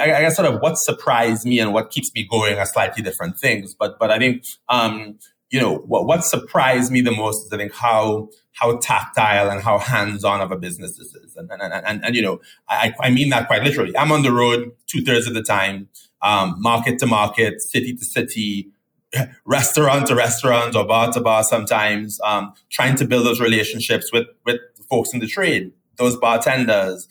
I, 0.00 0.02
I 0.02 0.20
guess 0.22 0.34
sort 0.34 0.52
of 0.52 0.60
what 0.60 0.78
surprised 0.78 1.46
me 1.46 1.60
and 1.60 1.72
what 1.72 1.92
keeps 1.92 2.12
me 2.12 2.26
going 2.28 2.58
are 2.58 2.66
slightly 2.66 3.04
different 3.04 3.38
things. 3.38 3.72
But 3.72 4.00
but 4.00 4.10
I 4.10 4.18
think 4.18 4.42
um, 4.68 5.20
you 5.56 5.62
know, 5.62 5.76
what, 5.86 6.04
what 6.04 6.22
surprised 6.22 6.92
me 6.92 7.00
the 7.00 7.10
most 7.10 7.46
is 7.46 7.52
I 7.52 7.56
think 7.56 7.72
how, 7.72 8.28
how 8.52 8.76
tactile 8.76 9.48
and 9.48 9.62
how 9.62 9.78
hands-on 9.78 10.42
of 10.42 10.52
a 10.52 10.56
business 10.56 10.98
this 10.98 11.14
is. 11.14 11.34
And, 11.34 11.50
and, 11.50 11.72
and, 11.72 12.04
and, 12.04 12.14
you 12.14 12.20
know, 12.20 12.42
I, 12.68 12.92
I 13.00 13.08
mean 13.08 13.30
that 13.30 13.46
quite 13.46 13.62
literally. 13.62 13.96
I'm 13.96 14.12
on 14.12 14.22
the 14.22 14.32
road 14.32 14.72
two 14.86 15.02
thirds 15.02 15.26
of 15.26 15.32
the 15.32 15.42
time, 15.42 15.88
um, 16.20 16.56
market 16.58 16.98
to 16.98 17.06
market, 17.06 17.62
city 17.62 17.94
to 17.94 18.04
city, 18.04 18.68
restaurant 19.46 20.08
to 20.08 20.14
restaurant 20.14 20.76
or 20.76 20.86
bar 20.86 21.10
to 21.12 21.22
bar 21.22 21.42
sometimes, 21.42 22.20
um, 22.22 22.52
trying 22.68 22.96
to 22.96 23.06
build 23.06 23.24
those 23.24 23.40
relationships 23.40 24.12
with, 24.12 24.26
with 24.44 24.60
folks 24.90 25.14
in 25.14 25.20
the 25.20 25.26
trade, 25.26 25.72
those 25.96 26.18
bartenders, 26.18 27.08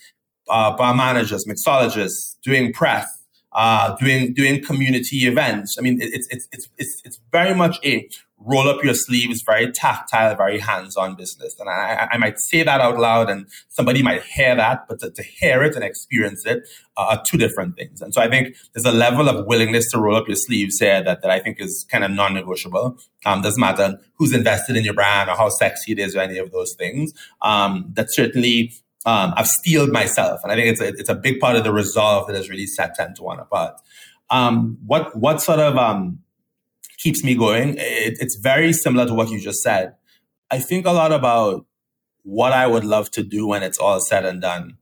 uh, 0.51 0.77
bar 0.77 0.93
managers, 0.93 1.45
mixologists, 1.45 2.35
doing 2.43 2.71
press, 2.71 3.07
uh, 3.55 3.95
doing 3.95 4.33
doing 4.33 4.61
community 4.61 5.25
events. 5.25 5.77
I 5.79 5.81
mean, 5.81 5.97
it's 6.01 6.27
it's 6.29 6.47
it's 6.51 6.69
it's 6.77 7.01
it's 7.05 7.19
very 7.31 7.55
much 7.55 7.79
a 7.83 8.07
roll 8.37 8.67
up 8.67 8.83
your 8.83 8.93
sleeves, 8.93 9.41
very 9.45 9.71
tactile, 9.71 10.35
very 10.35 10.59
hands 10.59 10.95
on 10.97 11.15
business. 11.15 11.55
And 11.59 11.69
I, 11.69 12.07
I 12.11 12.17
might 12.17 12.39
say 12.39 12.63
that 12.63 12.81
out 12.81 12.97
loud, 12.97 13.29
and 13.29 13.47
somebody 13.69 14.03
might 14.03 14.23
hear 14.23 14.55
that, 14.55 14.87
but 14.87 14.99
to, 14.99 15.11
to 15.11 15.23
hear 15.23 15.63
it 15.63 15.75
and 15.75 15.83
experience 15.83 16.45
it 16.45 16.67
uh, 16.97 17.07
are 17.11 17.23
two 17.25 17.37
different 17.37 17.75
things. 17.75 18.01
And 18.01 18.13
so 18.13 18.21
I 18.21 18.29
think 18.29 18.55
there's 18.73 18.85
a 18.85 18.91
level 18.91 19.29
of 19.29 19.45
willingness 19.47 19.89
to 19.91 19.99
roll 19.99 20.15
up 20.15 20.27
your 20.27 20.37
sleeves 20.37 20.79
here 20.79 21.01
that, 21.03 21.21
that 21.21 21.31
I 21.31 21.39
think 21.39 21.59
is 21.59 21.85
kind 21.89 22.03
of 22.03 22.11
non 22.11 22.33
negotiable. 22.33 22.97
Um, 23.25 23.41
doesn't 23.41 23.59
matter 23.59 23.99
who's 24.15 24.33
invested 24.33 24.75
in 24.75 24.83
your 24.83 24.93
brand 24.93 25.29
or 25.29 25.35
how 25.35 25.49
sexy 25.49 25.93
it 25.93 25.99
is 25.99 26.15
or 26.15 26.19
any 26.19 26.37
of 26.37 26.51
those 26.51 26.75
things. 26.75 27.13
Um, 27.41 27.91
that 27.93 28.13
certainly 28.13 28.73
um, 29.05 29.33
I've 29.37 29.47
steeled 29.47 29.91
myself, 29.91 30.41
and 30.43 30.51
I 30.51 30.55
think 30.55 30.67
it's 30.69 30.81
a, 30.81 30.87
it's 30.87 31.09
a 31.09 31.15
big 31.15 31.39
part 31.39 31.55
of 31.55 31.63
the 31.63 31.71
resolve 31.71 32.27
that 32.27 32.35
has 32.35 32.49
really 32.49 32.67
set 32.67 32.95
ten 32.95 33.13
to 33.15 33.23
one 33.23 33.39
apart. 33.39 33.79
Um, 34.29 34.77
what 34.85 35.15
what 35.15 35.41
sort 35.41 35.59
of 35.59 35.77
um, 35.77 36.19
keeps 36.97 37.23
me 37.23 37.35
going? 37.35 37.75
It, 37.77 38.17
it's 38.19 38.35
very 38.35 38.73
similar 38.73 39.05
to 39.05 39.13
what 39.13 39.29
you 39.29 39.39
just 39.39 39.61
said. 39.61 39.95
I 40.51 40.59
think 40.59 40.85
a 40.85 40.91
lot 40.91 41.11
about 41.11 41.65
what 42.23 42.53
I 42.53 42.67
would 42.67 42.83
love 42.85 43.11
to 43.11 43.23
do 43.23 43.47
when 43.47 43.63
it's 43.63 43.77
all 43.77 43.99
said 43.99 44.25
and 44.25 44.41
done. 44.41 44.77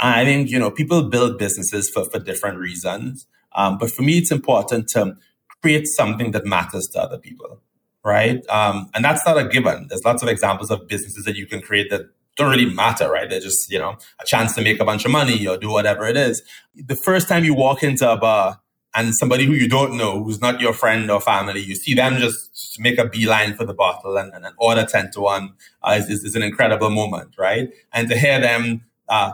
I 0.00 0.24
think 0.24 0.50
you 0.50 0.58
know 0.58 0.70
people 0.70 1.08
build 1.08 1.38
businesses 1.38 1.88
for 1.88 2.04
for 2.10 2.18
different 2.18 2.58
reasons, 2.58 3.26
um, 3.54 3.78
but 3.78 3.90
for 3.90 4.02
me, 4.02 4.18
it's 4.18 4.32
important 4.32 4.88
to 4.90 5.16
create 5.62 5.86
something 5.86 6.32
that 6.32 6.44
matters 6.44 6.88
to 6.92 7.00
other 7.00 7.18
people 7.18 7.60
right? 8.04 8.46
Um, 8.48 8.90
and 8.94 9.04
that's 9.04 9.24
not 9.26 9.38
a 9.38 9.48
given. 9.48 9.86
There's 9.88 10.04
lots 10.04 10.22
of 10.22 10.28
examples 10.28 10.70
of 10.70 10.86
businesses 10.86 11.24
that 11.24 11.36
you 11.36 11.46
can 11.46 11.60
create 11.62 11.90
that 11.90 12.02
don't 12.36 12.50
really 12.50 12.72
matter, 12.72 13.10
right? 13.10 13.30
They're 13.30 13.40
just, 13.40 13.70
you 13.70 13.78
know, 13.78 13.96
a 14.20 14.26
chance 14.26 14.54
to 14.54 14.62
make 14.62 14.80
a 14.80 14.84
bunch 14.84 15.04
of 15.04 15.10
money 15.10 15.46
or 15.46 15.56
do 15.56 15.70
whatever 15.70 16.06
it 16.06 16.16
is. 16.16 16.42
The 16.74 16.96
first 16.96 17.28
time 17.28 17.44
you 17.44 17.54
walk 17.54 17.82
into 17.82 18.10
a 18.10 18.16
bar 18.16 18.60
and 18.94 19.14
somebody 19.14 19.44
who 19.44 19.52
you 19.52 19.68
don't 19.68 19.96
know, 19.96 20.22
who's 20.22 20.40
not 20.40 20.60
your 20.60 20.72
friend 20.72 21.10
or 21.10 21.20
family, 21.20 21.60
you 21.60 21.74
see 21.74 21.94
them 21.94 22.18
just 22.18 22.78
make 22.78 22.98
a 22.98 23.04
beeline 23.04 23.54
for 23.54 23.64
the 23.64 23.74
bottle 23.74 24.16
and, 24.16 24.32
and, 24.32 24.46
order 24.58 24.86
10 24.86 25.10
to 25.12 25.20
1 25.20 25.52
uh, 25.82 25.96
is, 25.98 26.22
is, 26.22 26.36
an 26.36 26.42
incredible 26.42 26.90
moment, 26.90 27.34
right? 27.36 27.72
And 27.92 28.08
to 28.08 28.16
hear 28.16 28.40
them 28.40 28.84
uh, 29.08 29.32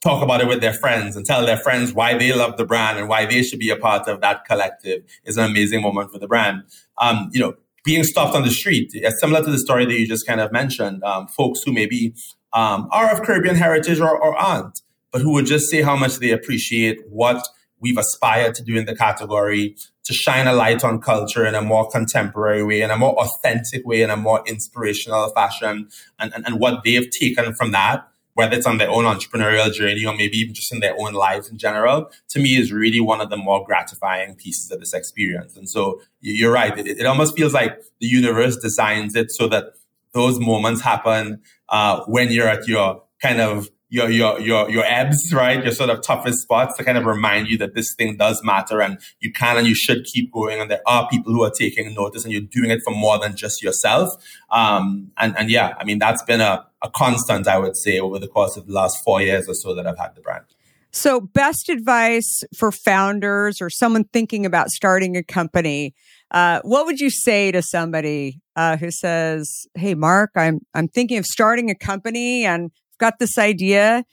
talk 0.00 0.22
about 0.22 0.40
it 0.40 0.46
with 0.46 0.60
their 0.60 0.72
friends 0.72 1.16
and 1.16 1.26
tell 1.26 1.44
their 1.44 1.56
friends 1.56 1.92
why 1.92 2.16
they 2.16 2.32
love 2.32 2.56
the 2.56 2.64
brand 2.64 2.98
and 2.98 3.08
why 3.08 3.26
they 3.26 3.42
should 3.42 3.58
be 3.58 3.70
a 3.70 3.76
part 3.76 4.08
of 4.08 4.20
that 4.20 4.44
collective 4.44 5.02
is 5.24 5.36
an 5.36 5.44
amazing 5.44 5.82
moment 5.82 6.12
for 6.12 6.18
the 6.18 6.28
brand. 6.28 6.62
Um, 6.98 7.30
you 7.32 7.40
know, 7.40 7.54
being 7.84 8.04
stopped 8.04 8.36
on 8.36 8.42
the 8.42 8.50
street, 8.50 8.92
similar 9.18 9.42
to 9.42 9.50
the 9.50 9.58
story 9.58 9.86
that 9.86 9.98
you 9.98 10.06
just 10.06 10.26
kind 10.26 10.40
of 10.40 10.52
mentioned, 10.52 11.02
um, 11.02 11.26
folks 11.26 11.62
who 11.64 11.72
maybe 11.72 12.14
um, 12.52 12.88
are 12.90 13.10
of 13.10 13.22
Caribbean 13.22 13.56
heritage 13.56 14.00
or, 14.00 14.16
or 14.16 14.36
aren't, 14.36 14.80
but 15.12 15.22
who 15.22 15.32
would 15.32 15.46
just 15.46 15.70
say 15.70 15.82
how 15.82 15.96
much 15.96 16.16
they 16.16 16.30
appreciate 16.30 17.00
what 17.08 17.46
we've 17.80 17.98
aspired 17.98 18.54
to 18.56 18.62
do 18.62 18.76
in 18.76 18.86
the 18.86 18.94
category 18.94 19.76
to 20.04 20.12
shine 20.12 20.46
a 20.46 20.52
light 20.52 20.84
on 20.84 21.00
culture 21.00 21.46
in 21.46 21.54
a 21.54 21.62
more 21.62 21.88
contemporary 21.88 22.62
way, 22.62 22.82
in 22.82 22.90
a 22.90 22.96
more 22.96 23.18
authentic 23.18 23.86
way, 23.86 24.02
in 24.02 24.10
a 24.10 24.16
more 24.16 24.42
inspirational 24.46 25.28
fashion, 25.30 25.88
and, 26.18 26.34
and, 26.34 26.46
and 26.46 26.58
what 26.58 26.82
they've 26.84 27.10
taken 27.10 27.54
from 27.54 27.72
that 27.72 28.06
whether 28.34 28.56
it's 28.56 28.66
on 28.66 28.78
their 28.78 28.88
own 28.88 29.04
entrepreneurial 29.04 29.70
journey 29.72 30.06
or 30.06 30.16
maybe 30.16 30.38
even 30.38 30.54
just 30.54 30.72
in 30.72 30.80
their 30.80 30.94
own 30.98 31.12
lives 31.12 31.48
in 31.50 31.58
general, 31.58 32.10
to 32.28 32.40
me 32.40 32.56
is 32.56 32.72
really 32.72 33.00
one 33.00 33.20
of 33.20 33.28
the 33.28 33.36
more 33.36 33.64
gratifying 33.64 34.34
pieces 34.34 34.70
of 34.70 34.80
this 34.80 34.94
experience. 34.94 35.56
And 35.56 35.68
so 35.68 36.00
you're 36.20 36.52
right. 36.52 36.78
It, 36.78 36.86
it 36.86 37.06
almost 37.06 37.36
feels 37.36 37.52
like 37.52 37.82
the 38.00 38.06
universe 38.06 38.56
designs 38.56 39.14
it 39.14 39.30
so 39.30 39.46
that 39.48 39.74
those 40.14 40.38
moments 40.38 40.80
happen 40.80 41.42
uh, 41.68 42.02
when 42.06 42.30
you're 42.30 42.48
at 42.48 42.66
your 42.66 43.02
kind 43.20 43.40
of 43.40 43.68
your 43.90 44.08
your 44.08 44.40
your 44.40 44.70
your 44.70 44.84
ebbs, 44.84 45.32
right? 45.34 45.62
Your 45.62 45.74
sort 45.74 45.90
of 45.90 46.00
toughest 46.00 46.42
spots 46.42 46.76
to 46.76 46.84
kind 46.84 46.96
of 46.96 47.04
remind 47.04 47.48
you 47.48 47.58
that 47.58 47.74
this 47.74 47.94
thing 47.98 48.16
does 48.16 48.40
matter 48.42 48.80
and 48.80 48.98
you 49.18 49.32
can 49.32 49.58
and 49.58 49.66
you 49.66 49.74
should 49.74 50.04
keep 50.04 50.32
going. 50.32 50.60
And 50.60 50.70
there 50.70 50.80
are 50.86 51.08
people 51.08 51.32
who 51.32 51.42
are 51.42 51.50
taking 51.50 51.92
notice 51.92 52.24
and 52.24 52.32
you're 52.32 52.40
doing 52.40 52.70
it 52.70 52.80
for 52.84 52.94
more 52.94 53.18
than 53.18 53.36
just 53.36 53.62
yourself. 53.62 54.10
Um, 54.50 55.10
and 55.18 55.36
and 55.36 55.50
yeah, 55.50 55.74
I 55.78 55.84
mean 55.84 55.98
that's 55.98 56.22
been 56.22 56.40
a, 56.40 56.64
a 56.82 56.88
constant, 56.88 57.48
I 57.48 57.58
would 57.58 57.76
say, 57.76 57.98
over 57.98 58.18
the 58.18 58.28
course 58.28 58.56
of 58.56 58.68
the 58.68 58.72
last 58.72 59.02
four 59.04 59.20
years 59.20 59.48
or 59.48 59.54
so 59.54 59.74
that 59.74 59.86
I've 59.86 59.98
had 59.98 60.14
the 60.14 60.20
brand. 60.20 60.44
So, 60.92 61.20
best 61.20 61.68
advice 61.68 62.42
for 62.56 62.72
founders 62.72 63.60
or 63.60 63.70
someone 63.70 64.04
thinking 64.12 64.44
about 64.44 64.70
starting 64.70 65.16
a 65.16 65.22
company. 65.22 65.94
Uh, 66.32 66.60
what 66.62 66.86
would 66.86 67.00
you 67.00 67.10
say 67.10 67.52
to 67.52 67.62
somebody 67.62 68.40
uh, 68.54 68.76
who 68.76 68.90
says, 68.90 69.66
"Hey, 69.74 69.94
Mark, 69.94 70.30
I'm 70.36 70.60
I'm 70.74 70.88
thinking 70.88 71.18
of 71.18 71.26
starting 71.26 71.70
a 71.70 71.74
company 71.74 72.44
and 72.44 72.70
got 73.00 73.18
this 73.18 73.38
idea. 73.38 74.04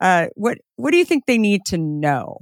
Uh, 0.00 0.26
what 0.34 0.58
what 0.76 0.92
do 0.92 0.98
you 0.98 1.04
think 1.04 1.26
they 1.26 1.38
need 1.38 1.62
to 1.66 1.78
know? 1.78 2.38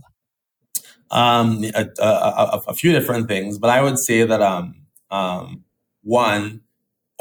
Um, 1.11 1.65
a, 1.75 1.87
a, 2.01 2.63
a, 2.69 2.75
few 2.75 2.91
different 2.91 3.29
things, 3.29 3.59
but 3.59 3.71
I 3.71 3.83
would 3.83 3.99
say 4.01 4.25
that 4.25 4.43
um, 4.43 4.75
um, 5.13 5.63
one, 6.03 6.63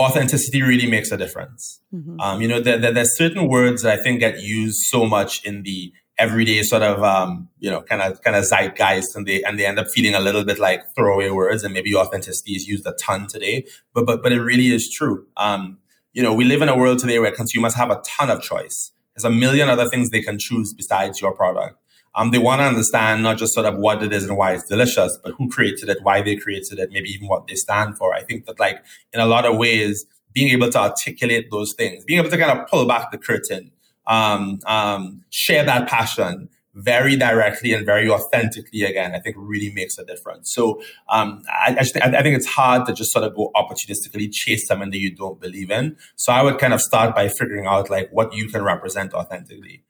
authenticity 0.02 0.64
really 0.64 0.90
makes 0.90 1.12
a 1.12 1.18
difference. 1.18 1.80
Mm-hmm. 1.94 2.20
Um, 2.20 2.42
you 2.42 2.48
know, 2.48 2.60
there, 2.60 2.80
there, 2.80 2.92
there's 2.92 3.16
certain 3.16 3.48
words 3.48 3.84
that 3.84 4.00
I 4.00 4.02
think 4.02 4.20
get 4.20 4.40
used 4.42 4.82
so 4.86 5.06
much 5.06 5.46
in 5.46 5.62
the 5.62 5.94
everyday 6.18 6.62
sort 6.64 6.84
of 6.84 7.04
um, 7.04 7.50
you 7.60 7.70
know 7.70 7.82
kind 7.82 8.02
of 8.02 8.22
kind 8.22 8.36
of 8.36 8.46
zeitgeist, 8.46 9.16
and 9.16 9.28
they 9.28 9.44
and 9.44 9.60
they 9.60 9.66
end 9.66 9.80
up 9.80 9.88
feeling 9.94 10.16
a 10.16 10.20
little 10.20 10.44
bit 10.44 10.60
like 10.60 10.82
throwaway 10.96 11.30
words, 11.30 11.64
and 11.64 11.74
maybe 11.74 11.96
authenticity 11.96 12.54
is 12.54 12.68
used 12.68 12.86
a 12.88 12.94
ton 12.94 13.28
today, 13.28 13.66
but 13.94 14.06
but 14.06 14.24
but 14.24 14.32
it 14.32 14.42
really 14.42 14.68
is 14.74 14.90
true. 14.90 15.28
Um, 15.38 15.80
you 16.14 16.22
know, 16.22 16.34
we 16.34 16.46
live 16.46 16.62
in 16.62 16.70
a 16.70 16.78
world 16.78 17.00
today 17.00 17.20
where 17.20 17.32
consumers 17.32 17.74
have 17.76 17.90
a 17.90 18.02
ton 18.06 18.30
of 18.30 18.42
choice. 18.42 18.92
There's 19.16 19.26
a 19.26 19.30
million 19.30 19.70
other 19.70 19.90
things 19.90 20.10
they 20.10 20.22
can 20.22 20.40
choose 20.40 20.74
besides 20.74 21.22
your 21.22 21.34
product. 21.34 21.78
Um, 22.16 22.30
they 22.30 22.38
want 22.38 22.62
to 22.62 22.66
understand 22.66 23.24
not 23.24 23.38
just 23.38 23.54
sort 23.54 23.66
of 23.66 23.78
what 23.78 24.04
it 24.04 24.14
is 24.14 24.28
and 24.28 24.38
why 24.38 24.54
it's 24.54 24.68
delicious, 24.68 25.18
but 25.24 25.34
who 25.34 25.50
created 25.50 25.90
it, 25.90 25.98
why 26.04 26.22
they 26.22 26.36
created 26.36 26.78
it, 26.78 26.92
maybe 26.92 27.10
even 27.10 27.28
what 27.28 27.48
they 27.48 27.56
stand 27.56 27.98
for. 27.98 28.14
I 28.14 28.22
think 28.22 28.46
that 28.46 28.60
like 28.60 28.84
in 29.12 29.20
a 29.20 29.26
lot 29.26 29.46
of 29.46 29.58
ways, 29.58 30.06
being 30.32 30.50
able 30.50 30.70
to 30.70 30.80
articulate 30.80 31.50
those 31.50 31.74
things, 31.74 32.04
being 32.06 32.20
able 32.20 32.30
to 32.30 32.38
kind 32.38 32.60
of 32.60 32.68
pull 32.68 32.88
back 32.88 33.12
the 33.12 33.18
curtain, 33.18 33.72
um, 34.06 34.60
um, 34.68 35.24
share 35.32 35.64
that 35.64 35.88
passion, 35.88 36.50
very 36.76 37.16
directly 37.16 37.74
and 37.74 37.86
very 37.86 38.10
authentically 38.10 38.84
again, 38.84 39.14
I 39.14 39.20
think 39.20 39.36
really 39.38 39.72
makes 39.72 39.98
a 39.98 40.06
difference. 40.06 40.52
So 40.52 40.82
um, 41.08 41.44
I, 41.48 41.76
I, 41.80 41.84
th- 41.84 42.04
I, 42.04 42.24
think 42.24 42.36
it's 42.36 42.48
hard 42.48 42.88
to 42.88 42.94
just 42.94 43.12
sort 43.12 43.26
of 43.26 43.36
go 43.36 43.52
opportunistically 43.56 44.32
chase 44.32 44.68
something 44.68 44.90
that 44.90 44.98
you 44.98 45.16
don't 45.16 45.40
believe 45.40 45.70
in. 45.70 45.98
So 46.16 46.34
I 46.34 46.42
would 46.42 46.58
kind 46.58 46.74
of 46.74 46.82
start 46.82 47.14
by 47.16 47.30
figuring 47.30 47.68
out 47.68 47.90
like 47.90 48.10
what 48.12 48.34
you 48.34 48.48
can 48.48 48.64
represent 48.64 49.14
authentically. 49.14 49.84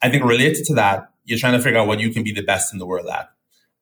I 0.00 0.10
think 0.10 0.24
related 0.24 0.64
to 0.66 0.74
that, 0.74 1.10
you're 1.24 1.38
trying 1.38 1.52
to 1.52 1.60
figure 1.60 1.78
out 1.78 1.86
what 1.86 2.00
you 2.00 2.10
can 2.10 2.24
be 2.24 2.32
the 2.32 2.42
best 2.42 2.72
in 2.72 2.78
the 2.78 2.86
world 2.86 3.08
at. 3.08 3.28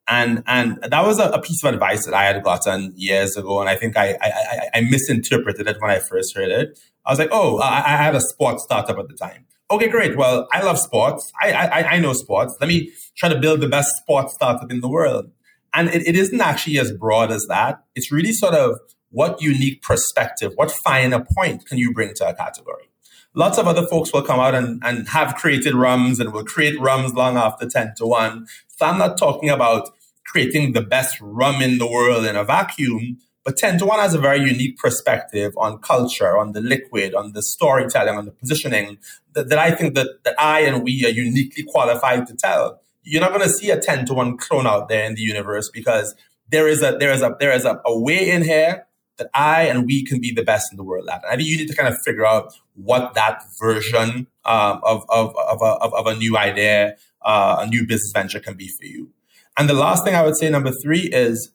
And 0.09 0.43
and 0.49 0.79
that 0.83 1.07
was 1.07 1.21
a, 1.21 1.29
a 1.29 1.41
piece 1.41 1.63
of 1.63 1.73
advice 1.73 2.05
that 2.05 2.15
I 2.15 2.25
had 2.25 2.43
gotten 2.43 2.93
years 2.97 3.37
ago, 3.37 3.61
and 3.61 3.69
I 3.69 3.77
think 3.77 3.97
I, 3.97 4.19
I, 4.21 4.69
I 4.75 4.81
misinterpreted 4.81 5.69
it 5.69 5.77
when 5.79 5.91
I 5.91 6.01
first 6.01 6.35
heard 6.35 6.49
it. 6.49 6.81
I 7.07 7.13
was 7.13 7.21
like, 7.21 7.29
oh, 7.31 7.61
I, 7.61 7.77
I 7.77 7.97
had 7.97 8.17
a 8.17 8.21
sports 8.21 8.65
startup 8.65 8.99
at 8.99 9.09
the 9.09 9.15
time 9.15 9.47
okay, 9.71 9.89
great. 9.89 10.17
Well, 10.17 10.49
I 10.53 10.63
love 10.63 10.79
sports. 10.79 11.33
I, 11.41 11.53
I, 11.53 11.83
I 11.93 11.99
know 11.99 12.13
sports. 12.13 12.57
Let 12.61 12.69
me 12.69 12.93
try 13.17 13.29
to 13.29 13.39
build 13.39 13.61
the 13.61 13.69
best 13.69 13.97
sports 13.97 14.35
startup 14.35 14.71
in 14.71 14.81
the 14.81 14.89
world. 14.89 15.31
And 15.73 15.89
it, 15.89 16.07
it 16.07 16.17
isn't 16.17 16.41
actually 16.41 16.79
as 16.79 16.93
broad 16.93 17.31
as 17.31 17.47
that. 17.49 17.85
It's 17.95 18.11
really 18.11 18.33
sort 18.33 18.55
of 18.55 18.79
what 19.11 19.41
unique 19.43 19.83
perspective, 19.83 20.53
what 20.57 20.71
finer 20.85 21.25
point 21.37 21.67
can 21.67 21.79
you 21.79 21.93
bring 21.93 22.15
to 22.15 22.29
a 22.29 22.35
category? 22.35 22.91
Lots 23.35 23.59
of 23.59 23.69
other 23.69 23.87
folks 23.87 24.13
will 24.13 24.23
come 24.23 24.41
out 24.41 24.55
and, 24.55 24.83
and 24.85 25.09
have 25.09 25.37
created 25.37 25.75
rums 25.75 26.19
and 26.19 26.33
will 26.33 26.45
create 26.45 26.81
rums 26.81 27.15
long 27.15 27.37
after 27.37 27.69
10 27.69 27.95
to 27.99 28.07
1. 28.07 28.47
So 28.69 28.87
I'm 28.87 28.99
not 28.99 29.19
talking 29.19 29.51
about 29.51 29.91
creating 30.27 30.73
the 30.73 30.83
best 30.83 31.21
rum 31.21 31.63
in 31.63 31.79
the 31.79 31.87
world 31.87 32.25
in 32.25 32.37
a 32.37 32.45
vacuum, 32.45 33.19
but 33.45 33.57
10 33.57 33.79
to 33.79 33.87
1 33.87 33.99
has 33.99 34.15
a 34.15 34.19
very 34.19 34.41
unique 34.41 34.77
perspective 34.77 35.53
on 35.57 35.79
culture, 35.79 36.39
on 36.39 36.53
the 36.53 36.61
liquid, 36.61 37.15
on 37.15 37.33
the 37.33 37.43
storytelling, 37.43 38.17
on 38.17 38.27
the 38.27 38.33
positioning 38.33 38.99
that, 39.33 39.49
that 39.49 39.59
I 39.59 39.71
think 39.71 39.95
that, 39.95 40.25
that 40.25 40.35
I 40.39 40.61
and 40.61 40.83
we 40.83 41.05
are 41.07 41.11
uniquely 41.11 41.65
qualified 41.65 42.27
to 42.27 42.35
tell. 42.35 42.81
You're 43.03 43.23
not 43.23 43.31
going 43.31 43.43
to 43.43 43.51
see 43.51 43.71
a 43.71 43.81
10 43.81 44.07
to 44.07 44.15
1 44.15 44.37
clone 44.37 44.67
out 44.67 44.89
there 44.89 45.05
in 45.05 45.15
the 45.15 45.23
universe 45.23 45.71
because 45.71 46.15
there 46.51 46.69
is 46.69 46.83
a 46.83 46.97
there 46.99 47.13
is 47.13 47.23
a 47.23 47.37
there 47.39 47.53
is 47.53 47.65
a, 47.65 47.81
a 47.87 47.99
way 47.99 48.31
in 48.31 48.43
here 48.43 48.87
that 49.21 49.31
I 49.35 49.63
and 49.63 49.87
we 49.87 50.05
can 50.05 50.21
be 50.21 50.33
the 50.33 50.43
best 50.43 50.73
in 50.73 50.77
the 50.77 50.83
world 50.83 51.09
at. 51.09 51.23
And 51.23 51.33
I 51.33 51.37
think 51.37 51.49
you 51.49 51.59
need 51.59 51.69
to 51.69 51.77
kind 51.77 51.93
of 51.93 52.01
figure 52.03 52.27
out 52.27 52.53
what 52.75 53.15
that 53.15 53.43
version 53.61 54.27
um, 54.45 54.81
of, 54.83 55.05
of, 55.11 55.37
of, 55.37 55.63
a, 55.63 55.65
of, 55.65 56.07
a 56.07 56.17
new 56.17 56.37
idea, 56.37 56.97
uh, 57.23 57.59
a 57.61 57.67
new 57.67 57.87
business 57.87 58.11
venture 58.13 58.41
can 58.41 58.55
be 58.55 58.69
for 58.69 58.87
you. 58.87 59.11
And 59.59 59.69
the 59.69 59.75
last 59.75 60.05
thing 60.05 60.15
I 60.15 60.23
would 60.23 60.37
say, 60.37 60.49
number 60.49 60.73
three, 60.73 61.03
is 61.13 61.51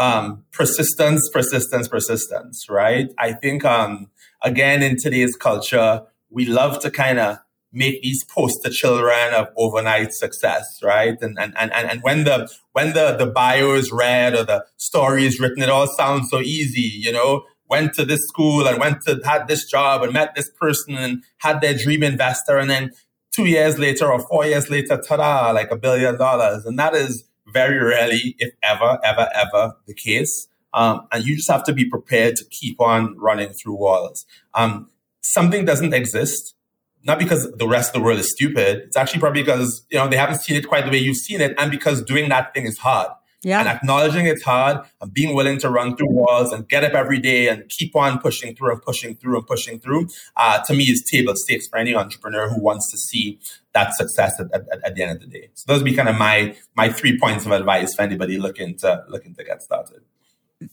um, 0.00 0.44
persistence, 0.50 1.28
persistence, 1.32 1.86
persistence, 1.86 2.66
right? 2.68 3.08
I 3.18 3.34
think, 3.34 3.64
um, 3.64 4.10
again, 4.42 4.82
in 4.82 4.96
today's 4.96 5.36
culture, 5.36 6.02
we 6.30 6.46
love 6.46 6.80
to 6.80 6.90
kind 6.90 7.18
of 7.18 7.38
make 7.72 8.02
these 8.02 8.24
poster 8.24 8.70
children 8.70 9.34
of 9.34 9.48
overnight 9.56 10.12
success, 10.12 10.64
right? 10.82 11.16
And, 11.20 11.38
and, 11.38 11.54
and, 11.56 11.72
and 11.72 12.02
when 12.02 12.24
the, 12.24 12.50
when 12.72 12.94
the, 12.94 13.14
the 13.16 13.26
bio 13.26 13.74
is 13.74 13.92
read 13.92 14.34
or 14.34 14.44
the 14.44 14.64
story 14.78 15.26
is 15.26 15.38
written, 15.38 15.62
it 15.62 15.68
all 15.68 15.86
sounds 15.86 16.30
so 16.30 16.40
easy, 16.40 16.80
you 16.80 17.12
know, 17.12 17.44
went 17.68 17.92
to 17.94 18.04
this 18.04 18.20
school 18.26 18.66
and 18.66 18.78
went 18.80 19.02
to, 19.06 19.20
had 19.24 19.48
this 19.48 19.70
job 19.70 20.02
and 20.02 20.14
met 20.14 20.34
this 20.34 20.50
person 20.58 20.96
and 20.96 21.22
had 21.38 21.60
their 21.60 21.74
dream 21.74 22.02
investor. 22.02 22.56
And 22.56 22.70
then 22.70 22.90
two 23.32 23.44
years 23.44 23.78
later 23.78 24.10
or 24.10 24.20
four 24.26 24.46
years 24.46 24.70
later, 24.70 25.00
ta-da, 25.00 25.52
like 25.52 25.70
a 25.70 25.76
billion 25.76 26.16
dollars. 26.18 26.64
And 26.64 26.78
that 26.78 26.94
is, 26.94 27.24
very 27.52 27.78
rarely, 27.78 28.36
if 28.38 28.52
ever, 28.62 28.98
ever, 29.04 29.28
ever 29.34 29.76
the 29.86 29.94
case. 29.94 30.48
Um, 30.72 31.06
and 31.10 31.24
you 31.24 31.36
just 31.36 31.50
have 31.50 31.64
to 31.64 31.72
be 31.72 31.84
prepared 31.84 32.36
to 32.36 32.44
keep 32.44 32.80
on 32.80 33.18
running 33.18 33.50
through 33.50 33.76
walls. 33.76 34.24
Um, 34.54 34.90
something 35.20 35.64
doesn't 35.64 35.92
exist, 35.92 36.54
not 37.02 37.18
because 37.18 37.50
the 37.52 37.66
rest 37.66 37.90
of 37.90 37.94
the 37.94 38.04
world 38.04 38.18
is 38.20 38.30
stupid. 38.30 38.82
It's 38.86 38.96
actually 38.96 39.20
probably 39.20 39.42
because, 39.42 39.84
you 39.90 39.98
know, 39.98 40.08
they 40.08 40.16
haven't 40.16 40.40
seen 40.40 40.56
it 40.56 40.68
quite 40.68 40.84
the 40.84 40.90
way 40.90 40.98
you've 40.98 41.16
seen 41.16 41.40
it 41.40 41.54
and 41.58 41.70
because 41.70 42.02
doing 42.02 42.28
that 42.28 42.54
thing 42.54 42.66
is 42.66 42.78
hard. 42.78 43.08
Yeah. 43.42 43.60
And 43.60 43.68
acknowledging 43.68 44.26
it's 44.26 44.42
hard 44.42 44.86
and 45.00 45.12
being 45.14 45.34
willing 45.34 45.58
to 45.60 45.70
run 45.70 45.96
through 45.96 46.10
walls 46.10 46.52
and 46.52 46.68
get 46.68 46.84
up 46.84 46.92
every 46.92 47.18
day 47.18 47.48
and 47.48 47.68
keep 47.68 47.96
on 47.96 48.18
pushing 48.18 48.54
through 48.54 48.72
and 48.72 48.82
pushing 48.82 49.14
through 49.16 49.38
and 49.38 49.46
pushing 49.46 49.80
through, 49.80 50.08
uh, 50.36 50.62
to 50.64 50.74
me 50.74 50.84
is 50.84 51.02
table 51.02 51.34
stakes 51.34 51.66
for 51.66 51.78
any 51.78 51.94
entrepreneur 51.94 52.50
who 52.50 52.60
wants 52.60 52.90
to 52.90 52.98
see 52.98 53.38
that 53.72 53.94
success 53.94 54.38
at, 54.38 54.52
at, 54.52 54.66
at, 54.84 54.94
the 54.94 55.02
end 55.02 55.12
of 55.12 55.20
the 55.20 55.26
day. 55.26 55.48
So 55.54 55.64
those 55.68 55.82
would 55.82 55.90
be 55.90 55.96
kind 55.96 56.08
of 56.08 56.16
my 56.16 56.54
my 56.76 56.90
three 56.90 57.18
points 57.18 57.46
of 57.46 57.52
advice 57.52 57.94
for 57.94 58.02
anybody 58.02 58.36
looking 58.36 58.76
to 58.78 59.04
looking 59.08 59.34
to 59.34 59.44
get 59.44 59.62
started. 59.62 60.02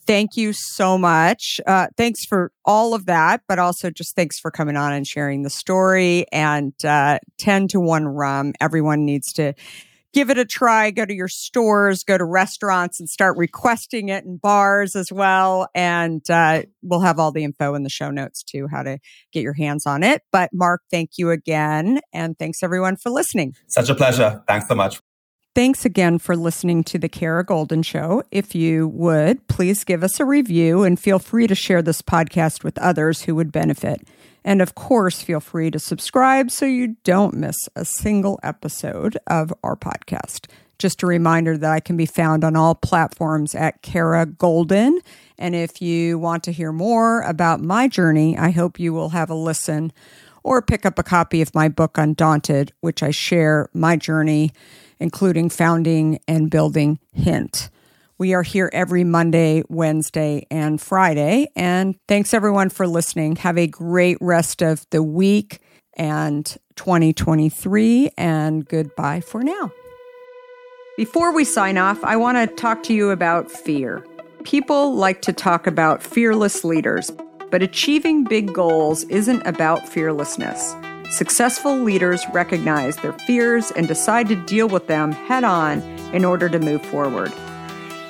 Thank 0.05 0.35
you 0.35 0.51
so 0.51 0.97
much. 0.97 1.61
Uh, 1.65 1.87
thanks 1.95 2.25
for 2.25 2.51
all 2.65 2.93
of 2.93 3.05
that, 3.05 3.43
but 3.47 3.57
also 3.57 3.89
just 3.89 4.17
thanks 4.17 4.37
for 4.37 4.51
coming 4.51 4.75
on 4.75 4.91
and 4.91 5.07
sharing 5.07 5.43
the 5.43 5.49
story. 5.49 6.25
And 6.33 6.73
uh, 6.83 7.19
10 7.37 7.69
to 7.69 7.79
1 7.79 8.05
rum, 8.05 8.51
everyone 8.59 9.05
needs 9.05 9.31
to 9.33 9.53
give 10.13 10.29
it 10.29 10.37
a 10.37 10.45
try. 10.45 10.91
Go 10.91 11.05
to 11.05 11.13
your 11.13 11.27
stores, 11.27 12.03
go 12.03 12.17
to 12.17 12.25
restaurants 12.25 12.99
and 12.99 13.09
start 13.09 13.37
requesting 13.37 14.09
it 14.09 14.25
in 14.25 14.37
bars 14.37 14.95
as 14.95 15.11
well. 15.11 15.67
And 15.75 16.27
uh, 16.29 16.63
we'll 16.81 17.01
have 17.01 17.19
all 17.19 17.31
the 17.31 17.43
info 17.43 17.73
in 17.75 17.83
the 17.83 17.89
show 17.89 18.09
notes 18.09 18.43
too, 18.43 18.67
how 18.69 18.83
to 18.83 18.99
get 19.31 19.43
your 19.43 19.53
hands 19.53 19.85
on 19.85 20.03
it. 20.03 20.21
But 20.31 20.49
Mark, 20.53 20.81
thank 20.91 21.11
you 21.17 21.31
again. 21.31 21.99
And 22.13 22.37
thanks 22.37 22.63
everyone 22.63 22.95
for 22.95 23.09
listening. 23.09 23.55
Such 23.67 23.89
a 23.89 23.95
pleasure. 23.95 24.43
Thanks 24.47 24.67
so 24.67 24.75
much. 24.75 24.99
Thanks 25.57 25.85
again 25.85 26.19
for 26.19 26.35
listening 26.35 26.83
to 26.83 26.99
the 26.99 27.09
Kara 27.09 27.43
Goldin 27.43 27.83
Show. 27.83 28.21
If 28.29 28.53
you 28.53 28.87
would, 28.89 29.47
please 29.47 29.83
give 29.83 30.03
us 30.03 30.19
a 30.19 30.25
review 30.25 30.83
and 30.83 30.99
feel 30.99 31.17
free 31.17 31.47
to 31.47 31.55
share 31.55 31.81
this 31.81 32.03
podcast 32.03 32.63
with 32.63 32.77
others 32.77 33.23
who 33.23 33.33
would 33.33 33.51
benefit. 33.51 34.07
And 34.47 34.61
of 34.61 34.75
course, 34.75 35.21
feel 35.21 35.41
free 35.41 35.69
to 35.71 35.77
subscribe 35.77 36.51
so 36.51 36.65
you 36.65 36.95
don't 37.03 37.33
miss 37.33 37.57
a 37.75 37.83
single 37.83 38.39
episode 38.43 39.17
of 39.27 39.53
our 39.61 39.75
podcast. 39.75 40.47
Just 40.79 41.03
a 41.03 41.05
reminder 41.05 41.57
that 41.57 41.69
I 41.69 41.81
can 41.81 41.97
be 41.97 42.05
found 42.05 42.45
on 42.45 42.55
all 42.55 42.73
platforms 42.73 43.53
at 43.53 43.81
Kara 43.81 44.25
Goldin. 44.25 44.99
And 45.37 45.53
if 45.53 45.81
you 45.81 46.17
want 46.17 46.45
to 46.45 46.53
hear 46.53 46.71
more 46.71 47.23
about 47.23 47.59
my 47.59 47.89
journey, 47.89 48.37
I 48.37 48.51
hope 48.51 48.79
you 48.79 48.93
will 48.93 49.09
have 49.09 49.29
a 49.29 49.35
listen 49.35 49.91
or 50.43 50.61
pick 50.61 50.85
up 50.85 50.97
a 50.97 51.03
copy 51.03 51.41
of 51.41 51.53
my 51.53 51.67
book, 51.67 51.97
Undaunted, 51.97 52.71
which 52.79 53.03
I 53.03 53.11
share 53.11 53.67
my 53.73 53.97
journey, 53.97 54.53
including 54.97 55.49
founding 55.49 56.19
and 56.25 56.49
building 56.49 56.99
Hint. 57.11 57.69
We 58.19 58.33
are 58.33 58.41
here 58.41 58.69
every 58.73 59.03
Monday, 59.03 59.61
Wednesday, 59.69 60.47
and 60.49 60.81
Friday. 60.81 61.49
And 61.55 61.95
thanks 62.07 62.33
everyone 62.33 62.69
for 62.69 62.87
listening. 62.87 63.35
Have 63.35 63.59
a 63.59 63.67
great 63.67 64.17
rest 64.19 64.63
of 64.63 64.87
the 64.89 65.03
week 65.03 65.59
and 65.95 66.45
2023, 66.75 68.11
and 68.17 68.67
goodbye 68.67 69.21
for 69.21 69.43
now. 69.43 69.71
Before 70.95 71.31
we 71.33 71.43
sign 71.43 71.77
off, 71.77 72.03
I 72.03 72.15
want 72.15 72.37
to 72.37 72.55
talk 72.55 72.81
to 72.83 72.93
you 72.93 73.11
about 73.11 73.51
fear. 73.51 74.03
People 74.43 74.95
like 74.95 75.21
to 75.23 75.33
talk 75.33 75.67
about 75.67 76.01
fearless 76.01 76.63
leaders, 76.63 77.11
but 77.51 77.61
achieving 77.61 78.23
big 78.23 78.51
goals 78.53 79.03
isn't 79.05 79.45
about 79.45 79.87
fearlessness. 79.87 80.75
Successful 81.11 81.75
leaders 81.75 82.25
recognize 82.33 82.97
their 82.97 83.13
fears 83.13 83.71
and 83.71 83.87
decide 83.87 84.27
to 84.27 84.35
deal 84.45 84.67
with 84.67 84.87
them 84.87 85.11
head 85.11 85.43
on 85.43 85.81
in 86.13 86.25
order 86.25 86.49
to 86.49 86.59
move 86.59 86.83
forward. 86.85 87.31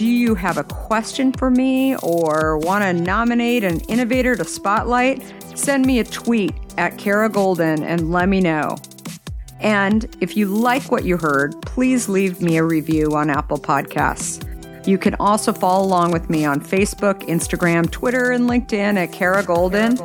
Do 0.00 0.06
you 0.06 0.34
have 0.34 0.56
a 0.56 0.64
question 0.64 1.30
for 1.30 1.50
me 1.50 1.94
or 1.96 2.56
want 2.56 2.82
to 2.84 2.94
nominate 2.94 3.64
an 3.64 3.80
innovator 3.80 4.34
to 4.34 4.46
spotlight? 4.46 5.22
Send 5.54 5.84
me 5.84 5.98
a 5.98 6.04
tweet 6.04 6.54
at 6.78 6.96
Kara 6.96 7.28
Goldin 7.28 7.82
and 7.82 8.10
let 8.10 8.30
me 8.30 8.40
know. 8.40 8.78
And 9.58 10.08
if 10.22 10.38
you 10.38 10.46
like 10.46 10.90
what 10.90 11.04
you 11.04 11.18
heard, 11.18 11.54
please 11.60 12.08
leave 12.08 12.40
me 12.40 12.56
a 12.56 12.64
review 12.64 13.14
on 13.14 13.28
Apple 13.28 13.58
Podcasts. 13.58 14.42
You 14.88 14.96
can 14.96 15.16
also 15.16 15.52
follow 15.52 15.84
along 15.84 16.12
with 16.12 16.30
me 16.30 16.46
on 16.46 16.62
Facebook, 16.62 17.20
Instagram, 17.28 17.90
Twitter, 17.90 18.30
and 18.30 18.48
LinkedIn 18.48 18.96
at 18.96 19.12
Kara 19.12 19.42
Goldin. 19.42 19.98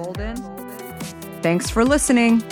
Thanks 1.41 1.69
for 1.69 1.85
listening. 1.85 2.43